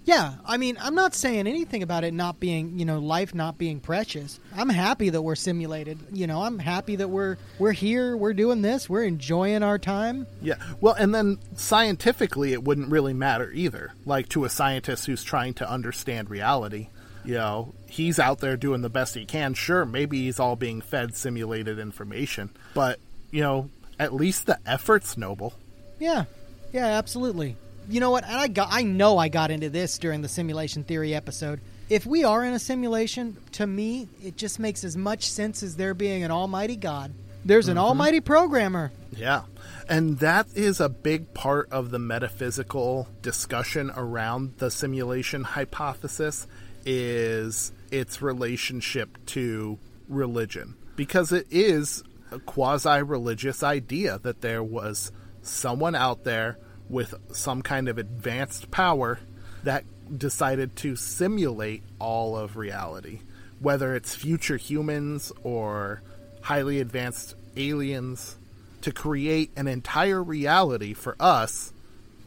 Yeah, 0.09 0.33
I 0.43 0.57
mean, 0.57 0.75
I'm 0.81 0.95
not 0.95 1.13
saying 1.13 1.45
anything 1.45 1.83
about 1.83 2.03
it 2.03 2.15
not 2.15 2.39
being, 2.39 2.79
you 2.79 2.85
know, 2.85 2.97
life 2.97 3.35
not 3.35 3.59
being 3.59 3.79
precious. 3.79 4.39
I'm 4.57 4.67
happy 4.67 5.11
that 5.11 5.21
we're 5.21 5.35
simulated. 5.35 5.99
You 6.11 6.25
know, 6.25 6.41
I'm 6.41 6.57
happy 6.57 6.95
that 6.95 7.09
we're 7.09 7.37
we're 7.59 7.73
here, 7.73 8.17
we're 8.17 8.33
doing 8.33 8.63
this, 8.63 8.89
we're 8.89 9.03
enjoying 9.03 9.61
our 9.61 9.77
time. 9.77 10.25
Yeah. 10.41 10.55
Well, 10.81 10.95
and 10.95 11.13
then 11.13 11.37
scientifically, 11.53 12.53
it 12.53 12.63
wouldn't 12.63 12.89
really 12.89 13.13
matter 13.13 13.51
either. 13.51 13.93
Like 14.03 14.29
to 14.29 14.45
a 14.45 14.49
scientist 14.49 15.05
who's 15.05 15.23
trying 15.23 15.53
to 15.55 15.69
understand 15.69 16.31
reality, 16.31 16.87
you 17.23 17.35
know, 17.35 17.75
he's 17.85 18.17
out 18.17 18.39
there 18.39 18.57
doing 18.57 18.81
the 18.81 18.89
best 18.89 19.13
he 19.13 19.27
can. 19.27 19.53
Sure, 19.53 19.85
maybe 19.85 20.23
he's 20.23 20.39
all 20.39 20.55
being 20.55 20.81
fed 20.81 21.15
simulated 21.15 21.77
information, 21.77 22.49
but, 22.73 22.99
you 23.29 23.41
know, 23.41 23.69
at 23.99 24.11
least 24.11 24.47
the 24.47 24.57
effort's 24.65 25.19
noble. 25.19 25.53
Yeah, 25.99 26.25
yeah, 26.73 26.87
absolutely. 26.87 27.57
You 27.89 27.99
know 27.99 28.11
what? 28.11 28.23
And 28.23 28.35
I 28.35 28.47
got, 28.47 28.69
I 28.71 28.83
know 28.83 29.17
I 29.17 29.29
got 29.29 29.49
into 29.49 29.69
this 29.69 29.97
during 29.97 30.21
the 30.21 30.27
simulation 30.27 30.83
theory 30.83 31.15
episode. 31.15 31.59
If 31.89 32.05
we 32.05 32.23
are 32.23 32.45
in 32.45 32.53
a 32.53 32.59
simulation, 32.59 33.35
to 33.53 33.65
me, 33.65 34.07
it 34.23 34.37
just 34.37 34.59
makes 34.59 34.83
as 34.83 34.95
much 34.95 35.31
sense 35.31 35.63
as 35.63 35.75
there 35.75 35.95
being 35.95 36.23
an 36.23 36.29
almighty 36.29 36.75
God. 36.75 37.11
There's 37.43 37.67
an 37.67 37.77
mm-hmm. 37.77 37.85
almighty 37.85 38.19
programmer. 38.19 38.91
Yeah. 39.15 39.43
And 39.87 40.19
that 40.19 40.47
is 40.53 40.79
a 40.79 40.87
big 40.87 41.33
part 41.33 41.71
of 41.71 41.89
the 41.89 41.97
metaphysical 41.97 43.07
discussion 43.23 43.91
around 43.95 44.57
the 44.57 44.69
simulation 44.69 45.43
hypothesis 45.43 46.45
is 46.85 47.71
its 47.91 48.21
relationship 48.21 49.17
to 49.25 49.79
religion 50.07 50.75
because 50.95 51.31
it 51.31 51.47
is 51.49 52.03
a 52.31 52.39
quasi-religious 52.39 53.63
idea 53.63 54.19
that 54.19 54.41
there 54.41 54.61
was 54.61 55.11
someone 55.41 55.95
out 55.95 56.23
there 56.23 56.57
with 56.89 57.13
some 57.31 57.61
kind 57.61 57.87
of 57.87 57.97
advanced 57.97 58.71
power 58.71 59.19
that 59.63 59.83
decided 60.17 60.75
to 60.75 60.95
simulate 60.95 61.83
all 61.99 62.35
of 62.35 62.57
reality 62.57 63.19
whether 63.59 63.95
it's 63.95 64.15
future 64.15 64.57
humans 64.57 65.31
or 65.43 66.01
highly 66.41 66.79
advanced 66.79 67.35
aliens 67.57 68.37
to 68.81 68.91
create 68.91 69.51
an 69.57 69.67
entire 69.67 70.23
reality 70.23 70.93
for 70.93 71.15
us 71.19 71.73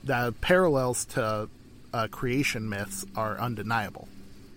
the 0.04 0.34
parallels 0.40 1.04
to 1.04 1.48
uh, 1.94 2.08
creation 2.08 2.68
myths 2.68 3.04
are 3.16 3.38
undeniable. 3.38 4.08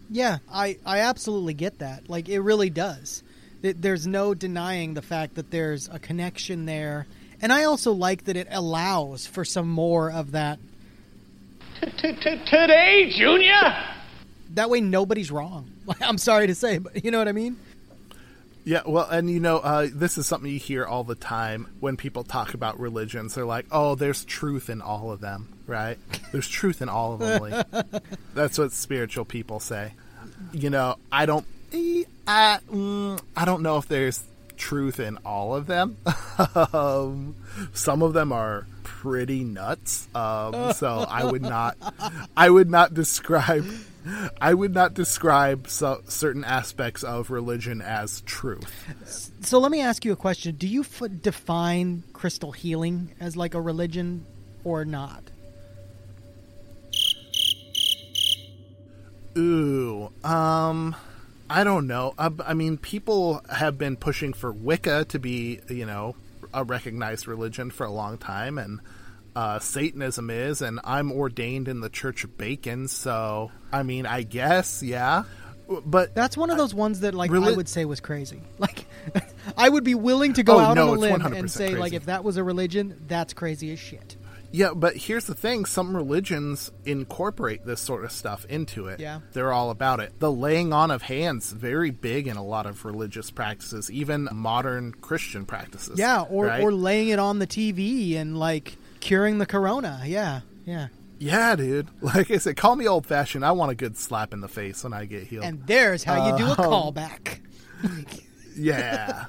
Yeah, 0.09 0.39
I, 0.51 0.77
I 0.85 1.01
absolutely 1.01 1.53
get 1.53 1.79
that. 1.79 2.09
Like, 2.09 2.29
it 2.29 2.39
really 2.39 2.69
does. 2.69 3.23
There's 3.61 4.07
no 4.07 4.33
denying 4.33 4.93
the 4.93 5.01
fact 5.01 5.35
that 5.35 5.51
there's 5.51 5.87
a 5.87 5.99
connection 5.99 6.65
there. 6.65 7.05
And 7.45 7.53
I 7.53 7.65
also 7.65 7.91
like 7.91 8.23
that 8.23 8.35
it 8.35 8.47
allows 8.49 9.27
for 9.27 9.45
some 9.45 9.69
more 9.69 10.11
of 10.11 10.31
that. 10.31 10.57
Today, 11.79 13.13
Junior? 13.15 13.83
That 14.55 14.71
way, 14.71 14.81
nobody's 14.81 15.29
wrong. 15.29 15.69
I'm 16.01 16.17
sorry 16.17 16.47
to 16.47 16.55
say, 16.55 16.79
but 16.79 17.05
you 17.05 17.11
know 17.11 17.19
what 17.19 17.27
I 17.27 17.33
mean? 17.33 17.57
Yeah, 18.63 18.81
well, 18.87 19.07
and 19.07 19.29
you 19.29 19.39
know, 19.39 19.57
uh, 19.59 19.89
this 19.93 20.17
is 20.17 20.25
something 20.25 20.51
you 20.51 20.57
hear 20.57 20.85
all 20.85 21.03
the 21.03 21.13
time 21.13 21.67
when 21.81 21.97
people 21.97 22.23
talk 22.23 22.55
about 22.55 22.79
religions. 22.79 23.35
They're 23.35 23.45
like, 23.45 23.67
"Oh, 23.71 23.93
there's 23.93 24.25
truth 24.25 24.67
in 24.71 24.81
all 24.81 25.11
of 25.11 25.21
them, 25.21 25.53
right? 25.67 25.99
There's 26.31 26.49
truth 26.49 26.81
in 26.81 26.89
all 26.89 27.13
of 27.13 27.19
them." 27.19 27.43
Lee." 27.43 28.09
That's 28.33 28.57
what 28.57 28.71
spiritual 28.71 29.25
people 29.25 29.59
say. 29.59 29.93
You 30.51 30.71
know, 30.71 30.95
I 31.11 31.27
don't, 31.27 31.45
eh, 31.71 32.05
I, 32.25 32.57
mm, 32.67 33.21
I 33.37 33.45
don't 33.45 33.61
know 33.61 33.77
if 33.77 33.87
there's 33.87 34.23
truth 34.57 34.99
in 34.99 35.17
all 35.25 35.55
of 35.55 35.67
them. 35.67 35.97
um, 36.73 37.35
some 37.73 38.01
of 38.01 38.13
them 38.13 38.31
are 38.31 38.67
pretty 38.83 39.43
nuts. 39.43 40.07
Um, 40.15 40.73
so 40.73 41.05
I 41.07 41.23
would 41.23 41.41
not, 41.41 41.77
I 42.35 42.49
would 42.49 42.69
not 42.69 42.93
describe. 42.93 43.65
I 44.39 44.53
would 44.53 44.73
not 44.73 44.93
describe 44.93 45.67
so, 45.67 46.01
certain 46.07 46.43
aspects 46.43 47.03
of 47.03 47.31
religion 47.31 47.81
as 47.81 48.21
truth. 48.21 49.33
So 49.41 49.57
let 49.57 49.71
me 49.71 49.81
ask 49.81 50.05
you 50.05 50.11
a 50.11 50.15
question. 50.15 50.55
Do 50.55 50.67
you 50.67 50.81
f- 50.81 51.01
define 51.21 52.03
crystal 52.13 52.51
healing 52.51 53.13
as 53.19 53.35
like 53.35 53.55
a 53.55 53.61
religion 53.61 54.25
or 54.63 54.85
not? 54.85 55.23
Ooh, 59.37 60.11
um, 60.23 60.95
I 61.49 61.63
don't 61.63 61.87
know. 61.87 62.13
I, 62.17 62.31
I 62.45 62.53
mean, 62.53 62.77
people 62.77 63.41
have 63.49 63.77
been 63.77 63.97
pushing 63.97 64.33
for 64.33 64.51
Wicca 64.51 65.05
to 65.09 65.19
be, 65.19 65.59
you 65.69 65.85
know, 65.85 66.15
a 66.53 66.63
recognized 66.63 67.27
religion 67.27 67.69
for 67.69 67.85
a 67.85 67.91
long 67.91 68.17
time, 68.17 68.57
and 68.57 68.79
uh, 69.35 69.59
Satanism 69.59 70.29
is, 70.29 70.61
and 70.61 70.79
I'm 70.83 71.11
ordained 71.11 71.67
in 71.67 71.81
the 71.81 71.89
Church 71.89 72.23
of 72.23 72.37
Bacon, 72.37 72.87
so 72.87 73.51
I 73.71 73.83
mean, 73.83 74.05
I 74.05 74.23
guess, 74.23 74.81
yeah. 74.81 75.23
But 75.85 76.13
That's 76.13 76.37
one 76.37 76.51
of 76.51 76.57
those 76.57 76.73
ones 76.75 76.99
that 76.99 77.13
like 77.15 77.31
Reli- 77.31 77.53
I 77.53 77.55
would 77.55 77.67
say 77.67 77.85
was 77.85 77.99
crazy. 77.99 78.41
Like 78.59 78.85
I 79.57 79.67
would 79.67 79.83
be 79.83 79.95
willing 79.95 80.33
to 80.33 80.43
go 80.43 80.55
Oh, 80.57 80.59
out 80.59 80.75
no, 80.75 80.91
on 80.91 80.97
a 80.97 80.99
limb 80.99 81.25
and 81.33 81.49
say 81.51 81.75
like 81.75 81.93
if 81.93 82.05
that 82.05 82.23
was 82.23 82.37
a 82.37 82.43
religion, 82.43 83.01
that's 83.07 83.33
crazy 83.33 83.71
as 83.73 83.79
shit. 83.79 84.15
Yeah, 84.55 84.71
but 84.73 84.95
here's 84.95 85.25
the 85.25 85.35
thing 85.35 85.65
some 85.65 85.95
religions 85.95 86.71
incorporate 86.85 87.65
this 87.65 87.81
sort 87.81 88.05
of 88.05 88.11
stuff 88.13 88.45
into 88.45 88.87
it. 88.87 89.01
Yeah. 89.01 89.19
They're 89.33 89.51
all 89.51 89.69
about 89.69 89.99
it. 89.99 90.17
The 90.19 90.31
laying 90.31 90.71
on 90.71 90.91
of 90.91 91.01
hands, 91.01 91.51
very 91.51 91.91
big 91.91 92.27
in 92.27 92.37
a 92.37 92.43
lot 92.43 92.65
of 92.65 92.85
religious 92.85 93.31
practices, 93.31 93.91
even 93.91 94.29
modern 94.31 94.93
Christian 94.93 95.45
practices. 95.45 95.99
Yeah, 95.99 96.21
or 96.21 96.45
right? 96.45 96.63
or 96.63 96.71
laying 96.71 97.09
it 97.09 97.19
on 97.19 97.39
the 97.39 97.47
TV 97.47 98.15
and 98.15 98.37
like 98.39 98.77
curing 99.01 99.39
the 99.39 99.45
corona. 99.45 100.01
Yeah. 100.05 100.41
Yeah. 100.65 100.87
Yeah, 101.19 101.55
dude. 101.57 101.89
Like 102.01 102.31
I 102.31 102.37
said, 102.37 102.55
call 102.55 102.77
me 102.77 102.87
old 102.87 103.05
fashioned. 103.05 103.43
I 103.45 103.51
want 103.51 103.71
a 103.71 103.75
good 103.75 103.97
slap 103.97 104.33
in 104.33 104.39
the 104.39 104.47
face 104.47 104.85
when 104.85 104.93
I 104.93 105.03
get 105.03 105.23
healed. 105.27 105.43
And 105.43 105.67
there's 105.67 106.03
how 106.05 106.29
you 106.31 106.37
do 106.37 106.45
a 106.45 106.49
Um, 106.51 106.55
callback. 106.93 107.39
yeah. 108.57 109.25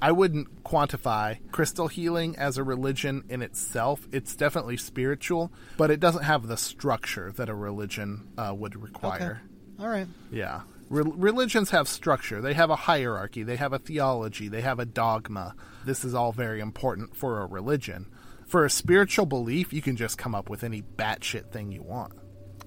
I 0.00 0.12
wouldn't 0.12 0.64
quantify 0.64 1.38
crystal 1.52 1.88
healing 1.88 2.36
as 2.36 2.58
a 2.58 2.64
religion 2.64 3.24
in 3.28 3.42
itself. 3.42 4.06
It's 4.12 4.34
definitely 4.34 4.76
spiritual, 4.76 5.52
but 5.76 5.90
it 5.90 6.00
doesn't 6.00 6.24
have 6.24 6.46
the 6.46 6.56
structure 6.56 7.32
that 7.32 7.48
a 7.48 7.54
religion 7.54 8.28
uh, 8.36 8.54
would 8.56 8.80
require. 8.80 9.42
All 9.78 9.88
right. 9.88 10.06
Yeah. 10.30 10.62
Re- 10.88 11.10
religions 11.14 11.70
have 11.70 11.88
structure. 11.88 12.40
They 12.40 12.54
have 12.54 12.70
a 12.70 12.76
hierarchy. 12.76 13.42
They 13.42 13.56
have 13.56 13.72
a 13.72 13.78
theology. 13.78 14.48
They 14.48 14.60
have 14.60 14.78
a 14.78 14.84
dogma. 14.84 15.54
This 15.84 16.04
is 16.04 16.14
all 16.14 16.32
very 16.32 16.60
important 16.60 17.16
for 17.16 17.40
a 17.40 17.46
religion. 17.46 18.06
For 18.46 18.64
a 18.64 18.70
spiritual 18.70 19.26
belief, 19.26 19.72
you 19.72 19.80
can 19.80 19.96
just 19.96 20.18
come 20.18 20.34
up 20.34 20.50
with 20.50 20.62
any 20.62 20.82
batshit 20.82 21.50
thing 21.50 21.72
you 21.72 21.82
want. 21.82 22.12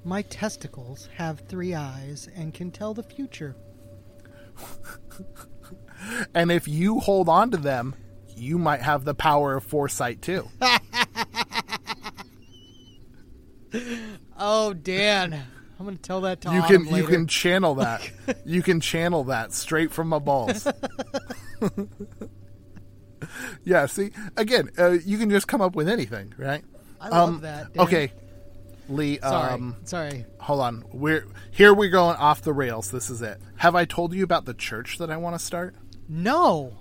My 0.04 0.24
testicles 0.24 1.10
have 1.16 1.42
three 1.42 1.74
eyes 1.74 2.28
and 2.36 2.54
can 2.54 2.72
tell 2.72 2.94
the 2.94 3.04
future. 3.04 3.56
And 6.34 6.52
if 6.52 6.68
you 6.68 7.00
hold 7.00 7.30
on 7.30 7.52
to 7.52 7.58
them, 7.58 7.96
you 8.36 8.58
might 8.58 8.82
have 8.82 9.06
the 9.06 9.14
power 9.16 9.56
of 9.56 9.64
foresight 9.64 10.22
too. 10.22 10.50
Oh, 14.38 14.74
Dan. 14.74 15.34
I'm 15.80 15.86
going 15.86 15.98
to 15.98 16.02
tell 16.02 16.22
that 16.22 16.42
to 16.42 16.54
you 16.54 16.62
can 16.64 16.86
you 16.96 17.06
can 17.06 17.28
channel 17.28 17.76
that. 17.84 18.10
you 18.46 18.62
can 18.62 18.80
channel 18.80 19.26
that 19.26 19.54
straight 19.54 19.92
from 19.92 20.08
my 20.08 20.20
balls. 20.20 20.66
yeah, 23.64 23.86
see? 23.86 24.12
Again, 24.38 24.70
uh, 24.78 24.92
you 24.92 25.18
can 25.18 25.30
just 25.30 25.48
come 25.48 25.62
up 25.62 25.76
with 25.76 25.90
anything, 25.90 26.34
right? 26.38 26.64
I 27.02 27.10
love 27.10 27.30
Um, 27.30 27.42
that. 27.42 27.74
Dan. 27.74 27.84
Okay. 27.86 28.12
Lee, 28.88 29.18
Sorry. 29.20 29.54
um 29.54 29.76
Sorry. 29.84 30.26
hold 30.40 30.60
on. 30.62 30.84
We're 30.94 31.26
here 31.52 31.74
we're 31.74 31.90
going 31.90 32.16
off 32.18 32.42
the 32.44 32.54
rails. 32.54 32.92
This 32.92 33.10
is 33.10 33.22
it. 33.22 33.40
Have 33.58 33.76
I 33.76 33.86
told 33.86 34.14
you 34.14 34.24
about 34.24 34.46
the 34.46 34.54
church 34.54 35.00
that 35.00 35.10
I 35.10 35.18
want 35.18 35.38
to 35.38 35.44
start? 35.44 35.76
No. 36.08 36.74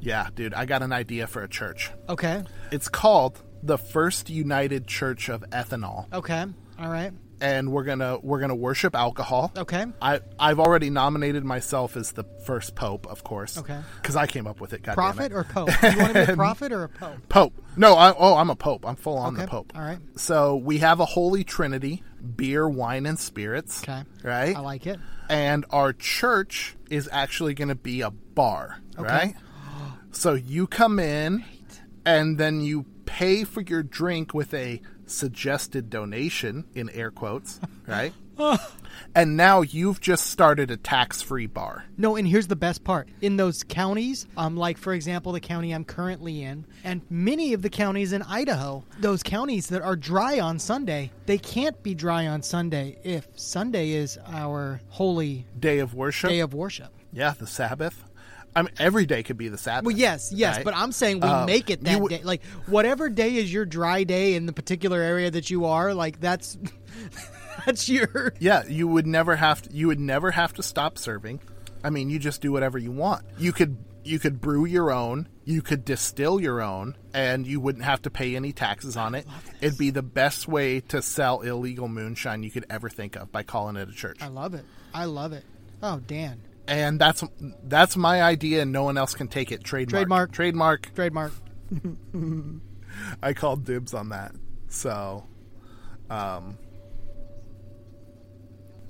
Yeah, 0.00 0.28
dude, 0.34 0.54
I 0.54 0.66
got 0.66 0.82
an 0.82 0.92
idea 0.92 1.26
for 1.26 1.42
a 1.42 1.48
church. 1.48 1.90
Okay. 2.08 2.44
It's 2.70 2.88
called 2.88 3.42
the 3.62 3.78
First 3.78 4.28
United 4.30 4.86
Church 4.86 5.28
of 5.28 5.42
Ethanol. 5.50 6.12
Okay. 6.12 6.44
All 6.78 6.88
right. 6.90 7.12
And 7.38 7.70
we're 7.70 7.84
going 7.84 7.98
to 7.98 8.18
we're 8.22 8.40
to 8.46 8.54
worship 8.54 8.94
alcohol. 8.94 9.52
Okay. 9.56 9.84
I 10.00 10.20
I've 10.38 10.58
already 10.58 10.88
nominated 10.88 11.44
myself 11.44 11.94
as 11.96 12.12
the 12.12 12.24
first 12.46 12.74
pope, 12.74 13.06
of 13.08 13.24
course. 13.24 13.58
Okay. 13.58 13.78
Cuz 14.02 14.16
I 14.16 14.26
came 14.26 14.46
up 14.46 14.58
with 14.58 14.72
it, 14.72 14.82
God 14.82 14.94
Prophet 14.94 15.32
or 15.32 15.44
pope? 15.44 15.68
You 15.82 15.98
want 15.98 16.14
to 16.14 16.26
be 16.26 16.32
a 16.32 16.36
prophet 16.44 16.72
or 16.72 16.84
a 16.84 16.88
pope? 16.88 17.16
Pope. 17.28 17.52
No, 17.76 17.94
I, 17.94 18.14
oh, 18.18 18.36
I'm 18.36 18.48
a 18.48 18.56
pope. 18.56 18.86
I'm 18.86 18.96
full 18.96 19.18
on 19.18 19.34
the 19.34 19.46
pope. 19.46 19.72
all 19.76 19.82
right. 19.82 19.98
So 20.16 20.56
we 20.56 20.78
have 20.78 20.98
a 21.00 21.04
holy 21.04 21.44
trinity: 21.44 22.02
beer, 22.36 22.66
wine, 22.66 23.04
and 23.04 23.18
spirits. 23.18 23.82
Okay. 23.82 24.02
Right. 24.22 24.56
I 24.56 24.60
like 24.60 24.86
it. 24.86 24.98
and 25.28 25.66
our 25.70 25.92
church 25.92 26.74
is 26.88 27.06
actually 27.12 27.52
going 27.52 27.68
to 27.68 27.74
be 27.74 28.00
a 28.00 28.12
bar, 28.36 28.78
Okay. 28.96 29.08
right? 29.08 29.34
So 30.12 30.34
you 30.34 30.68
come 30.68 31.00
in 31.00 31.44
and 32.04 32.38
then 32.38 32.60
you 32.60 32.86
pay 33.06 33.42
for 33.42 33.60
your 33.62 33.82
drink 33.82 34.32
with 34.32 34.54
a 34.54 34.80
suggested 35.06 35.90
donation 35.90 36.64
in 36.74 36.88
air 36.90 37.10
quotes, 37.10 37.58
right? 37.88 38.12
and 39.14 39.36
now 39.36 39.62
you've 39.62 40.00
just 40.00 40.26
started 40.26 40.70
a 40.70 40.76
tax-free 40.76 41.46
bar. 41.46 41.84
No, 41.96 42.16
and 42.16 42.26
here's 42.28 42.46
the 42.48 42.56
best 42.56 42.84
part. 42.84 43.08
In 43.22 43.36
those 43.36 43.62
counties, 43.64 44.26
um, 44.36 44.56
like 44.56 44.76
for 44.78 44.92
example, 44.92 45.32
the 45.32 45.40
county 45.40 45.72
I'm 45.72 45.84
currently 45.84 46.42
in, 46.42 46.66
and 46.84 47.00
many 47.10 47.52
of 47.54 47.62
the 47.62 47.70
counties 47.70 48.12
in 48.12 48.22
Idaho, 48.22 48.84
those 49.00 49.22
counties 49.22 49.68
that 49.68 49.80
are 49.82 49.96
dry 49.96 50.38
on 50.40 50.58
Sunday, 50.58 51.10
they 51.26 51.38
can't 51.38 51.82
be 51.82 51.94
dry 51.94 52.26
on 52.26 52.42
Sunday 52.42 52.98
if 53.04 53.26
Sunday 53.36 53.90
is 53.92 54.18
our 54.26 54.80
holy 54.88 55.46
Day 55.58 55.78
of 55.78 55.94
worship. 55.94 56.28
day 56.30 56.40
of 56.40 56.52
worship. 56.54 56.92
yeah, 57.12 57.32
the 57.38 57.46
Sabbath. 57.46 58.02
I 58.56 58.62
mean, 58.62 58.72
every 58.78 59.04
day 59.06 59.22
could 59.22 59.36
be 59.36 59.48
the 59.48 59.58
Sabbath. 59.58 59.84
Well, 59.86 59.96
yes, 59.96 60.32
yes, 60.32 60.56
right? 60.56 60.64
but 60.64 60.74
I'm 60.74 60.90
saying 60.90 61.20
we 61.20 61.28
Uh, 61.28 61.44
make 61.46 61.68
it 61.70 61.84
that 61.84 62.00
would- 62.00 62.08
day. 62.08 62.22
Like 62.24 62.42
whatever 62.66 63.08
day 63.10 63.36
is 63.36 63.52
your 63.52 63.66
dry 63.66 64.02
day 64.04 64.34
in 64.34 64.46
the 64.46 64.52
particular 64.52 65.00
area 65.00 65.30
that 65.30 65.50
you 65.50 65.66
are, 65.66 65.92
like 65.94 66.20
that's 66.20 66.56
that's 67.66 67.88
your 67.88 68.32
Yeah, 68.40 68.64
you 68.66 68.88
would 68.88 69.06
never 69.06 69.36
have 69.36 69.62
to, 69.62 69.72
you 69.72 69.88
would 69.88 70.00
never 70.00 70.30
have 70.30 70.54
to 70.54 70.62
stop 70.62 70.98
serving. 70.98 71.40
I 71.84 71.90
mean, 71.90 72.10
you 72.10 72.18
just 72.18 72.40
do 72.40 72.50
whatever 72.50 72.78
you 72.78 72.90
want. 72.92 73.24
You 73.38 73.52
could 73.52 73.76
you 74.04 74.18
could 74.20 74.40
brew 74.40 74.64
your 74.64 74.92
own, 74.92 75.28
you 75.44 75.60
could 75.62 75.84
distill 75.84 76.40
your 76.40 76.62
own, 76.62 76.96
and 77.12 77.44
you 77.46 77.58
wouldn't 77.60 77.84
have 77.84 78.00
to 78.02 78.10
pay 78.10 78.36
any 78.36 78.52
taxes 78.52 78.96
on 78.96 79.14
it. 79.16 79.26
It'd 79.60 79.76
be 79.78 79.90
the 79.90 80.02
best 80.02 80.46
way 80.46 80.78
to 80.80 81.02
sell 81.02 81.40
illegal 81.40 81.88
moonshine 81.88 82.42
you 82.44 82.50
could 82.52 82.64
ever 82.70 82.88
think 82.88 83.16
of 83.16 83.32
by 83.32 83.42
calling 83.42 83.76
it 83.76 83.88
a 83.88 83.92
church. 83.92 84.18
I 84.22 84.28
love 84.28 84.54
it. 84.54 84.64
I 84.94 85.06
love 85.06 85.32
it. 85.32 85.44
Oh, 85.82 85.98
Dan. 86.06 86.40
And 86.68 87.00
that's 87.00 87.22
that's 87.62 87.96
my 87.96 88.22
idea 88.22 88.62
and 88.62 88.72
no 88.72 88.82
one 88.82 88.98
else 88.98 89.14
can 89.14 89.28
take 89.28 89.52
it. 89.52 89.62
Trademark. 89.62 90.32
Trademark. 90.32 90.92
Trademark. 90.94 90.94
Trademark. 90.94 91.32
I 93.22 93.32
called 93.32 93.64
dibs 93.64 93.94
on 93.94 94.08
that. 94.10 94.32
So, 94.68 95.26
um, 96.10 96.58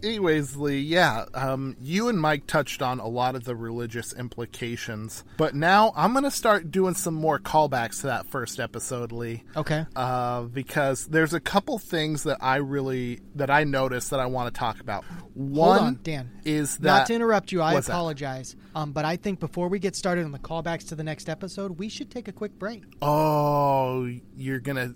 anyways, 0.06 0.56
Lee, 0.56 0.80
yeah, 0.80 1.24
um, 1.34 1.76
you 1.80 2.08
and 2.08 2.20
Mike 2.20 2.46
touched 2.46 2.80
on 2.82 3.00
a 3.00 3.08
lot 3.08 3.34
of 3.34 3.44
the 3.44 3.56
religious 3.56 4.12
implications, 4.12 5.24
but 5.36 5.54
now 5.54 5.92
I'm 5.96 6.12
going 6.12 6.24
to 6.24 6.30
start 6.30 6.70
doing 6.70 6.94
some 6.94 7.14
more 7.14 7.38
callbacks 7.38 8.00
to 8.00 8.06
that 8.08 8.26
first 8.26 8.60
episode, 8.60 9.12
Lee. 9.12 9.42
Okay. 9.56 9.84
Uh, 9.94 10.42
because 10.42 11.06
there's 11.06 11.34
a 11.34 11.40
couple 11.40 11.78
things 11.78 12.22
that 12.22 12.38
I 12.40 12.56
really 12.56 13.20
that 13.34 13.50
I 13.50 13.64
noticed 13.64 14.10
that 14.10 14.20
I 14.20 14.26
want 14.26 14.52
to 14.54 14.58
talk 14.58 14.80
about. 14.80 15.04
One 15.34 15.78
on, 15.80 16.00
Dan. 16.02 16.30
is 16.44 16.78
that 16.78 16.86
Not 16.86 17.06
to 17.08 17.14
interrupt 17.14 17.52
you, 17.52 17.60
I 17.60 17.74
apologize. 17.74 18.56
Um, 18.74 18.92
but 18.92 19.04
I 19.04 19.16
think 19.16 19.40
before 19.40 19.68
we 19.68 19.78
get 19.78 19.96
started 19.96 20.24
on 20.24 20.32
the 20.32 20.38
callbacks 20.38 20.88
to 20.88 20.94
the 20.94 21.04
next 21.04 21.28
episode, 21.28 21.78
we 21.78 21.88
should 21.88 22.10
take 22.10 22.28
a 22.28 22.32
quick 22.32 22.58
break. 22.58 22.84
Oh, 23.02 24.10
you're 24.36 24.60
gonna 24.60 24.94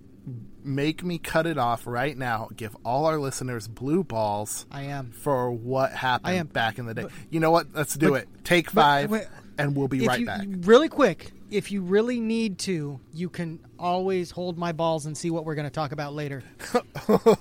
make 0.62 1.02
me 1.02 1.18
cut 1.18 1.46
it 1.46 1.56
off 1.58 1.86
right 1.86 2.16
now. 2.16 2.48
Give 2.54 2.76
all 2.84 3.06
our 3.06 3.18
listeners 3.18 3.66
blue 3.68 4.04
balls. 4.04 4.66
I 4.70 4.82
am. 4.84 5.10
for 5.12 5.50
what 5.50 5.92
happened 5.92 6.28
I 6.28 6.32
am. 6.34 6.46
back 6.48 6.78
in 6.78 6.86
the 6.86 6.94
day. 6.94 7.06
you 7.30 7.40
know 7.40 7.50
what? 7.50 7.68
Let's 7.74 7.94
do 7.94 8.10
but- 8.10 8.22
it. 8.22 8.28
Take 8.44 8.66
but- 8.72 8.82
five, 8.82 9.10
wait. 9.10 9.26
and 9.58 9.76
we'll 9.76 9.88
be 9.88 10.06
right 10.06 10.20
you, 10.20 10.26
back. 10.26 10.46
Really 10.60 10.88
quick, 10.88 11.32
if 11.50 11.72
you 11.72 11.82
really 11.82 12.20
need 12.20 12.58
to, 12.60 13.00
you 13.12 13.28
can 13.28 13.58
always 13.78 14.30
hold 14.30 14.58
my 14.58 14.72
balls 14.72 15.06
and 15.06 15.16
see 15.16 15.30
what 15.30 15.44
we're 15.44 15.54
going 15.54 15.66
to 15.66 15.70
talk 15.74 15.92
about 15.92 16.14
later. 16.14 16.42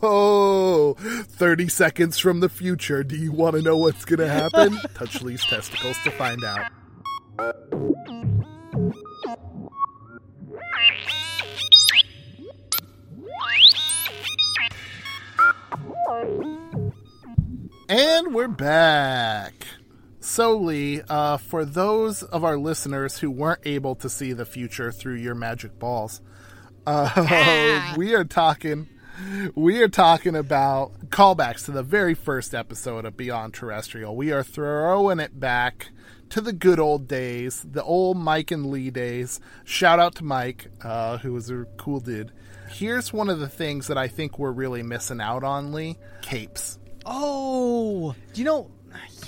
Oh, 0.01 0.93
30 0.99 1.67
seconds 1.67 2.17
from 2.17 2.39
the 2.39 2.49
future. 2.49 3.03
Do 3.03 3.15
you 3.17 3.31
want 3.31 3.55
to 3.57 3.61
know 3.61 3.77
what's 3.77 4.05
going 4.05 4.19
to 4.19 4.29
happen? 4.29 4.77
Touch 4.95 5.21
Lee's 5.21 5.43
testicles 5.45 5.97
to 6.05 6.11
find 6.11 6.43
out. 6.43 6.71
And 17.89 18.35
we're 18.35 18.47
back. 18.47 19.65
So, 20.19 20.55
Lee, 20.55 21.01
uh, 21.09 21.37
for 21.37 21.65
those 21.65 22.21
of 22.21 22.43
our 22.43 22.55
listeners 22.55 23.17
who 23.17 23.31
weren't 23.31 23.61
able 23.65 23.95
to 23.95 24.07
see 24.07 24.31
the 24.31 24.45
future 24.45 24.91
through 24.91 25.15
your 25.15 25.33
magic 25.33 25.79
balls, 25.79 26.21
uh, 26.85 27.95
we 27.97 28.13
are 28.13 28.25
talking. 28.25 28.87
We 29.55 29.81
are 29.81 29.87
talking 29.87 30.35
about 30.35 31.09
callbacks 31.09 31.65
to 31.65 31.71
the 31.71 31.81
very 31.81 32.13
first 32.13 32.53
episode 32.53 33.05
of 33.05 33.17
Beyond 33.17 33.55
Terrestrial. 33.55 34.15
We 34.15 34.31
are 34.31 34.43
throwing 34.43 35.19
it 35.19 35.39
back 35.39 35.89
to 36.29 36.41
the 36.41 36.53
good 36.53 36.79
old 36.79 37.07
days, 37.07 37.65
the 37.69 37.83
old 37.83 38.17
Mike 38.17 38.51
and 38.51 38.67
Lee 38.67 38.91
days. 38.91 39.39
Shout 39.65 39.99
out 39.99 40.13
to 40.15 40.23
Mike, 40.23 40.67
uh, 40.83 41.17
who 41.17 41.33
was 41.33 41.49
a 41.49 41.65
cool 41.77 41.99
dude. 41.99 42.31
Here's 42.69 43.11
one 43.11 43.29
of 43.29 43.39
the 43.39 43.49
things 43.49 43.87
that 43.87 43.97
I 43.97 44.07
think 44.07 44.37
we're 44.37 44.51
really 44.51 44.83
missing 44.83 45.19
out 45.19 45.43
on, 45.43 45.73
Lee 45.73 45.97
capes. 46.21 46.78
Oh, 47.11 48.13
do 48.33 48.39
you 48.41 48.45
know? 48.45 48.69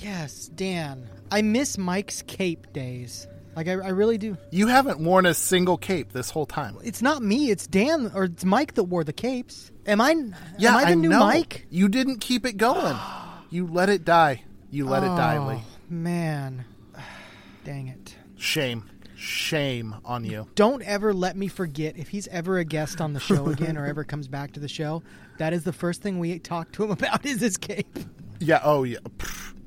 Yes, 0.02 0.48
Dan. 0.50 1.10
I 1.32 1.42
miss 1.42 1.78
Mike's 1.78 2.22
cape 2.22 2.72
days. 2.74 3.28
Like 3.56 3.68
I, 3.68 3.72
I 3.74 3.90
really 3.90 4.18
do. 4.18 4.38
You 4.52 4.68
haven't 4.68 5.00
worn 5.00 5.26
a 5.26 5.34
single 5.34 5.78
cape 5.78 6.14
this 6.14 6.30
whole 6.30 6.46
time. 6.46 6.78
It's 6.84 7.02
not 7.02 7.22
me. 7.22 7.50
It's 7.50 7.66
Dan 7.68 8.12
or 8.14 8.26
it's 8.26 8.46
Mike 8.46 8.76
that 8.76 8.84
wore 8.86 9.04
the 9.04 9.14
capes. 9.14 9.72
Am 9.86 10.00
I? 10.00 10.16
Yeah, 10.58 10.72
am 10.72 10.78
I 10.78 10.90
the 10.92 10.96
new 10.96 11.10
know. 11.10 11.20
Mike? 11.20 11.66
You 11.70 11.90
didn't 11.90 12.20
keep 12.20 12.46
it 12.46 12.58
going. 12.58 12.96
You 13.54 13.68
let 13.68 13.90
it 13.90 14.06
die. 14.06 14.44
You 14.70 14.86
let 14.86 15.04
it 15.04 15.08
die, 15.08 15.36
Oh, 15.36 15.48
Lee. 15.50 15.60
Man, 15.90 16.64
dang 17.66 17.90
it! 17.90 18.16
Shame. 18.38 18.90
Shame 19.18 19.94
on 20.06 20.24
you. 20.24 20.48
Don't 20.56 20.82
ever 20.84 21.14
let 21.14 21.36
me 21.36 21.50
forget 21.50 21.98
if 21.98 22.08
he's 22.08 22.30
ever 22.30 22.60
a 22.60 22.64
guest 22.64 23.02
on 23.02 23.12
the 23.12 23.20
show 23.20 23.48
again 23.50 23.76
or 23.78 23.86
ever 23.86 24.06
comes 24.06 24.30
back 24.30 24.54
to 24.54 24.62
the 24.62 24.70
show. 24.70 25.04
That 25.42 25.54
is 25.54 25.64
the 25.64 25.74
first 25.74 26.04
thing 26.04 26.20
we 26.20 26.38
talk 26.38 26.72
to 26.74 26.84
him 26.84 26.92
about 26.92 27.26
is 27.26 27.42
his 27.42 27.58
cape. 27.58 27.98
Yeah. 28.40 28.62
Oh, 28.64 28.84
yeah. 28.84 29.00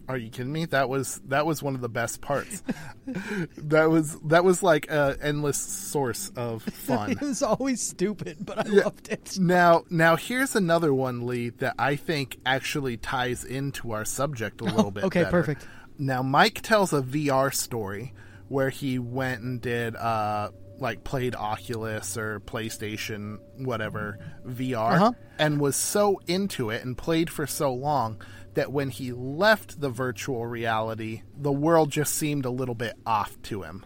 Are 0.09 0.17
you 0.17 0.31
kidding 0.31 0.53
me? 0.53 0.67
That 0.67 0.89
was 0.89 1.21
that 1.27 1.47
was 1.47 1.65
one 1.65 1.75
of 1.75 1.81
the 1.81 1.89
best 1.89 2.21
parts. 2.21 2.63
that 3.57 3.91
was 3.91 4.17
that 4.21 4.45
was 4.45 4.63
like 4.63 4.89
a 4.89 5.17
endless 5.21 5.57
source 5.57 6.31
of 6.37 6.63
fun. 6.63 7.11
it 7.11 7.21
was 7.21 7.43
always 7.43 7.83
stupid, 7.83 8.37
but 8.47 8.59
I 8.59 8.63
loved 8.71 9.09
it. 9.09 9.37
Now, 9.37 9.83
now 9.91 10.15
here's 10.15 10.55
another 10.55 10.95
one, 10.95 11.27
Lee, 11.27 11.49
that 11.51 11.75
I 11.77 11.97
think 11.97 12.39
actually 12.47 12.97
ties 12.97 13.45
into 13.45 13.91
our 13.91 14.05
subject 14.05 14.61
a 14.61 14.65
little 14.65 14.93
bit. 14.93 15.03
okay, 15.05 15.25
better. 15.25 15.31
perfect. 15.33 15.67
Now, 15.99 16.23
Mike 16.23 16.61
tells 16.63 16.93
a 16.93 17.03
VR 17.03 17.53
story 17.53 18.15
where 18.47 18.71
he 18.71 19.01
went 19.01 19.43
and 19.43 19.61
did, 19.61 19.97
uh, 19.97 20.51
like, 20.79 21.05
played 21.05 21.35
Oculus 21.35 22.17
or 22.17 22.41
PlayStation, 22.41 23.39
whatever, 23.59 24.19
VR, 24.47 24.93
Uh-huh. 24.95 25.13
and 25.39 25.61
was 25.61 25.77
so 25.77 26.21
into 26.27 26.71
it 26.71 26.85
and 26.85 26.97
played 26.99 27.31
for 27.31 27.47
so 27.47 27.73
long 27.73 28.21
that 28.55 28.71
when 28.73 28.89
he 28.91 29.13
left 29.13 29.81
the 29.81 29.89
virtual 29.91 30.47
reality, 30.47 31.23
the 31.37 31.53
world 31.53 31.91
just 31.91 32.15
seemed 32.15 32.45
a 32.45 32.51
little 32.51 32.75
bit 32.75 32.95
off 33.07 33.41
to 33.43 33.63
him 33.63 33.85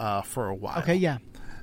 uh, 0.00 0.22
for 0.22 0.48
a 0.48 0.54
while. 0.54 0.78
Okay, 0.80 0.94
yeah. 0.96 1.18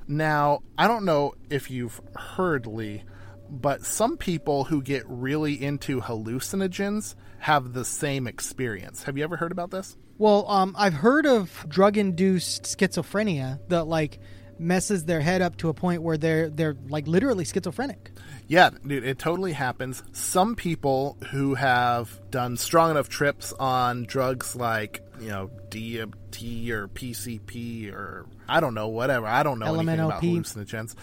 Now, 0.08 0.60
I 0.76 0.88
don't 0.88 1.04
know 1.04 1.34
if 1.50 1.70
you've 1.70 2.00
heard, 2.16 2.66
Lee, 2.66 3.04
but 3.48 3.84
some 3.84 4.16
people 4.16 4.64
who 4.64 4.82
get 4.82 5.04
really 5.06 5.62
into 5.62 6.00
hallucinogens 6.00 7.14
have 7.38 7.72
the 7.72 7.84
same 7.84 8.26
experience. 8.26 9.04
Have 9.04 9.16
you 9.16 9.24
ever 9.24 9.36
heard 9.36 9.52
about 9.52 9.70
this? 9.70 9.96
Well, 10.18 10.48
um, 10.50 10.74
I've 10.76 10.94
heard 10.94 11.26
of 11.26 11.64
drug-induced 11.68 12.64
schizophrenia 12.64 13.60
that 13.68 13.84
like 13.84 14.18
messes 14.60 15.04
their 15.04 15.20
head 15.20 15.42
up 15.42 15.56
to 15.56 15.68
a 15.68 15.74
point 15.74 16.02
where 16.02 16.16
they're 16.16 16.50
they're 16.50 16.76
like 16.88 17.06
literally 17.06 17.44
schizophrenic. 17.44 18.10
Yeah, 18.46 18.70
dude, 18.86 19.04
it 19.04 19.18
totally 19.18 19.52
happens. 19.52 20.02
Some 20.12 20.56
people 20.56 21.16
who 21.30 21.54
have 21.54 22.20
done 22.30 22.56
strong 22.56 22.90
enough 22.90 23.08
trips 23.08 23.52
on 23.52 24.04
drugs 24.04 24.56
like, 24.56 25.02
you 25.20 25.28
know, 25.28 25.50
DMT 25.68 26.70
or 26.70 26.88
PCP 26.88 27.92
or 27.92 28.26
I 28.48 28.60
don't 28.60 28.74
know, 28.74 28.88
whatever. 28.88 29.26
I 29.26 29.42
don't 29.42 29.58
know 29.58 29.74
anything 29.74 30.00
about 30.00 30.22
hallucinogens. 30.22 30.94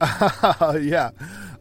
yeah. 0.82 1.10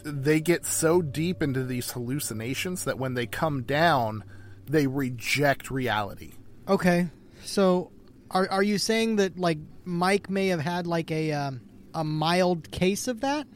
They 0.04 0.40
get 0.40 0.66
so 0.66 1.02
deep 1.02 1.44
into 1.44 1.64
these 1.64 1.92
hallucinations 1.92 2.86
that 2.86 2.98
when 2.98 3.14
they 3.14 3.28
come 3.28 3.64
down, 3.64 4.24
they 4.66 4.88
reject 4.88 5.70
reality. 5.70 6.34
Okay, 6.68 7.10
so 7.44 7.92
are 8.32 8.48
are 8.50 8.64
you 8.64 8.78
saying 8.78 9.18
that 9.18 9.40
like 9.40 9.58
Mike 9.86 10.30
may 10.30 10.48
have 10.48 10.60
had 10.60 10.88
like 10.88 11.12
a 11.12 11.32
um, 11.34 11.62
a 11.94 12.04
mild 12.04 12.72
case 12.72 13.08
of 13.08 13.22
that? 13.22 13.48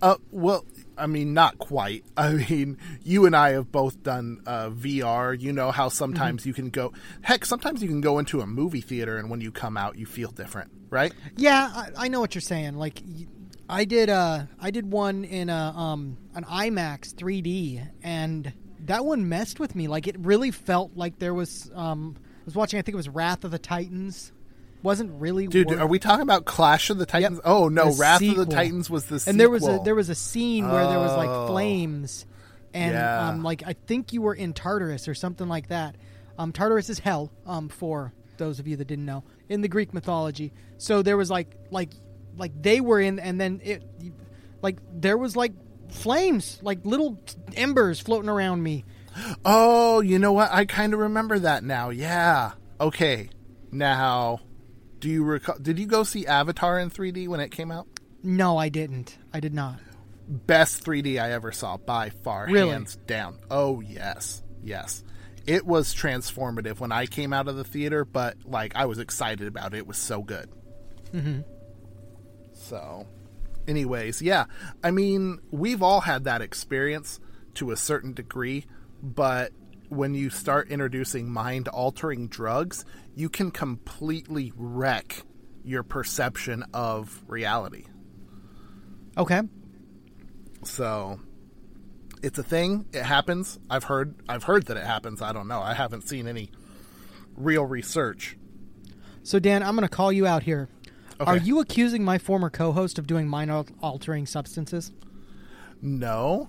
Uh, 0.00 0.16
well, 0.30 0.64
I 0.96 1.06
mean, 1.08 1.34
not 1.34 1.58
quite. 1.58 2.04
I 2.16 2.32
mean, 2.34 2.78
you 3.02 3.26
and 3.26 3.34
I 3.34 3.50
have 3.50 3.70
both 3.72 4.02
done 4.02 4.40
uh, 4.46 4.70
VR. 4.70 5.38
You 5.38 5.52
know 5.52 5.70
how 5.70 5.88
sometimes 5.88 6.46
you 6.46 6.52
can 6.54 6.70
go. 6.70 6.92
Heck, 7.22 7.44
sometimes 7.44 7.82
you 7.82 7.88
can 7.88 8.00
go 8.00 8.18
into 8.18 8.40
a 8.40 8.46
movie 8.46 8.80
theater, 8.80 9.16
and 9.18 9.28
when 9.30 9.40
you 9.40 9.50
come 9.50 9.76
out, 9.76 9.98
you 9.98 10.06
feel 10.06 10.30
different, 10.30 10.70
right? 10.90 11.12
Yeah, 11.36 11.70
I, 11.74 12.04
I 12.04 12.08
know 12.08 12.20
what 12.20 12.34
you're 12.34 12.42
saying. 12.42 12.74
Like, 12.74 13.02
y- 13.06 13.26
I 13.68 13.84
did 13.84 14.08
uh 14.08 14.44
I 14.60 14.70
did 14.70 14.90
one 14.90 15.24
in 15.24 15.50
a 15.50 15.72
um 15.76 16.16
an 16.34 16.44
IMAX 16.44 17.14
3D, 17.14 17.86
and 18.02 18.52
that 18.86 19.04
one 19.04 19.28
messed 19.28 19.60
with 19.60 19.74
me. 19.74 19.88
Like, 19.88 20.06
it 20.06 20.16
really 20.18 20.50
felt 20.52 20.92
like 20.96 21.18
there 21.18 21.34
was 21.34 21.70
um 21.74 22.16
was 22.48 22.56
watching. 22.56 22.78
I 22.78 22.82
think 22.82 22.94
it 22.94 22.96
was 22.96 23.08
Wrath 23.08 23.44
of 23.44 23.50
the 23.50 23.58
Titans. 23.58 24.32
Wasn't 24.82 25.10
really 25.20 25.46
Dude, 25.48 25.68
worth- 25.68 25.80
are 25.80 25.86
we 25.86 25.98
talking 25.98 26.22
about 26.22 26.44
Clash 26.44 26.88
of 26.90 26.98
the 26.98 27.06
Titans? 27.06 27.36
Yep. 27.36 27.42
Oh 27.44 27.68
no, 27.68 27.90
The 27.90 27.96
Wrath 28.00 28.22
of 28.22 28.36
the 28.36 28.46
Titans 28.46 28.88
was 28.88 29.06
the 29.06 29.18
sequel. 29.18 29.30
and 29.32 29.40
there 29.40 29.50
was 29.50 29.66
a 29.66 29.80
there 29.84 29.94
was 29.94 30.08
a 30.08 30.14
scene 30.14 30.68
where 30.68 30.86
there 30.86 30.98
was 31.00 31.16
like 31.16 31.28
Oh. 31.28 31.46
flames 31.48 32.24
and 32.74 32.92
Yeah. 32.94 33.28
um 33.30 33.42
like 33.42 33.62
I 33.66 33.72
think 33.86 34.12
you 34.12 34.22
were 34.22 34.34
in 34.34 34.52
Tartarus 34.52 35.08
or 35.08 35.14
something 35.14 35.48
like 35.48 35.68
that. 35.68 35.96
Um 36.38 36.52
Tartarus 36.52 36.88
is 36.90 37.00
hell 37.00 37.30
um 37.46 37.68
for 37.68 38.12
those 38.36 38.60
of 38.60 38.68
you 38.68 38.76
that 38.76 38.84
didn't 38.86 39.04
know 39.04 39.24
in 39.48 39.62
the 39.62 39.68
Greek 39.68 39.92
mythology. 39.92 40.52
So 40.76 41.02
there 41.02 41.16
was 41.16 41.28
like 41.28 41.56
like 41.72 41.90
like 42.36 42.52
they 42.62 42.80
were 42.80 43.00
in 43.00 43.18
and 43.18 43.40
then 43.40 43.60
it 43.64 43.82
like 44.62 44.78
there 44.94 45.18
was 45.18 45.34
like 45.34 45.52
flames, 45.90 46.60
like 46.62 46.84
little 46.84 47.18
embers 47.56 47.98
floating 47.98 48.28
around 48.28 48.62
me. 48.62 48.84
Oh, 49.44 50.00
you 50.00 50.18
know 50.18 50.32
what? 50.32 50.50
I 50.52 50.64
kind 50.64 50.92
of 50.94 51.00
remember 51.00 51.38
that 51.40 51.64
now. 51.64 51.90
Yeah. 51.90 52.52
Okay. 52.80 53.30
Now, 53.72 54.40
do 55.00 55.08
you 55.08 55.24
recall? 55.24 55.56
Did 55.60 55.78
you 55.78 55.86
go 55.86 56.02
see 56.04 56.26
Avatar 56.26 56.78
in 56.78 56.90
3D 56.90 57.28
when 57.28 57.40
it 57.40 57.50
came 57.50 57.70
out? 57.70 57.86
No, 58.22 58.56
I 58.58 58.68
didn't. 58.68 59.16
I 59.32 59.40
did 59.40 59.54
not. 59.54 59.78
Best 60.28 60.84
3D 60.84 61.20
I 61.20 61.32
ever 61.32 61.52
saw 61.52 61.76
by 61.76 62.10
far, 62.10 62.46
Really? 62.50 62.70
hands 62.70 62.96
down. 63.06 63.38
Oh 63.50 63.80
yes, 63.80 64.42
yes. 64.62 65.02
It 65.46 65.64
was 65.64 65.94
transformative 65.94 66.78
when 66.80 66.92
I 66.92 67.06
came 67.06 67.32
out 67.32 67.48
of 67.48 67.56
the 67.56 67.64
theater, 67.64 68.04
but 68.04 68.36
like 68.44 68.76
I 68.76 68.84
was 68.86 68.98
excited 68.98 69.46
about 69.48 69.72
it. 69.72 69.78
It 69.78 69.86
was 69.86 69.96
so 69.96 70.22
good. 70.22 70.50
Mhm. 71.14 71.44
So, 72.52 73.06
anyways, 73.66 74.20
yeah. 74.20 74.44
I 74.82 74.90
mean, 74.90 75.38
we've 75.50 75.82
all 75.82 76.00
had 76.02 76.24
that 76.24 76.42
experience 76.42 77.20
to 77.54 77.70
a 77.70 77.76
certain 77.76 78.12
degree, 78.12 78.66
but 79.02 79.52
when 79.88 80.14
you 80.14 80.30
start 80.30 80.68
introducing 80.70 81.30
mind 81.30 81.68
altering 81.68 82.28
drugs, 82.28 82.84
you 83.14 83.28
can 83.28 83.50
completely 83.50 84.52
wreck 84.56 85.22
your 85.64 85.82
perception 85.82 86.64
of 86.74 87.22
reality. 87.26 87.84
Okay. 89.16 89.42
So, 90.64 91.20
it's 92.22 92.38
a 92.38 92.42
thing. 92.42 92.86
It 92.92 93.02
happens. 93.02 93.58
I've 93.70 93.84
heard 93.84 94.14
I've 94.28 94.44
heard 94.44 94.66
that 94.66 94.76
it 94.76 94.84
happens. 94.84 95.22
I 95.22 95.32
don't 95.32 95.48
know. 95.48 95.60
I 95.60 95.74
haven't 95.74 96.08
seen 96.08 96.26
any 96.26 96.50
real 97.36 97.64
research. 97.64 98.36
So 99.22 99.38
Dan, 99.38 99.62
I'm 99.62 99.74
going 99.76 99.88
to 99.88 99.94
call 99.94 100.12
you 100.12 100.26
out 100.26 100.42
here. 100.42 100.68
Okay. 101.20 101.30
Are 101.30 101.36
you 101.36 101.60
accusing 101.60 102.04
my 102.04 102.18
former 102.18 102.48
co-host 102.50 102.98
of 102.98 103.06
doing 103.06 103.28
mind 103.28 103.50
altering 103.80 104.26
substances? 104.26 104.92
No. 105.82 106.48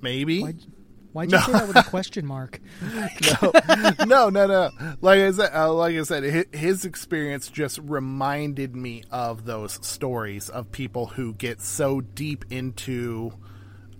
Maybe. 0.00 0.42
Why'd, 0.42 0.66
why'd 1.12 1.30
you 1.30 1.38
No. 1.38 1.44
say 1.44 1.52
that 1.52 1.68
with 1.68 1.76
a 1.76 1.82
question 1.84 2.26
mark? 2.26 2.60
no, 4.06 4.28
no, 4.28 4.46
no. 4.46 4.70
Like 5.00 5.20
I 5.20 5.30
said, 5.30 5.50
uh, 5.54 5.72
like 5.72 5.96
I 5.96 6.02
said, 6.02 6.46
his 6.54 6.84
experience 6.84 7.48
just 7.48 7.78
reminded 7.82 8.74
me 8.76 9.04
of 9.10 9.44
those 9.44 9.78
stories 9.86 10.48
of 10.48 10.70
people 10.72 11.06
who 11.06 11.34
get 11.34 11.60
so 11.60 12.00
deep 12.00 12.44
into 12.50 13.32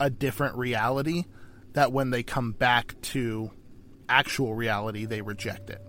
a 0.00 0.10
different 0.10 0.56
reality 0.56 1.24
that 1.72 1.92
when 1.92 2.10
they 2.10 2.22
come 2.22 2.52
back 2.52 2.94
to 3.02 3.50
actual 4.08 4.54
reality, 4.54 5.04
they 5.04 5.20
reject 5.22 5.70
it. 5.70 5.82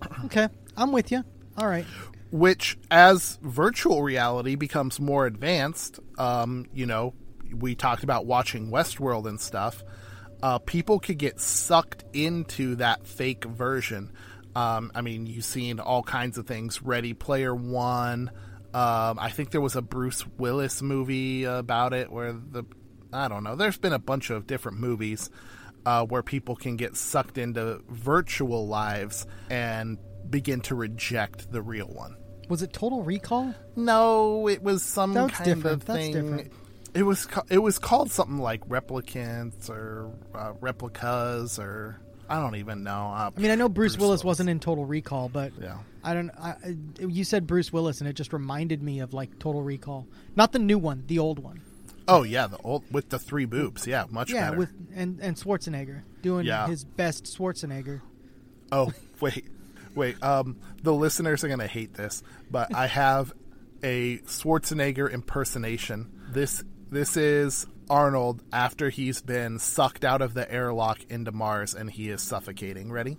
Okay, 0.26 0.48
I'm 0.76 0.92
with 0.92 1.10
you. 1.10 1.24
All 1.56 1.66
right. 1.66 1.84
Which, 2.30 2.76
as 2.90 3.38
virtual 3.42 4.02
reality 4.02 4.54
becomes 4.54 5.00
more 5.00 5.26
advanced, 5.26 5.98
um, 6.18 6.66
you 6.72 6.86
know, 6.86 7.14
we 7.52 7.74
talked 7.74 8.04
about 8.04 8.26
watching 8.26 8.70
Westworld 8.70 9.26
and 9.26 9.40
stuff. 9.40 9.82
Uh, 10.42 10.58
people 10.58 10.98
could 11.00 11.18
get 11.18 11.40
sucked 11.40 12.04
into 12.12 12.76
that 12.76 13.06
fake 13.06 13.44
version. 13.44 14.12
Um, 14.54 14.92
I 14.94 15.00
mean, 15.02 15.26
you've 15.26 15.44
seen 15.44 15.80
all 15.80 16.02
kinds 16.02 16.38
of 16.38 16.46
things. 16.46 16.82
Ready 16.82 17.12
Player 17.14 17.54
One. 17.54 18.30
Um, 18.74 19.18
I 19.18 19.30
think 19.30 19.50
there 19.50 19.60
was 19.60 19.76
a 19.76 19.82
Bruce 19.82 20.26
Willis 20.26 20.82
movie 20.82 21.44
about 21.44 21.92
it 21.92 22.10
where 22.12 22.32
the 22.32 22.64
I 23.12 23.28
don't 23.28 23.42
know. 23.42 23.56
There's 23.56 23.78
been 23.78 23.94
a 23.94 23.98
bunch 23.98 24.30
of 24.30 24.46
different 24.46 24.78
movies 24.78 25.30
uh, 25.86 26.04
where 26.04 26.22
people 26.22 26.54
can 26.56 26.76
get 26.76 26.96
sucked 26.96 27.38
into 27.38 27.80
virtual 27.88 28.66
lives 28.68 29.26
and 29.48 29.96
begin 30.28 30.60
to 30.62 30.74
reject 30.74 31.50
the 31.50 31.62
real 31.62 31.86
one. 31.86 32.16
Was 32.48 32.62
it 32.62 32.72
Total 32.72 33.02
Recall? 33.02 33.54
No, 33.76 34.48
it 34.48 34.62
was 34.62 34.82
some 34.82 35.14
That's 35.14 35.32
kind 35.34 35.44
different. 35.44 35.82
of 35.82 35.84
That's 35.86 35.98
thing. 35.98 36.50
It 36.94 37.02
was 37.02 37.28
it 37.50 37.58
was 37.58 37.78
called 37.78 38.10
something 38.10 38.38
like 38.38 38.66
replicants 38.68 39.68
or 39.70 40.10
uh, 40.34 40.52
replicas 40.60 41.58
or 41.58 42.00
I 42.28 42.40
don't 42.40 42.56
even 42.56 42.82
know. 42.82 43.10
Uh, 43.14 43.30
I 43.36 43.40
mean, 43.40 43.50
I 43.50 43.54
know 43.54 43.68
Bruce, 43.68 43.96
Willis, 43.96 44.22
wasn't 44.22 44.50
in 44.50 44.60
Total 44.60 44.84
Recall, 44.84 45.28
but 45.28 45.52
Yeah. 45.60 45.78
I 46.04 46.14
don't. 46.14 46.30
I, 46.38 46.50
I- 46.50 46.76
you 47.00 47.24
said 47.24 47.46
Bruce 47.46 47.72
Willis, 47.72 48.00
and 48.00 48.08
it 48.08 48.12
just 48.14 48.32
reminded 48.32 48.82
me 48.82 49.00
of 49.00 49.14
like 49.14 49.38
Total 49.38 49.62
Recall, 49.62 50.06
not 50.36 50.52
the 50.52 50.58
new 50.58 50.78
one, 50.78 51.04
the 51.06 51.18
old 51.18 51.38
one. 51.38 51.62
Oh 52.06 52.22
yeah, 52.22 52.46
the 52.46 52.58
old 52.58 52.84
with 52.90 53.08
the 53.10 53.18
three 53.18 53.44
boobs. 53.44 53.86
Yeah, 53.86 54.04
much 54.10 54.30
yeah, 54.30 54.46
better. 54.50 54.58
with 54.58 54.72
and 54.94 55.18
and 55.20 55.36
Schwarzenegger 55.36 56.02
doing 56.22 56.46
Yeah. 56.46 56.66
his 56.66 56.84
best 56.84 57.24
Schwarzenegger. 57.24 58.00
Oh 58.72 58.92
wait, 59.20 59.46
wait. 59.94 60.22
Um, 60.22 60.56
the 60.82 60.92
listeners 60.94 61.44
are 61.44 61.48
gonna 61.48 61.66
hate 61.66 61.94
this, 61.94 62.22
but 62.50 62.74
I 62.74 62.86
have 62.86 63.32
a 63.82 64.18
Schwarzenegger 64.18 65.10
impersonation. 65.10 66.10
This 66.30 66.62
this 66.90 67.16
is 67.16 67.66
Arnold 67.90 68.42
after 68.52 68.90
he's 68.90 69.20
been 69.22 69.58
sucked 69.58 70.04
out 70.04 70.22
of 70.22 70.34
the 70.34 70.50
airlock 70.50 70.98
into 71.08 71.32
Mars 71.32 71.74
and 71.74 71.90
he 71.90 72.10
is 72.10 72.22
suffocating. 72.22 72.90
Ready? 72.92 73.16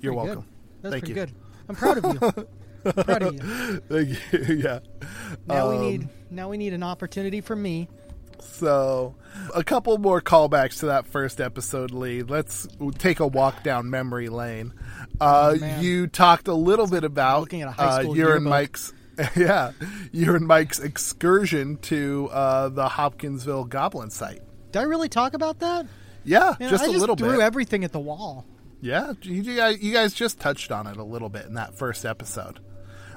You're 0.00 0.14
welcome. 0.14 0.34
Good. 0.36 0.44
That's 0.82 0.92
Thank 0.94 1.08
you. 1.08 1.14
good. 1.14 1.32
I'm 1.68 1.74
proud 1.76 1.98
of 1.98 2.04
you. 2.14 2.46
I'm 2.84 2.92
proud 3.04 3.22
of 3.22 3.34
you. 3.34 3.80
Thank 3.88 4.32
you. 4.32 4.54
yeah. 4.64 4.78
Now 5.46 5.70
we 5.70 5.76
Um, 5.76 5.82
need 5.82 6.08
now 6.30 6.48
we 6.48 6.56
need 6.56 6.72
an 6.72 6.82
opportunity 6.82 7.40
for 7.40 7.56
me. 7.56 7.88
So, 8.42 9.14
a 9.54 9.62
couple 9.64 9.96
more 9.98 10.20
callbacks 10.20 10.80
to 10.80 10.86
that 10.86 11.06
first 11.06 11.40
episode, 11.40 11.90
Lee. 11.92 12.22
Let's 12.22 12.66
take 12.98 13.20
a 13.20 13.26
walk 13.26 13.62
down 13.62 13.90
memory 13.90 14.28
lane. 14.28 14.72
Uh, 15.20 15.56
Oh, 15.60 15.80
you 15.80 16.06
talked 16.06 16.48
a 16.48 16.54
little 16.54 16.86
bit 16.86 17.04
about 17.04 17.40
looking 17.40 17.62
at 17.62 17.68
a 17.68 17.72
high 17.72 18.04
uh, 18.04 18.12
your 18.12 18.36
and. 18.36 18.44
Mike's 18.44 18.92
yeah, 19.36 19.72
you 20.12 20.34
and 20.34 20.46
Mike's 20.46 20.78
excursion 20.78 21.76
to 21.78 22.28
uh, 22.32 22.68
the 22.70 22.88
Hopkinsville 22.88 23.64
Goblin 23.64 24.10
site. 24.10 24.40
Did 24.72 24.78
I 24.80 24.82
really 24.84 25.08
talk 25.10 25.34
about 25.34 25.58
that? 25.60 25.86
Yeah, 26.24 26.54
Man, 26.58 26.70
just 26.70 26.84
I 26.84 26.86
a 26.86 26.90
just 26.90 27.00
little 27.00 27.16
threw 27.16 27.32
bit. 27.32 27.40
everything 27.40 27.84
at 27.84 27.92
the 27.92 28.00
wall. 28.00 28.46
Yeah, 28.80 29.12
you, 29.22 29.42
you 29.42 29.92
guys 29.92 30.14
just 30.14 30.40
touched 30.40 30.72
on 30.72 30.86
it 30.86 30.96
a 30.96 31.04
little 31.04 31.28
bit 31.28 31.44
in 31.46 31.54
that 31.54 31.74
first 31.76 32.06
episode. 32.06 32.60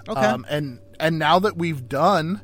Okay. 0.10 0.20
Um, 0.20 0.46
and 0.50 0.80
and 1.00 1.18
now 1.20 1.40
that 1.40 1.56
we've 1.56 1.88
done 1.88 2.42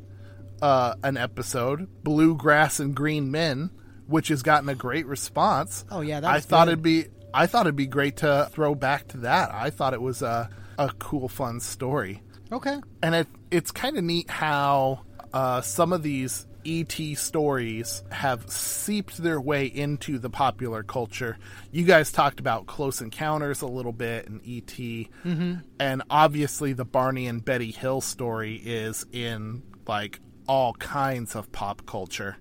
uh, 0.62 0.96
an 1.04 1.18
episode, 1.18 1.88
Bluegrass 2.04 2.80
and 2.80 2.96
Green 2.96 3.32
Men, 3.32 3.72
which 4.08 4.30
has 4.30 4.42
gotten 4.44 4.70
a 4.70 4.76
great 4.76 5.06
response. 5.06 5.86
Oh, 5.92 6.02
yeah, 6.02 6.22
I 6.24 6.40
thought 6.40 6.66
good. 6.66 6.74
it'd 6.74 6.84
be 6.84 7.06
I 7.34 7.46
thought 7.46 7.68
it'd 7.68 7.76
be 7.76 7.88
great 7.88 8.18
to 8.18 8.50
throw 8.52 8.76
back 8.76 9.08
to 9.10 9.18
that. 9.18 9.54
I 9.54 9.70
thought 9.70 9.94
it 9.94 10.02
was 10.02 10.22
a 10.22 10.50
a 10.78 10.90
cool, 10.98 11.28
fun 11.28 11.60
story, 11.60 12.24
okay. 12.52 12.80
and 13.04 13.14
it 13.14 13.28
it's 13.52 13.72
kind 13.72 13.98
of 13.98 14.04
neat 14.04 14.30
how 14.30 15.02
uh, 15.34 15.62
some 15.62 15.94
of 15.94 16.04
these 16.04 16.48
ET 16.66 16.94
stories 17.16 18.04
have 18.12 18.50
seeped 18.50 19.18
their 19.18 19.40
way 19.40 19.66
into 19.66 20.20
the 20.20 20.30
popular 20.30 20.84
culture. 20.84 21.38
You 21.72 21.84
guys 21.84 22.12
talked 22.12 22.40
about 22.40 22.68
Close 22.68 23.02
Encounters 23.02 23.62
a 23.62 23.68
little 23.68 23.94
bit 23.94 24.28
and 24.28 24.42
ET, 24.42 24.68
mm-hmm. 24.68 25.56
and 25.80 26.04
obviously 26.10 26.74
the 26.74 26.86
Barney 26.86 27.28
and 27.28 27.44
Betty 27.44 27.72
Hill 27.72 28.02
story 28.02 28.56
is 28.56 29.06
in 29.12 29.64
like 29.88 30.20
all 30.50 30.74
kinds 30.74 31.36
of 31.36 31.52
pop 31.52 31.86
culture. 31.86 32.36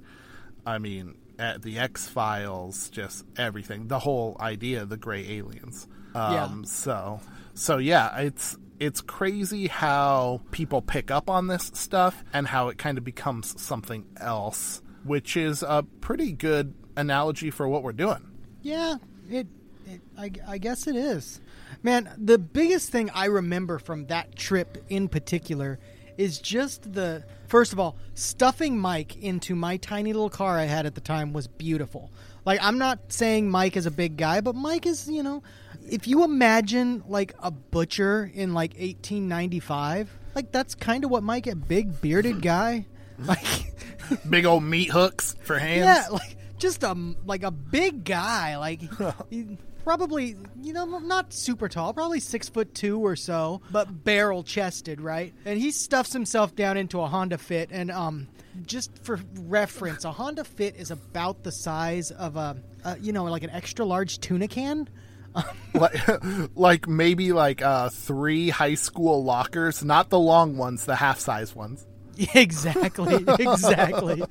I 0.65 0.79
mean, 0.79 1.17
at 1.39 1.61
the 1.63 1.79
X 1.79 2.09
Files, 2.09 2.89
just 2.89 3.25
everything. 3.37 3.89
The 3.89 3.99
whole 3.99 4.35
idea 4.41 4.83
of 4.83 4.89
the 4.89 4.97
gray 4.97 5.29
aliens. 5.29 5.87
Um, 6.15 6.33
Yeah. 6.33 6.63
So, 6.65 7.21
so 7.53 7.77
yeah, 7.77 8.19
it's 8.19 8.57
it's 8.81 9.03
crazy 9.03 9.67
how 9.69 10.41
people 10.53 10.81
pick 10.81 11.11
up 11.11 11.29
on 11.29 11.49
this 11.49 11.71
stuff 11.75 12.25
and 12.33 12.47
how 12.47 12.69
it 12.69 12.79
kind 12.79 12.97
of 12.97 13.05
becomes 13.05 13.61
something 13.61 14.07
else, 14.17 14.81
which 15.05 15.37
is 15.37 15.63
a 15.63 15.85
pretty 16.01 16.33
good 16.33 16.73
analogy 16.97 17.51
for 17.51 17.69
what 17.69 17.83
we're 17.83 17.93
doing. 17.93 18.27
Yeah, 18.63 18.97
it, 19.29 19.49
it 19.87 20.01
I, 20.17 20.31
I 20.47 20.59
guess 20.59 20.87
it 20.87 20.97
is. 20.97 21.43
Man, 21.83 22.11
the 22.17 22.39
biggest 22.39 22.91
thing 22.91 23.11
I 23.11 23.27
remember 23.27 23.79
from 23.79 24.07
that 24.07 24.35
trip 24.35 24.83
in 24.89 25.09
particular 25.09 25.79
is 26.19 26.39
just 26.39 26.93
the 26.93 27.25
first 27.47 27.73
of 27.73 27.81
all, 27.81 27.97
stuffing 28.13 28.79
Mike 28.79 29.17
into 29.17 29.55
my 29.55 29.79
tiny 29.79 30.13
little 30.13 30.29
car 30.29 30.59
I 30.59 30.65
had 30.65 30.85
at 30.85 30.95
the 30.95 31.01
time 31.01 31.33
was 31.33 31.47
beautiful. 31.47 32.11
Like 32.45 32.61
I'm 32.63 32.77
not 32.77 32.99
saying 33.11 33.51
Mike 33.51 33.77
is 33.77 33.87
a 33.87 33.91
big 33.91 34.17
guy, 34.19 34.41
but 34.43 34.55
Mike 34.55 34.85
is, 34.85 35.09
you 35.09 35.23
know, 35.23 35.43
if 35.91 36.07
you 36.07 36.25
imagine 36.25 37.03
like 37.09 37.35
a 37.43 37.51
butcher 37.51 38.31
in 38.35 38.53
like 38.53 38.73
1895, 38.73 40.11
like 40.35 40.53
that's 40.53 40.75
kind 40.75 41.05
of 41.05 41.11
what 41.11 41.23
Mike 41.23 41.47
a 41.47 41.55
big 41.57 42.01
bearded 42.03 42.43
guy. 42.43 42.87
Like 43.19 43.45
Big 44.31 44.45
old 44.47 44.63
meat 44.63 44.91
hooks 44.91 45.35
for 45.43 45.59
hands. 45.59 45.85
yeah, 45.85 46.07
like 46.11 46.37
just 46.59 46.83
a 46.83 46.97
like 47.27 47.43
a 47.43 47.51
big 47.51 48.05
guy, 48.05 48.57
like 48.57 48.81
he- 49.31 49.59
probably 49.85 50.37
you 50.63 50.73
know 50.73 50.85
not 50.99 51.33
super 51.33 51.69
tall, 51.69 51.93
probably 51.93 52.21
six 52.21 52.49
foot 52.49 52.75
two 52.75 52.99
or 52.99 53.17
so, 53.17 53.61
but 53.71 54.05
barrel 54.05 54.43
chested, 54.43 55.01
right? 55.01 55.33
And 55.45 55.59
he 55.59 55.71
stuffs 55.71 56.13
himself 56.13 56.55
down 56.55 56.77
into 56.77 57.01
a 57.01 57.07
Honda 57.07 57.39
Fit, 57.39 57.71
and 57.73 57.91
um, 57.91 58.29
just 58.67 58.97
for 59.05 59.21
reference, 59.41 60.05
a 60.05 60.13
Honda 60.13 60.45
Fit 60.45 60.77
is 60.77 60.91
about 60.91 61.43
the 61.43 61.53
size 61.53 62.11
of 62.11 62.37
a, 62.37 62.57
a 62.85 62.99
you 62.99 63.13
know 63.13 63.25
like 63.25 63.43
an 63.43 63.51
extra 63.51 63.85
large 63.85 64.19
tuna 64.21 64.49
can. 64.49 64.89
like, 65.75 65.95
like 66.57 66.89
maybe 66.89 67.33
like 67.33 67.63
uh, 67.63 67.91
three 67.91 68.49
high 68.49 68.75
school 68.75 69.23
lockers, 69.23 69.85
not 69.85 70.11
the 70.11 70.19
long 70.19 70.57
ones, 70.57 70.85
the 70.85 70.97
half 70.97 71.19
size 71.19 71.55
ones. 71.55 71.87
exactly, 72.35 73.25
exactly. 73.39 74.23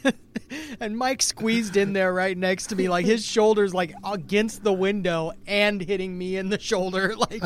and 0.80 0.96
Mike 0.96 1.22
squeezed 1.22 1.76
in 1.76 1.92
there 1.92 2.12
right 2.12 2.38
next 2.38 2.68
to 2.68 2.76
me, 2.76 2.88
like 2.88 3.04
his 3.04 3.24
shoulders 3.24 3.74
like 3.74 3.92
against 4.04 4.62
the 4.62 4.72
window 4.72 5.32
and 5.46 5.80
hitting 5.80 6.16
me 6.16 6.36
in 6.36 6.50
the 6.50 6.58
shoulder, 6.58 7.14
like 7.30 7.42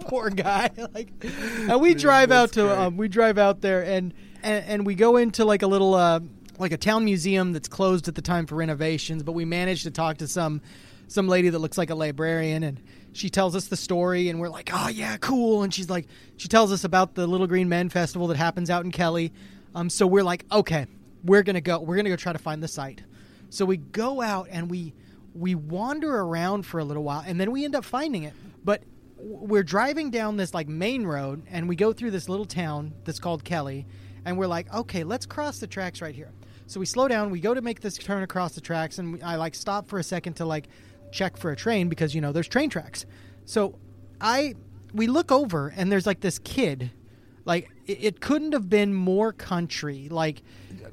poor 0.00 0.28
guy. 0.28 0.70
Like, 0.92 1.12
and 1.22 1.80
we 1.80 1.94
drive 1.94 2.30
out 2.30 2.52
to 2.52 2.78
um, 2.78 2.98
we 2.98 3.08
drive 3.08 3.38
out 3.38 3.62
there 3.62 3.82
and, 3.82 4.12
and 4.42 4.64
and 4.66 4.86
we 4.86 4.94
go 4.94 5.16
into 5.16 5.46
like 5.46 5.62
a 5.62 5.66
little 5.66 5.94
uh 5.94 6.20
like 6.58 6.72
a 6.72 6.76
town 6.76 7.06
museum 7.06 7.52
that's 7.52 7.68
closed 7.68 8.06
at 8.06 8.14
the 8.14 8.22
time 8.22 8.44
for 8.44 8.56
renovations, 8.56 9.22
but 9.22 9.32
we 9.32 9.46
managed 9.46 9.84
to 9.84 9.90
talk 9.90 10.18
to 10.18 10.28
some 10.28 10.60
some 11.08 11.26
lady 11.26 11.48
that 11.48 11.58
looks 11.58 11.78
like 11.78 11.88
a 11.88 11.94
librarian 11.94 12.62
and 12.64 12.82
she 13.14 13.30
tells 13.30 13.54
us 13.54 13.68
the 13.68 13.76
story 13.76 14.28
and 14.28 14.40
we're 14.40 14.48
like 14.48 14.70
oh 14.72 14.88
yeah 14.88 15.16
cool. 15.18 15.62
And 15.62 15.72
she's 15.72 15.88
like 15.88 16.06
she 16.36 16.48
tells 16.48 16.72
us 16.72 16.84
about 16.84 17.14
the 17.14 17.26
little 17.26 17.46
green 17.46 17.68
men 17.68 17.88
festival 17.88 18.26
that 18.26 18.36
happens 18.36 18.70
out 18.70 18.84
in 18.84 18.90
kelly. 18.90 19.32
Um, 19.74 19.88
so 19.88 20.06
we're 20.06 20.24
like 20.24 20.44
okay 20.52 20.86
we're 21.22 21.42
gonna 21.42 21.60
go 21.60 21.78
we're 21.78 21.96
gonna 21.96 22.10
go 22.10 22.16
try 22.16 22.32
to 22.32 22.38
find 22.38 22.62
the 22.62 22.68
site. 22.68 23.02
So 23.50 23.64
we 23.64 23.76
go 23.76 24.20
out 24.20 24.48
and 24.50 24.68
we 24.70 24.94
we 25.32 25.54
wander 25.54 26.14
around 26.14 26.66
for 26.66 26.80
a 26.80 26.84
little 26.84 27.04
while 27.04 27.22
and 27.24 27.40
then 27.40 27.52
we 27.52 27.64
end 27.64 27.76
up 27.76 27.84
finding 27.84 28.24
it. 28.24 28.34
But 28.64 28.82
we're 29.16 29.62
driving 29.62 30.10
down 30.10 30.36
this 30.36 30.52
like 30.52 30.68
main 30.68 31.04
road 31.06 31.44
and 31.48 31.68
we 31.68 31.76
go 31.76 31.92
through 31.92 32.10
this 32.10 32.28
little 32.28 32.44
town 32.44 32.92
that's 33.04 33.20
called 33.20 33.42
kelly 33.44 33.86
and 34.26 34.36
we're 34.36 34.46
like 34.46 34.72
okay 34.74 35.04
let's 35.04 35.24
cross 35.24 35.60
the 35.60 35.68
tracks 35.68 36.02
right 36.02 36.14
here. 36.14 36.32
So 36.66 36.80
we 36.80 36.86
slow 36.86 37.06
down 37.06 37.30
we 37.30 37.40
go 37.40 37.54
to 37.54 37.62
make 37.62 37.80
this 37.80 37.96
turn 37.96 38.24
across 38.24 38.54
the 38.54 38.60
tracks 38.60 38.98
and 38.98 39.22
i 39.22 39.36
like 39.36 39.54
stop 39.54 39.86
for 39.86 40.00
a 40.00 40.02
second 40.02 40.34
to 40.34 40.44
like 40.44 40.68
check 41.14 41.36
for 41.36 41.50
a 41.50 41.56
train 41.56 41.88
because 41.88 42.14
you 42.14 42.20
know 42.20 42.32
there's 42.32 42.48
train 42.48 42.68
tracks. 42.68 43.06
So 43.46 43.78
I 44.20 44.54
we 44.92 45.06
look 45.06 45.32
over 45.32 45.72
and 45.74 45.90
there's 45.90 46.06
like 46.06 46.20
this 46.20 46.38
kid, 46.40 46.90
like 47.44 47.70
it, 47.86 48.20
couldn't 48.20 48.52
have 48.52 48.68
been 48.68 48.92
more 48.92 49.32
country. 49.32 50.08
Like 50.10 50.42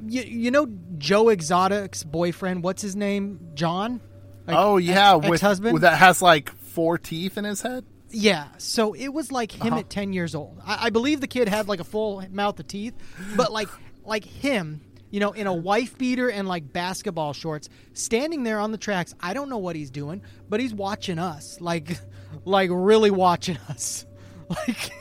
you, 0.05 0.21
you 0.21 0.51
know 0.51 0.67
Joe 0.97 1.29
Exotic's 1.29 2.03
boyfriend, 2.03 2.63
what's 2.63 2.81
his 2.81 2.95
name? 2.95 3.39
John. 3.55 3.99
Like, 4.47 4.57
oh 4.57 4.77
yeah, 4.77 5.15
ex- 5.15 5.23
with, 5.23 5.33
ex-husband. 5.33 5.81
that 5.81 5.97
has 5.97 6.21
like 6.21 6.49
four 6.55 6.97
teeth 6.97 7.37
in 7.37 7.43
his 7.43 7.61
head. 7.61 7.85
Yeah, 8.09 8.47
so 8.57 8.93
it 8.93 9.09
was 9.09 9.31
like 9.31 9.53
him 9.53 9.73
uh-huh. 9.73 9.79
at 9.79 9.89
ten 9.89 10.13
years 10.13 10.35
old. 10.35 10.59
I, 10.65 10.87
I 10.87 10.89
believe 10.89 11.21
the 11.21 11.27
kid 11.27 11.47
had 11.47 11.67
like 11.67 11.79
a 11.79 11.85
full 11.85 12.23
mouth 12.31 12.59
of 12.59 12.67
teeth, 12.67 12.93
but 13.35 13.51
like 13.51 13.69
like 14.03 14.25
him, 14.25 14.81
you 15.11 15.19
know, 15.19 15.31
in 15.31 15.45
a 15.45 15.53
wife 15.53 15.97
beater 15.97 16.29
and 16.29 16.47
like 16.47 16.73
basketball 16.73 17.33
shorts, 17.33 17.69
standing 17.93 18.43
there 18.43 18.59
on 18.59 18.71
the 18.71 18.77
tracks. 18.77 19.13
I 19.19 19.33
don't 19.33 19.49
know 19.49 19.57
what 19.57 19.75
he's 19.75 19.91
doing, 19.91 20.21
but 20.49 20.59
he's 20.59 20.73
watching 20.73 21.19
us, 21.19 21.61
like 21.61 21.99
like 22.45 22.69
really 22.73 23.11
watching 23.11 23.57
us, 23.69 24.05
like 24.49 24.91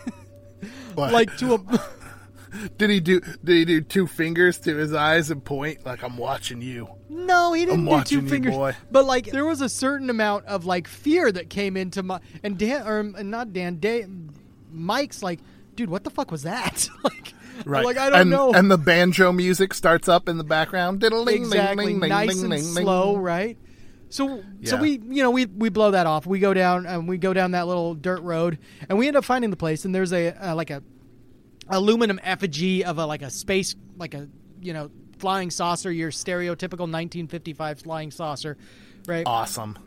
like 0.97 1.37
to 1.39 1.55
a. 1.55 1.89
Did 2.79 2.91
he 2.91 2.99
do? 2.99 3.21
Did 3.45 3.57
he 3.57 3.65
do 3.65 3.81
two 3.81 4.09
fingers 4.09 4.59
to 4.61 4.77
his 4.77 4.93
eyes 4.93 5.31
and 5.31 5.43
point 5.45 5.87
like 5.87 6.03
I'm 6.03 6.17
watching 6.17 6.61
you? 6.61 6.89
No, 7.09 7.53
he 7.53 7.65
didn't 7.65 7.89
I'm 7.89 7.99
do 8.01 8.05
two 8.05 8.21
you, 8.23 8.29
fingers. 8.29 8.55
boy. 8.55 8.75
But 8.91 9.05
like, 9.05 9.27
there 9.27 9.45
was 9.45 9.61
a 9.61 9.69
certain 9.69 10.11
amount 10.11 10.47
of 10.47 10.65
like 10.65 10.89
fear 10.89 11.31
that 11.31 11.49
came 11.49 11.77
into 11.77 12.03
my 12.03 12.21
and 12.43 12.59
Dan 12.59 12.87
or 12.87 13.03
not 13.05 13.53
Dan, 13.53 13.79
Dan 13.79 14.31
Mike's 14.73 15.23
like, 15.23 15.39
dude, 15.77 15.91
what 15.91 16.03
the 16.03 16.11
fuck 16.11 16.33
was 16.33 16.43
that? 16.43 16.89
like, 17.05 17.35
Right. 17.67 17.85
like 17.85 17.99
I 17.99 18.11
don't 18.11 18.21
and, 18.21 18.31
know. 18.31 18.53
And 18.53 18.71
the 18.71 18.79
banjo 18.79 19.33
music 19.33 19.75
starts 19.75 20.09
up 20.09 20.29
in 20.29 20.39
the 20.39 20.45
background. 20.45 21.03
Exactly 21.03 21.87
ling, 21.87 22.01
ling, 22.01 22.09
nice 22.09 22.37
ling, 22.37 22.53
and 22.53 22.63
slow, 22.63 23.17
right? 23.17 23.59
So, 24.09 24.43
so 24.65 24.77
we, 24.77 25.01
you 25.09 25.23
know, 25.23 25.31
we 25.31 25.47
we 25.47 25.69
blow 25.69 25.93
that 25.93 26.07
off. 26.07 26.27
We 26.27 26.41
go 26.41 26.53
down 26.53 26.85
and 26.85 27.09
we 27.09 27.17
go 27.17 27.33
down 27.33 27.53
that 27.53 27.69
little 27.69 27.95
dirt 27.95 28.23
road, 28.23 28.59
and 28.89 28.99
we 28.99 29.07
end 29.07 29.17
up 29.17 29.25
finding 29.25 29.51
the 29.51 29.57
place. 29.57 29.85
And 29.85 29.95
there's 29.95 30.13
a 30.13 30.33
uh, 30.33 30.55
like 30.55 30.71
a 30.71 30.83
aluminum 31.69 32.19
effigy 32.23 32.85
of 32.85 32.99
a 32.99 33.07
like 33.07 33.23
a 33.23 33.31
space, 33.31 33.77
like 33.97 34.15
a 34.15 34.29
you 34.61 34.73
know 34.73 34.91
flying 35.19 35.51
saucer, 35.51 35.93
your 35.93 36.11
stereotypical 36.11 36.89
1955 36.89 37.81
flying 37.81 38.11
saucer, 38.11 38.57
right? 39.07 39.23
Awesome. 39.27 39.79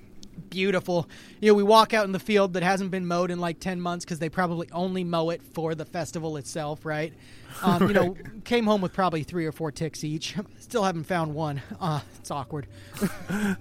beautiful. 0.50 1.10
You 1.42 1.50
know, 1.50 1.56
we 1.56 1.64
walk 1.64 1.94
out 1.94 2.06
in 2.06 2.12
the 2.12 2.20
field 2.20 2.54
that 2.54 2.64
hasn't 2.64 2.92
been 2.92 3.06
mowed 3.06 3.32
in 3.32 3.40
like 3.40 3.60
10 3.60 3.82
months 3.82 4.06
because 4.06 4.20
they 4.20 4.30
probably 4.30 4.70
only 4.72 5.04
mow 5.04 5.32
it 5.32 5.42
for 5.54 5.76
the 5.76 5.86
festival 5.86 6.38
itself, 6.38 6.86
right? 6.86 7.14
Um, 7.62 7.88
You 7.88 7.93
know, 7.93 8.16
came 8.43 8.66
home 8.66 8.82
with 8.82 8.93
probably 8.93 9.24
three 9.24 9.45
or 9.45 9.51
four 9.51 9.72
ticks 9.72 10.04
each. 10.04 10.36
Still 10.60 10.84
haven't 10.84 11.06
found 11.06 11.36
one. 11.36 11.62
Uh, 11.80 12.01
it's 12.20 12.32
awkward. 12.32 12.68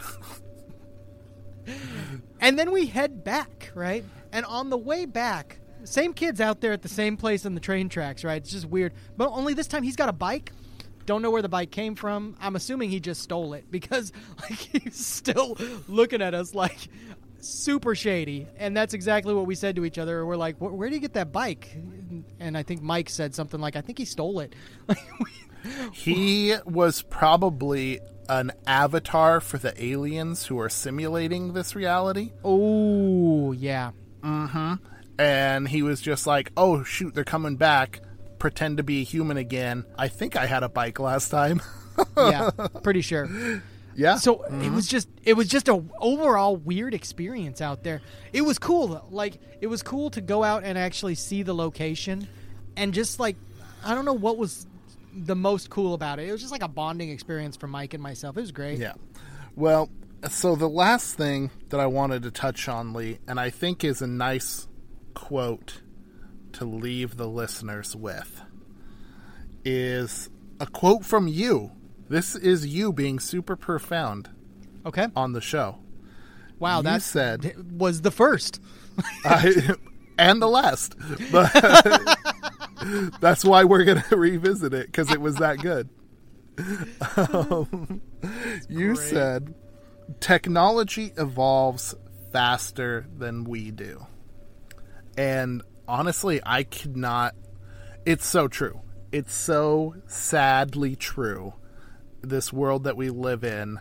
and 2.40 2.58
then 2.58 2.72
we 2.72 2.86
head 2.86 3.24
back, 3.24 3.70
right? 3.74 4.04
And 4.32 4.44
on 4.46 4.70
the 4.70 4.78
way 4.78 5.04
back, 5.04 5.60
same 5.84 6.14
kid's 6.14 6.40
out 6.40 6.60
there 6.60 6.72
at 6.72 6.82
the 6.82 6.88
same 6.88 7.16
place 7.16 7.44
on 7.44 7.54
the 7.54 7.60
train 7.60 7.88
tracks, 7.88 8.24
right? 8.24 8.40
It's 8.40 8.50
just 8.50 8.66
weird. 8.66 8.92
But 9.16 9.30
only 9.30 9.54
this 9.54 9.66
time 9.66 9.82
he's 9.82 9.96
got 9.96 10.08
a 10.08 10.12
bike. 10.12 10.52
Don't 11.04 11.20
know 11.20 11.30
where 11.30 11.42
the 11.42 11.48
bike 11.48 11.70
came 11.72 11.96
from. 11.96 12.36
I'm 12.40 12.54
assuming 12.54 12.90
he 12.90 13.00
just 13.00 13.22
stole 13.22 13.54
it 13.54 13.64
because 13.70 14.12
like 14.40 14.58
he's 14.58 15.04
still 15.04 15.56
looking 15.88 16.22
at 16.22 16.34
us 16.34 16.54
like 16.54 16.78
super 17.42 17.94
shady. 17.94 18.46
And 18.56 18.76
that's 18.76 18.94
exactly 18.94 19.34
what 19.34 19.46
we 19.46 19.54
said 19.54 19.76
to 19.76 19.84
each 19.84 19.98
other. 19.98 20.24
We're 20.24 20.36
like, 20.36 20.56
"Where 20.58 20.88
do 20.88 20.94
you 20.94 21.00
get 21.00 21.14
that 21.14 21.32
bike?" 21.32 21.76
And 22.40 22.56
I 22.56 22.62
think 22.62 22.82
Mike 22.82 23.10
said 23.10 23.34
something 23.34 23.60
like, 23.60 23.76
"I 23.76 23.80
think 23.80 23.98
he 23.98 24.04
stole 24.04 24.40
it." 24.40 24.54
He 25.92 26.54
was 26.64 27.02
probably 27.02 28.00
an 28.28 28.50
avatar 28.66 29.40
for 29.40 29.58
the 29.58 29.72
aliens 29.84 30.46
who 30.46 30.58
are 30.58 30.68
simulating 30.68 31.52
this 31.52 31.76
reality. 31.76 32.32
oh 32.44 33.52
yeah, 33.52 33.92
and 34.24 34.78
and 35.18 35.68
he 35.68 35.82
was 35.82 36.00
just 36.00 36.26
like, 36.26 36.50
"Oh 36.56 36.82
shoot, 36.82 37.14
they're 37.14 37.22
coming 37.24 37.56
back. 37.56 38.00
Pretend 38.40 38.78
to 38.78 38.82
be 38.82 39.02
a 39.02 39.04
human 39.04 39.36
again." 39.36 39.84
I 39.96 40.08
think 40.08 40.34
I 40.34 40.46
had 40.46 40.64
a 40.64 40.68
bike 40.68 40.98
last 40.98 41.28
time. 41.28 41.62
yeah, 42.16 42.50
pretty 42.82 43.02
sure. 43.02 43.28
Yeah. 43.94 44.16
So 44.16 44.42
it 44.42 44.50
mm-hmm. 44.50 44.74
was 44.74 44.86
just 44.86 45.08
it 45.24 45.34
was 45.34 45.48
just 45.48 45.68
a 45.68 45.82
overall 45.98 46.56
weird 46.56 46.94
experience 46.94 47.60
out 47.60 47.82
there. 47.82 48.00
It 48.32 48.42
was 48.42 48.58
cool 48.58 48.88
though. 48.88 49.06
Like 49.10 49.40
it 49.60 49.66
was 49.66 49.82
cool 49.82 50.10
to 50.10 50.20
go 50.20 50.42
out 50.42 50.64
and 50.64 50.78
actually 50.78 51.14
see 51.14 51.42
the 51.42 51.54
location 51.54 52.28
and 52.76 52.94
just 52.94 53.20
like 53.20 53.36
I 53.84 53.94
don't 53.94 54.04
know 54.04 54.12
what 54.12 54.38
was 54.38 54.66
the 55.14 55.36
most 55.36 55.70
cool 55.70 55.94
about 55.94 56.18
it. 56.18 56.28
It 56.28 56.32
was 56.32 56.40
just 56.40 56.52
like 56.52 56.62
a 56.62 56.68
bonding 56.68 57.10
experience 57.10 57.56
for 57.56 57.66
Mike 57.66 57.94
and 57.94 58.02
myself. 58.02 58.36
It 58.36 58.40
was 58.40 58.52
great. 58.52 58.78
Yeah. 58.78 58.94
Well, 59.54 59.90
so 60.30 60.54
the 60.54 60.68
last 60.68 61.14
thing 61.16 61.50
that 61.68 61.80
I 61.80 61.86
wanted 61.86 62.22
to 62.22 62.30
touch 62.30 62.68
on, 62.68 62.92
Lee, 62.92 63.18
and 63.26 63.38
I 63.38 63.50
think 63.50 63.84
is 63.84 64.00
a 64.00 64.06
nice 64.06 64.68
quote 65.14 65.82
to 66.52 66.64
leave 66.64 67.16
the 67.16 67.26
listeners 67.26 67.94
with, 67.94 68.42
is 69.64 70.30
a 70.60 70.66
quote 70.66 71.04
from 71.04 71.28
you. 71.28 71.72
This 72.12 72.36
is 72.36 72.66
you 72.66 72.92
being 72.92 73.18
super 73.18 73.56
profound 73.56 74.28
Okay. 74.84 75.06
on 75.16 75.32
the 75.32 75.40
show. 75.40 75.78
Wow, 76.58 76.82
that 76.82 77.00
said- 77.00 77.72
was 77.80 78.02
the 78.02 78.10
first. 78.10 78.60
I, 79.24 79.74
and 80.18 80.42
the 80.42 80.46
last. 80.46 80.94
But 81.32 81.50
that's 83.22 83.46
why 83.46 83.64
we're 83.64 83.84
going 83.84 84.02
to 84.10 84.16
revisit 84.16 84.74
it 84.74 84.86
because 84.86 85.10
it 85.10 85.22
was 85.22 85.36
that 85.36 85.56
good. 85.60 85.88
Um, 87.16 88.02
you 88.68 88.94
great. 88.94 88.98
said 89.08 89.54
technology 90.20 91.12
evolves 91.16 91.94
faster 92.30 93.06
than 93.16 93.44
we 93.44 93.70
do. 93.70 94.06
And 95.16 95.62
honestly, 95.88 96.40
I 96.44 96.64
could 96.64 96.94
not. 96.94 97.34
It's 98.04 98.26
so 98.26 98.48
true. 98.48 98.82
It's 99.12 99.34
so 99.34 99.94
sadly 100.06 100.94
true. 100.94 101.54
This 102.22 102.52
world 102.52 102.84
that 102.84 102.96
we 102.96 103.10
live 103.10 103.44
in, 103.44 103.78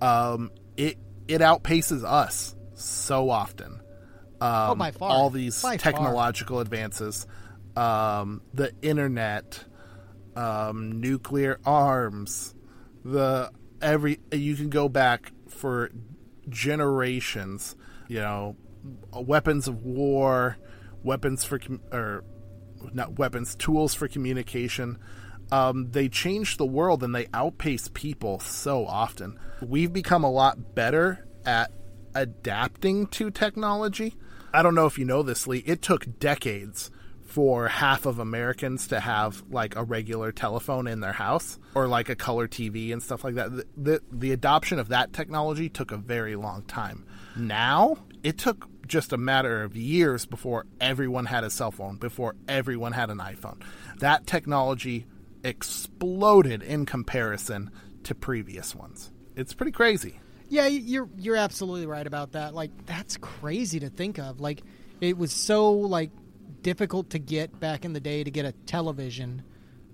um, 0.00 0.50
it 0.76 0.98
it 1.28 1.40
outpaces 1.40 2.04
us 2.04 2.54
so 2.74 3.30
often. 3.30 3.80
Um, 4.40 4.70
Oh, 4.70 4.74
by 4.74 4.90
far. 4.90 5.10
All 5.10 5.30
these 5.30 5.60
By 5.62 5.76
far. 5.76 5.92
technological 5.92 6.60
advances, 6.60 7.26
um, 7.76 8.42
the 8.54 8.72
internet, 8.82 9.64
um, 10.36 11.00
nuclear 11.00 11.58
arms, 11.64 12.54
the 13.04 13.50
every 13.80 14.20
you 14.32 14.56
can 14.56 14.68
go 14.70 14.88
back 14.88 15.32
for 15.48 15.90
generations. 16.48 17.76
You 18.08 18.20
know, 18.20 18.56
weapons 19.12 19.68
of 19.68 19.82
war, 19.84 20.56
weapons 21.02 21.44
for 21.44 21.58
com- 21.58 21.80
or 21.92 22.24
not 22.92 23.18
weapons, 23.18 23.54
tools 23.56 23.94
for 23.94 24.06
communication. 24.08 24.98
Um, 25.52 25.90
they 25.90 26.08
change 26.08 26.56
the 26.56 26.66
world 26.66 27.02
and 27.02 27.14
they 27.14 27.28
outpace 27.32 27.88
people 27.92 28.40
so 28.40 28.86
often. 28.86 29.38
We've 29.62 29.92
become 29.92 30.24
a 30.24 30.30
lot 30.30 30.74
better 30.74 31.26
at 31.44 31.70
adapting 32.14 33.06
to 33.08 33.30
technology. 33.30 34.14
I 34.52 34.62
don't 34.62 34.74
know 34.74 34.86
if 34.86 34.98
you 34.98 35.04
know 35.04 35.22
this, 35.22 35.46
Lee. 35.46 35.62
It 35.66 35.82
took 35.82 36.18
decades 36.18 36.90
for 37.24 37.68
half 37.68 38.06
of 38.06 38.18
Americans 38.18 38.86
to 38.88 39.00
have 39.00 39.44
like 39.50 39.76
a 39.76 39.84
regular 39.84 40.32
telephone 40.32 40.86
in 40.86 41.00
their 41.00 41.12
house 41.12 41.58
or 41.74 41.86
like 41.86 42.08
a 42.08 42.16
color 42.16 42.48
TV 42.48 42.92
and 42.92 43.02
stuff 43.02 43.24
like 43.24 43.34
that. 43.34 43.54
The, 43.54 43.66
the, 43.76 44.00
the 44.10 44.32
adoption 44.32 44.78
of 44.78 44.88
that 44.88 45.12
technology 45.12 45.68
took 45.68 45.92
a 45.92 45.98
very 45.98 46.36
long 46.36 46.62
time. 46.62 47.04
Now, 47.36 47.98
it 48.22 48.38
took 48.38 48.66
just 48.86 49.12
a 49.12 49.18
matter 49.18 49.62
of 49.62 49.76
years 49.76 50.24
before 50.24 50.64
everyone 50.80 51.26
had 51.26 51.44
a 51.44 51.50
cell 51.50 51.70
phone, 51.70 51.96
before 51.96 52.36
everyone 52.48 52.92
had 52.92 53.10
an 53.10 53.18
iPhone. 53.18 53.60
That 53.98 54.26
technology 54.26 55.06
exploded 55.46 56.62
in 56.62 56.86
comparison 56.86 57.70
to 58.02 58.14
previous 58.14 58.74
ones. 58.74 59.12
It's 59.36 59.54
pretty 59.54 59.72
crazy. 59.72 60.20
Yeah, 60.48 60.66
you're 60.66 61.08
you're 61.16 61.36
absolutely 61.36 61.86
right 61.86 62.06
about 62.06 62.32
that. 62.32 62.54
Like 62.54 62.70
that's 62.86 63.16
crazy 63.16 63.80
to 63.80 63.88
think 63.88 64.18
of. 64.18 64.40
Like 64.40 64.62
it 65.00 65.16
was 65.16 65.32
so 65.32 65.72
like 65.72 66.10
difficult 66.62 67.10
to 67.10 67.18
get 67.18 67.58
back 67.60 67.84
in 67.84 67.92
the 67.92 68.00
day 68.00 68.24
to 68.24 68.30
get 68.30 68.44
a 68.44 68.52
television, 68.52 69.42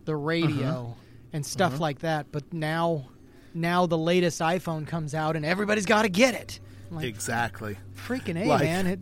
the 0.04 0.16
radio, 0.16 0.68
uh-huh. 0.68 0.94
and 1.32 1.44
stuff 1.44 1.74
uh-huh. 1.74 1.82
like 1.82 1.98
that. 2.00 2.32
But 2.32 2.52
now, 2.52 3.08
now 3.54 3.86
the 3.86 3.98
latest 3.98 4.40
iPhone 4.40 4.86
comes 4.86 5.14
out 5.14 5.36
and 5.36 5.44
everybody's 5.44 5.86
got 5.86 6.02
to 6.02 6.08
get 6.08 6.34
it. 6.34 6.60
Like 6.90 7.06
Exactly. 7.06 7.78
freaking 8.06 8.42
a 8.42 8.46
Like- 8.46 8.62
man. 8.62 8.86
It, 8.86 9.00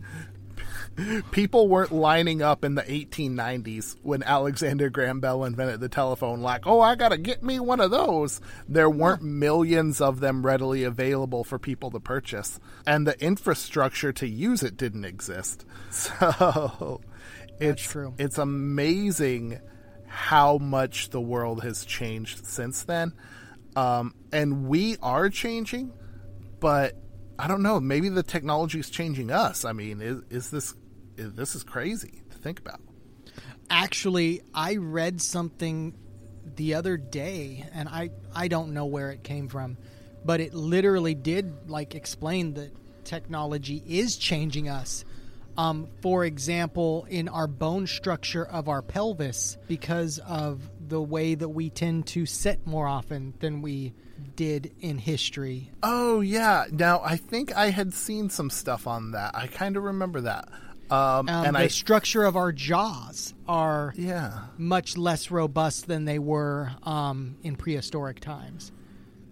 People 1.31 1.67
weren't 1.67 1.91
lining 1.91 2.41
up 2.41 2.65
in 2.65 2.75
the 2.75 2.83
1890s 2.83 3.95
when 4.03 4.23
Alexander 4.23 4.89
Graham 4.89 5.19
Bell 5.19 5.43
invented 5.45 5.79
the 5.79 5.89
telephone, 5.89 6.41
like, 6.41 6.67
oh, 6.67 6.81
I 6.81 6.95
gotta 6.95 7.17
get 7.17 7.43
me 7.43 7.59
one 7.59 7.79
of 7.79 7.91
those. 7.91 8.41
There 8.67 8.89
weren't 8.89 9.21
millions 9.21 10.01
of 10.01 10.19
them 10.19 10.45
readily 10.45 10.83
available 10.83 11.43
for 11.43 11.57
people 11.57 11.91
to 11.91 11.99
purchase, 11.99 12.59
and 12.85 13.07
the 13.07 13.19
infrastructure 13.23 14.11
to 14.13 14.27
use 14.27 14.63
it 14.63 14.77
didn't 14.77 15.05
exist. 15.05 15.65
So 15.91 17.01
it's 17.59 17.83
true. 17.83 18.13
It's 18.17 18.37
amazing 18.37 19.59
how 20.07 20.57
much 20.57 21.09
the 21.09 21.21
world 21.21 21.63
has 21.63 21.85
changed 21.85 22.45
since 22.45 22.83
then, 22.83 23.13
um, 23.75 24.15
and 24.31 24.67
we 24.67 24.97
are 25.01 25.29
changing, 25.29 25.93
but 26.59 26.95
I 27.41 27.47
don't 27.47 27.63
know. 27.63 27.79
Maybe 27.79 28.09
the 28.09 28.23
technology 28.23 28.79
is 28.79 28.89
changing 28.89 29.31
us. 29.31 29.65
I 29.65 29.73
mean, 29.73 30.01
is, 30.01 30.21
is 30.29 30.51
this 30.51 30.65
is, 30.71 30.75
this 31.29 31.55
is 31.55 31.63
crazy 31.63 32.21
to 32.29 32.37
think 32.37 32.59
about? 32.59 32.81
actually, 33.71 34.41
I 34.53 34.75
read 34.75 35.21
something 35.21 35.95
the 36.55 36.75
other 36.75 36.97
day, 36.97 37.65
and 37.73 37.89
I 37.89 38.11
I 38.35 38.49
don't 38.49 38.73
know 38.73 38.85
where 38.85 39.09
it 39.09 39.23
came 39.23 39.47
from, 39.47 39.77
but 40.23 40.41
it 40.41 40.53
literally 40.53 41.15
did 41.15 41.69
like 41.69 41.95
explain 41.95 42.53
that 42.55 42.71
technology 43.05 43.81
is 43.87 44.17
changing 44.17 44.69
us. 44.69 45.05
Um, 45.57 45.87
for 46.01 46.23
example, 46.23 47.05
in 47.09 47.27
our 47.27 47.47
bone 47.47 47.85
structure 47.87 48.45
of 48.45 48.69
our 48.69 48.81
pelvis, 48.81 49.57
because 49.67 50.19
of 50.19 50.69
the 50.87 51.01
way 51.01 51.35
that 51.35 51.49
we 51.49 51.69
tend 51.69 52.07
to 52.07 52.25
sit 52.25 52.65
more 52.65 52.87
often 52.87 53.33
than 53.39 53.61
we 53.61 53.93
did 54.35 54.73
in 54.79 54.97
history. 54.97 55.71
Oh 55.83 56.21
yeah. 56.21 56.65
Now 56.71 57.01
I 57.03 57.17
think 57.17 57.55
I 57.55 57.69
had 57.69 57.93
seen 57.93 58.29
some 58.29 58.49
stuff 58.49 58.87
on 58.87 59.11
that. 59.11 59.31
I 59.35 59.47
kind 59.47 59.77
of 59.77 59.83
remember 59.83 60.21
that. 60.21 60.47
Um, 60.91 61.29
Um, 61.29 61.45
and 61.45 61.55
the 61.55 61.59
I 61.61 61.67
structure 61.67 62.23
of 62.23 62.35
our 62.35 62.51
jaws 62.51 63.33
are 63.47 63.93
yeah. 63.97 64.41
much 64.57 64.97
less 64.97 65.31
robust 65.31 65.87
than 65.87 66.05
they 66.05 66.19
were 66.19 66.71
um, 66.83 67.37
in 67.43 67.55
prehistoric 67.55 68.19
times. 68.19 68.71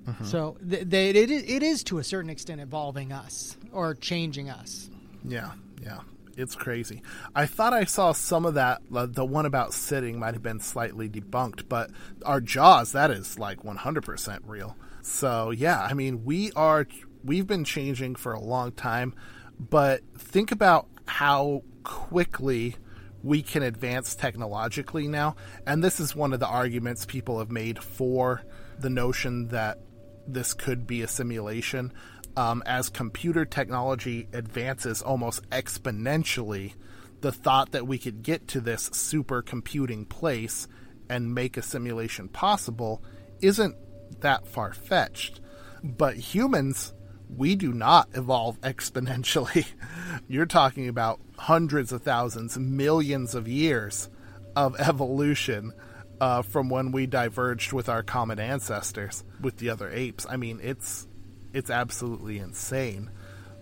Mm-hmm. 0.08 0.26
So 0.26 0.58
th- 0.68 0.86
they, 0.88 1.10
it, 1.10 1.30
it 1.30 1.62
is 1.64 1.84
to 1.86 2.00
a 2.00 2.04
certain 2.04 2.30
extent 2.30 2.62
evolving 2.62 3.12
us 3.12 3.58
or 3.72 3.94
changing 3.96 4.50
us. 4.50 4.90
Yeah, 5.24 5.52
yeah. 5.84 6.00
It's 6.38 6.56
crazy. 6.56 7.02
I 7.36 7.46
thought 7.46 7.74
I 7.74 7.84
saw 7.84 8.14
some 8.14 8.46
of 8.46 8.54
that. 8.54 8.82
uh, 8.96 9.08
The 9.08 9.26
one 9.26 9.46
about 9.46 9.74
sitting 9.74 10.18
might 10.20 10.34
have 10.36 10.42
been 10.42 10.62
slightly 10.62 11.10
debunked, 11.10 11.68
but 11.68 11.92
our 12.26 12.40
jaws, 12.40 12.94
that 12.94 13.12
is 13.12 13.38
like 13.38 13.64
100% 13.64 14.40
real. 14.46 14.78
So, 15.02 15.52
yeah, 15.52 15.82
I 15.82 15.94
mean, 15.94 16.24
we 16.24 16.54
are, 16.54 16.88
we've 17.26 17.46
been 17.46 17.66
changing 17.66 18.16
for 18.16 18.32
a 18.32 18.40
long 18.40 18.72
time, 18.72 19.14
but 19.60 20.02
think 20.18 20.52
about 20.52 20.88
how 21.06 21.64
quickly 21.84 22.76
we 23.24 23.42
can 23.42 23.64
advance 23.64 24.16
technologically 24.16 25.08
now. 25.08 25.36
And 25.66 25.84
this 25.84 26.00
is 26.00 26.16
one 26.16 26.34
of 26.34 26.40
the 26.40 26.48
arguments 26.48 27.06
people 27.06 27.40
have 27.40 27.52
made 27.52 27.80
for 27.84 28.42
the 28.80 28.90
notion 28.90 29.50
that 29.50 29.80
this 30.28 30.54
could 30.54 30.88
be 30.88 31.02
a 31.02 31.08
simulation. 31.08 31.92
Um, 32.38 32.64
as 32.66 32.90
computer 32.90 33.44
technology 33.44 34.28
advances 34.32 35.02
almost 35.02 35.48
exponentially, 35.50 36.74
the 37.22 37.32
thought 37.32 37.72
that 37.72 37.88
we 37.88 37.98
could 37.98 38.24
get 38.24 38.48
to 38.50 38.62
this 38.62 38.90
supercomputing 38.92 40.08
place 40.08 40.68
and 41.10 41.34
make 41.34 41.58
a 41.58 41.62
simulation 41.62 42.30
possible 42.30 43.04
isn't 43.42 43.76
that 44.22 44.48
far 44.48 44.74
fetched. 44.74 45.42
But 45.84 46.16
humans, 46.16 46.94
we 47.36 47.56
do 47.56 47.74
not 47.74 48.10
evolve 48.14 48.60
exponentially. 48.62 49.66
You're 50.28 50.46
talking 50.46 50.88
about 50.88 51.20
hundreds 51.38 51.92
of 51.92 52.02
thousands, 52.02 52.58
millions 52.58 53.36
of 53.36 53.48
years 53.48 54.10
of 54.56 54.76
evolution 54.80 55.74
uh, 56.20 56.42
from 56.42 56.70
when 56.70 56.92
we 56.92 57.06
diverged 57.06 57.72
with 57.72 57.88
our 57.88 58.04
common 58.04 58.40
ancestors 58.40 59.24
with 59.42 59.58
the 59.58 59.70
other 59.70 59.90
apes. 59.90 60.26
I 60.30 60.38
mean, 60.38 60.60
it's 60.62 61.08
it's 61.54 61.70
absolutely 61.70 62.40
insane. 62.40 63.10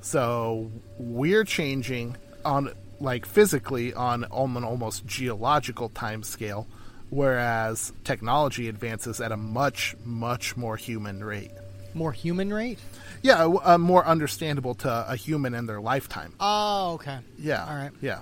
So 0.01 0.71
we're 0.97 1.43
changing 1.43 2.17
on 2.43 2.73
like 2.99 3.25
physically 3.25 3.93
on 3.93 4.23
an 4.23 4.63
almost 4.63 5.05
geological 5.05 5.89
time 5.89 6.23
scale, 6.23 6.67
whereas 7.09 7.93
technology 8.03 8.67
advances 8.69 9.21
at 9.21 9.31
a 9.31 9.37
much 9.37 9.95
much 10.03 10.57
more 10.57 10.77
human 10.77 11.23
rate. 11.23 11.51
More 11.93 12.11
human 12.11 12.53
rate? 12.53 12.79
Yeah, 13.21 13.45
uh, 13.45 13.77
more 13.77 14.05
understandable 14.05 14.75
to 14.75 15.05
a 15.09 15.15
human 15.15 15.53
in 15.53 15.65
their 15.65 15.81
lifetime. 15.81 16.33
Oh, 16.39 16.93
okay. 16.93 17.19
Yeah. 17.39 17.65
All 17.65 17.75
right. 17.75 17.91
Yeah. 18.01 18.19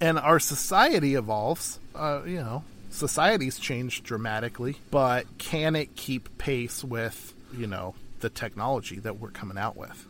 and 0.00 0.18
our 0.18 0.38
society 0.38 1.14
evolves. 1.14 1.78
Uh, 1.94 2.20
you 2.26 2.36
know, 2.36 2.62
society's 2.90 3.58
changed 3.58 4.04
dramatically, 4.04 4.76
but 4.90 5.26
can 5.38 5.74
it 5.74 5.96
keep 5.96 6.36
pace 6.38 6.84
with 6.84 7.32
you 7.56 7.66
know 7.66 7.94
the 8.20 8.28
technology 8.30 8.98
that 9.00 9.18
we're 9.18 9.30
coming 9.30 9.56
out 9.58 9.76
with? 9.76 10.06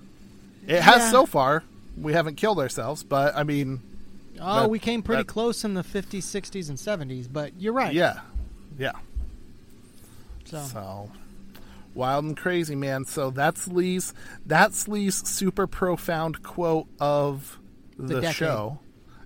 It 0.67 0.83
has 0.83 1.03
Yeah. 1.03 1.11
so 1.11 1.27
far. 1.27 1.63
We 1.97 2.13
haven't 2.13 2.35
killed 2.37 2.59
ourselves, 2.59 3.03
but 3.05 3.37
I 3.37 3.43
mean, 3.45 3.81
Oh, 4.39 4.61
That- 4.63 4.71
we 4.71 4.79
came 4.79 5.03
pretty 5.03 5.23
that- 5.23 5.29
close 5.29 5.65
in 5.65 5.73
the 5.73 5.83
50s, 5.83 6.25
60s, 6.27 6.69
and 6.69 6.79
70s, 6.79 7.27
but 7.27 7.53
you're 7.59 7.73
right. 7.73 7.95
yeah, 7.95 8.21
yeah. 8.79 8.93
So, 10.45 10.63
So 10.65 11.11
wild 11.97 12.25
and 12.25 12.37
crazy, 12.37 12.77
man. 12.77 13.05
So 13.05 13.31
that's 13.31 13.67
Lee's 13.67 14.15
that's 14.45 14.87
Lee's 14.87 15.27
super 15.27 15.67
profound 15.67 16.43
quote 16.43 16.87
of 17.01 17.59
The 17.99 18.21
the, 18.21 18.33
show. 18.33 18.79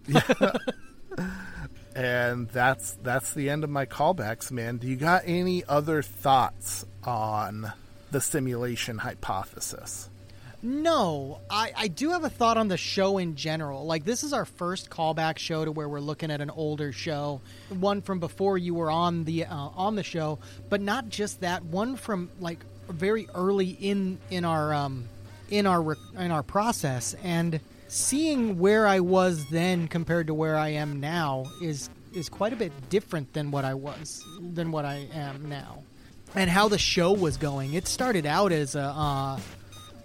Yeah. 0.07 0.53
and 1.95 2.49
that's 2.49 2.93
that's 3.03 3.35
the 3.35 3.51
end 3.51 3.65
of 3.65 3.71
my 3.71 3.87
callbacks, 3.87 4.51
man. 4.51 4.79
Do 4.79 4.87
you 4.87 4.97
got 4.97 5.23
any 5.27 5.65
other 5.65 6.03
thoughts 6.03 6.87
on 7.05 7.73
the 8.11 8.21
simulation 8.21 8.99
hypothesis? 8.99 10.09
No, 10.63 11.41
I, 11.49 11.73
I 11.77 11.89
do 11.89 12.11
have 12.11 12.25
a 12.25 12.29
thought 12.31 12.59
on 12.59 12.69
the 12.69 12.77
show 12.77 13.19
in 13.19 13.35
general. 13.35 13.87
Like, 13.87 14.05
this 14.05 14.23
is 14.23 14.33
our 14.33 14.45
first 14.45 14.91
callback 14.91 15.39
show 15.39 15.65
to 15.65 15.73
where 15.73 15.89
we're 15.89 16.01
looking 16.01 16.31
at 16.31 16.41
an 16.41 16.51
older 16.51 16.93
show, 16.93 17.41
one 17.71 18.03
from 18.03 18.21
before 18.21 18.59
you 18.59 18.75
were 18.75 18.91
on 18.91 19.25
the 19.25 19.47
uh, 19.47 19.55
on 19.55 19.95
the 19.95 20.03
show, 20.03 20.39
but 20.69 20.81
not 20.81 21.09
just 21.09 21.41
that, 21.41 21.65
one 21.65 21.97
from 21.97 22.31
like 22.41 22.59
very 22.89 23.29
early 23.35 23.69
in 23.69 24.19
in 24.31 24.45
our 24.45 24.75
um, 24.75 25.09
in 25.49 25.67
our 25.67 25.97
in 26.19 26.31
our 26.31 26.43
process, 26.43 27.15
and 27.23 27.61
seeing 27.89 28.59
where 28.59 28.87
I 28.87 29.01
was 29.01 29.47
then 29.51 29.89
compared 29.89 30.27
to 30.27 30.35
where 30.35 30.57
I 30.57 30.71
am 30.71 31.01
now 31.01 31.47
is 31.63 31.89
is 32.13 32.29
quite 32.29 32.53
a 32.53 32.57
bit 32.57 32.91
different 32.91 33.33
than 33.33 33.51
what 33.51 33.65
I 33.65 33.75
was 33.75 34.25
than 34.41 34.73
what 34.73 34.85
I 34.85 35.09
am 35.15 35.49
now, 35.49 35.85
and 36.35 36.51
how 36.51 36.69
the 36.69 36.79
show 36.79 37.13
was 37.13 37.39
going. 37.39 37.73
It 37.73 37.87
started 37.87 38.27
out 38.27 38.53
as 38.53 38.75
a 38.75 38.83
uh, 38.83 39.41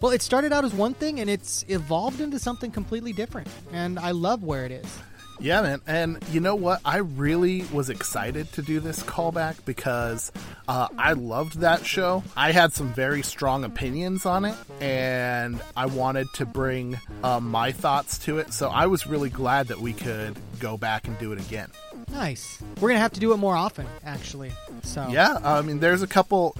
well, 0.01 0.11
it 0.11 0.21
started 0.21 0.53
out 0.53 0.65
as 0.65 0.73
one 0.73 0.93
thing 0.93 1.19
and 1.19 1.29
it's 1.29 1.65
evolved 1.67 2.21
into 2.21 2.39
something 2.39 2.71
completely 2.71 3.13
different, 3.13 3.47
and 3.71 3.99
I 3.99 4.11
love 4.11 4.43
where 4.43 4.65
it 4.65 4.71
is. 4.71 4.99
Yeah, 5.39 5.61
man. 5.61 5.81
And 5.85 6.23
you 6.31 6.39
know 6.39 6.55
what? 6.55 6.79
I 6.85 6.97
really 6.97 7.63
was 7.73 7.89
excited 7.89 8.51
to 8.53 8.61
do 8.61 8.79
this 8.79 9.03
callback 9.03 9.65
because 9.65 10.31
uh, 10.67 10.87
I 10.97 11.13
loved 11.13 11.59
that 11.59 11.85
show. 11.85 12.23
I 12.37 12.51
had 12.51 12.73
some 12.73 12.93
very 12.93 13.21
strong 13.21 13.63
opinions 13.63 14.25
on 14.25 14.45
it, 14.45 14.55
and 14.79 15.59
I 15.75 15.87
wanted 15.87 16.27
to 16.35 16.45
bring 16.45 16.97
uh, 17.23 17.39
my 17.39 17.71
thoughts 17.71 18.17
to 18.19 18.39
it. 18.39 18.53
So 18.53 18.69
I 18.69 18.85
was 18.85 19.07
really 19.07 19.29
glad 19.29 19.67
that 19.67 19.79
we 19.79 19.93
could 19.93 20.37
go 20.59 20.77
back 20.77 21.07
and 21.07 21.17
do 21.19 21.33
it 21.33 21.39
again. 21.39 21.69
Nice. 22.11 22.61
We're 22.79 22.89
gonna 22.89 22.99
have 22.99 23.13
to 23.13 23.19
do 23.19 23.33
it 23.33 23.37
more 23.37 23.55
often, 23.55 23.87
actually. 24.05 24.51
So 24.83 25.07
Yeah, 25.09 25.39
I 25.43 25.61
mean, 25.61 25.79
there's 25.79 26.01
a 26.01 26.07
couple. 26.07 26.55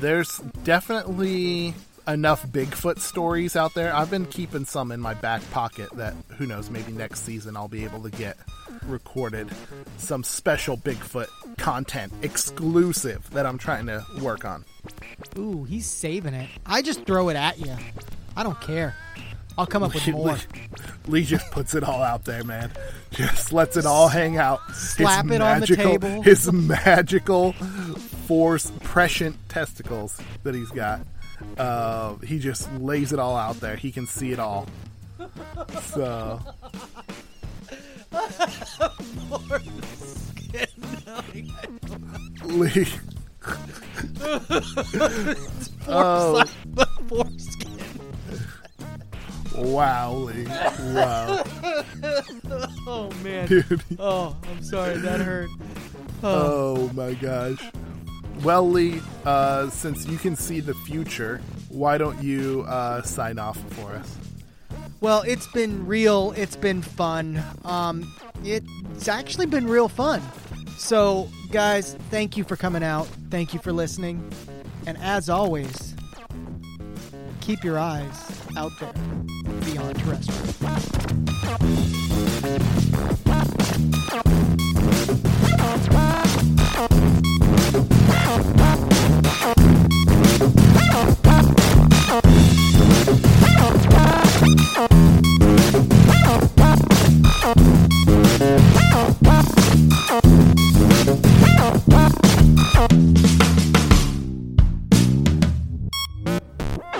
There's 0.00 0.38
definitely 0.62 1.74
enough 2.12 2.46
Bigfoot 2.46 2.98
stories 2.98 3.56
out 3.56 3.74
there. 3.74 3.94
I've 3.94 4.10
been 4.10 4.26
keeping 4.26 4.64
some 4.64 4.92
in 4.92 5.00
my 5.00 5.14
back 5.14 5.48
pocket 5.50 5.90
that 5.96 6.14
who 6.36 6.46
knows, 6.46 6.70
maybe 6.70 6.92
next 6.92 7.20
season 7.20 7.56
I'll 7.56 7.68
be 7.68 7.84
able 7.84 8.02
to 8.02 8.10
get 8.10 8.36
recorded 8.86 9.48
some 9.96 10.22
special 10.22 10.76
Bigfoot 10.76 11.28
content 11.58 12.12
exclusive 12.22 13.28
that 13.30 13.46
I'm 13.46 13.58
trying 13.58 13.86
to 13.86 14.04
work 14.20 14.44
on. 14.44 14.64
Ooh, 15.38 15.64
he's 15.64 15.86
saving 15.86 16.34
it. 16.34 16.48
I 16.66 16.82
just 16.82 17.04
throw 17.04 17.28
it 17.28 17.36
at 17.36 17.58
you. 17.58 17.74
I 18.36 18.42
don't 18.42 18.60
care. 18.60 18.94
I'll 19.58 19.66
come 19.66 19.82
up 19.82 19.92
with 19.92 20.08
more. 20.08 20.34
Lee, 20.34 20.40
Lee 21.06 21.24
just 21.24 21.50
puts 21.50 21.74
it 21.74 21.82
all 21.82 22.02
out 22.02 22.24
there, 22.24 22.44
man. 22.44 22.70
Just 23.10 23.52
lets 23.52 23.76
it 23.76 23.84
all 23.84 24.08
hang 24.08 24.38
out. 24.38 24.60
His 24.68 24.76
Slap 24.76 25.30
it 25.30 25.40
on 25.40 25.60
the 25.60 25.66
table. 25.66 26.22
His 26.22 26.50
magical 26.50 27.52
force 28.26 28.72
prescient 28.84 29.36
testicles 29.48 30.18
that 30.44 30.54
he's 30.54 30.70
got. 30.70 31.00
Uh, 31.56 32.16
he 32.16 32.38
just 32.38 32.72
lays 32.74 33.12
it 33.12 33.18
all 33.18 33.36
out 33.36 33.60
there. 33.60 33.76
He 33.76 33.92
can 33.92 34.06
see 34.06 34.32
it 34.32 34.38
all. 34.38 34.66
So 35.94 36.40
Lee. 42.44 42.86
oh, 45.88 46.44
Foreskin. 47.08 48.00
wow, 49.72 50.12
Lee. 50.12 50.44
Wow. 50.94 51.44
Oh 52.86 53.10
man. 53.22 53.46
Dude. 53.46 53.82
Oh, 53.98 54.36
I'm 54.48 54.62
sorry. 54.62 54.96
That 54.98 55.20
hurt. 55.20 55.50
Oh 56.22 56.90
my 56.94 57.14
gosh. 57.14 57.60
Well, 58.42 58.68
Lee, 58.68 59.02
uh, 59.26 59.68
since 59.68 60.06
you 60.06 60.16
can 60.16 60.34
see 60.34 60.60
the 60.60 60.72
future, 60.72 61.42
why 61.68 61.98
don't 61.98 62.22
you 62.22 62.64
uh, 62.66 63.02
sign 63.02 63.38
off 63.38 63.58
for 63.74 63.92
us? 63.92 64.16
Well, 65.02 65.22
it's 65.22 65.46
been 65.48 65.86
real. 65.86 66.32
It's 66.36 66.56
been 66.56 66.80
fun. 66.80 67.42
Um, 67.64 68.14
it's 68.42 69.08
actually 69.08 69.46
been 69.46 69.66
real 69.66 69.88
fun. 69.88 70.22
So, 70.78 71.28
guys, 71.50 71.94
thank 72.10 72.38
you 72.38 72.44
for 72.44 72.56
coming 72.56 72.82
out. 72.82 73.06
Thank 73.30 73.52
you 73.52 73.60
for 73.60 73.72
listening. 73.72 74.32
And 74.86 74.96
as 74.98 75.28
always, 75.28 75.94
keep 77.42 77.62
your 77.62 77.78
eyes 77.78 78.40
out 78.56 78.72
there 78.80 78.92
beyond 79.64 79.98
terrestrial. 79.98 80.50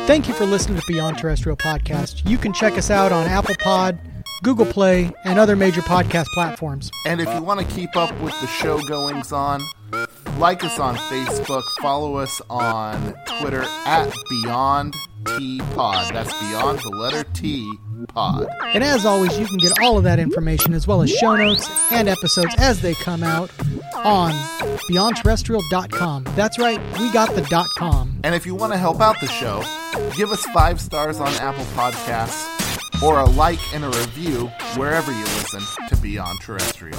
Thank 0.07 0.28
you 0.28 0.35
for 0.35 0.45
listening 0.45 0.78
to 0.78 0.85
Beyond 0.87 1.16
Terrestrial 1.16 1.57
Podcast. 1.57 2.28
You 2.28 2.37
can 2.37 2.53
check 2.53 2.74
us 2.74 2.91
out 2.91 3.12
on 3.12 3.26
Apple 3.26 3.55
Pod, 3.61 3.99
Google 4.43 4.66
Play, 4.66 5.11
and 5.24 5.39
other 5.39 5.57
major 5.57 5.81
podcast 5.81 6.26
platforms. 6.35 6.91
And 7.07 7.18
if 7.18 7.33
you 7.33 7.41
want 7.41 7.61
to 7.61 7.74
keep 7.74 7.97
up 7.97 8.12
with 8.20 8.39
the 8.43 8.47
show 8.47 8.78
goings 8.83 9.33
on, 9.33 9.62
like 10.41 10.64
us 10.64 10.78
on 10.78 10.97
Facebook, 10.97 11.62
follow 11.82 12.16
us 12.16 12.41
on 12.49 13.14
Twitter 13.38 13.62
at 13.84 14.11
Beyond 14.30 14.97
T 15.26 15.61
Pod. 15.74 16.14
That's 16.14 16.32
Beyond 16.41 16.78
the 16.78 16.88
letter 16.88 17.24
T 17.34 17.70
Pod. 18.09 18.49
And 18.62 18.82
as 18.82 19.05
always, 19.05 19.38
you 19.38 19.47
can 19.47 19.59
get 19.59 19.78
all 19.80 19.99
of 19.99 20.05
that 20.05 20.18
information 20.18 20.72
as 20.72 20.86
well 20.86 21.03
as 21.03 21.11
show 21.11 21.36
notes 21.36 21.68
and 21.93 22.09
episodes 22.09 22.55
as 22.59 22.80
they 22.80 22.95
come 22.95 23.22
out 23.22 23.51
on 23.95 24.32
beyondterrestrial.com. 24.91 26.24
That's 26.34 26.59
right, 26.59 26.80
we 26.99 27.12
got 27.12 27.34
the 27.34 27.43
dot 27.43 27.66
.com. 27.76 28.18
And 28.24 28.34
if 28.34 28.47
you 28.47 28.55
want 28.55 28.72
to 28.72 28.78
help 28.78 29.03
out 29.03 29.20
the 29.20 29.28
show, 29.28 29.62
give 30.16 30.30
us 30.30 30.43
five 30.55 30.80
stars 30.80 31.20
on 31.20 31.28
Apple 31.34 31.64
Podcasts 31.76 33.03
or 33.03 33.18
a 33.18 33.26
like 33.26 33.61
and 33.74 33.84
a 33.84 33.88
review 33.88 34.47
wherever 34.76 35.12
you 35.12 35.24
listen 35.24 35.61
to 35.88 35.97
Beyond 35.99 36.41
Terrestrial. 36.41 36.99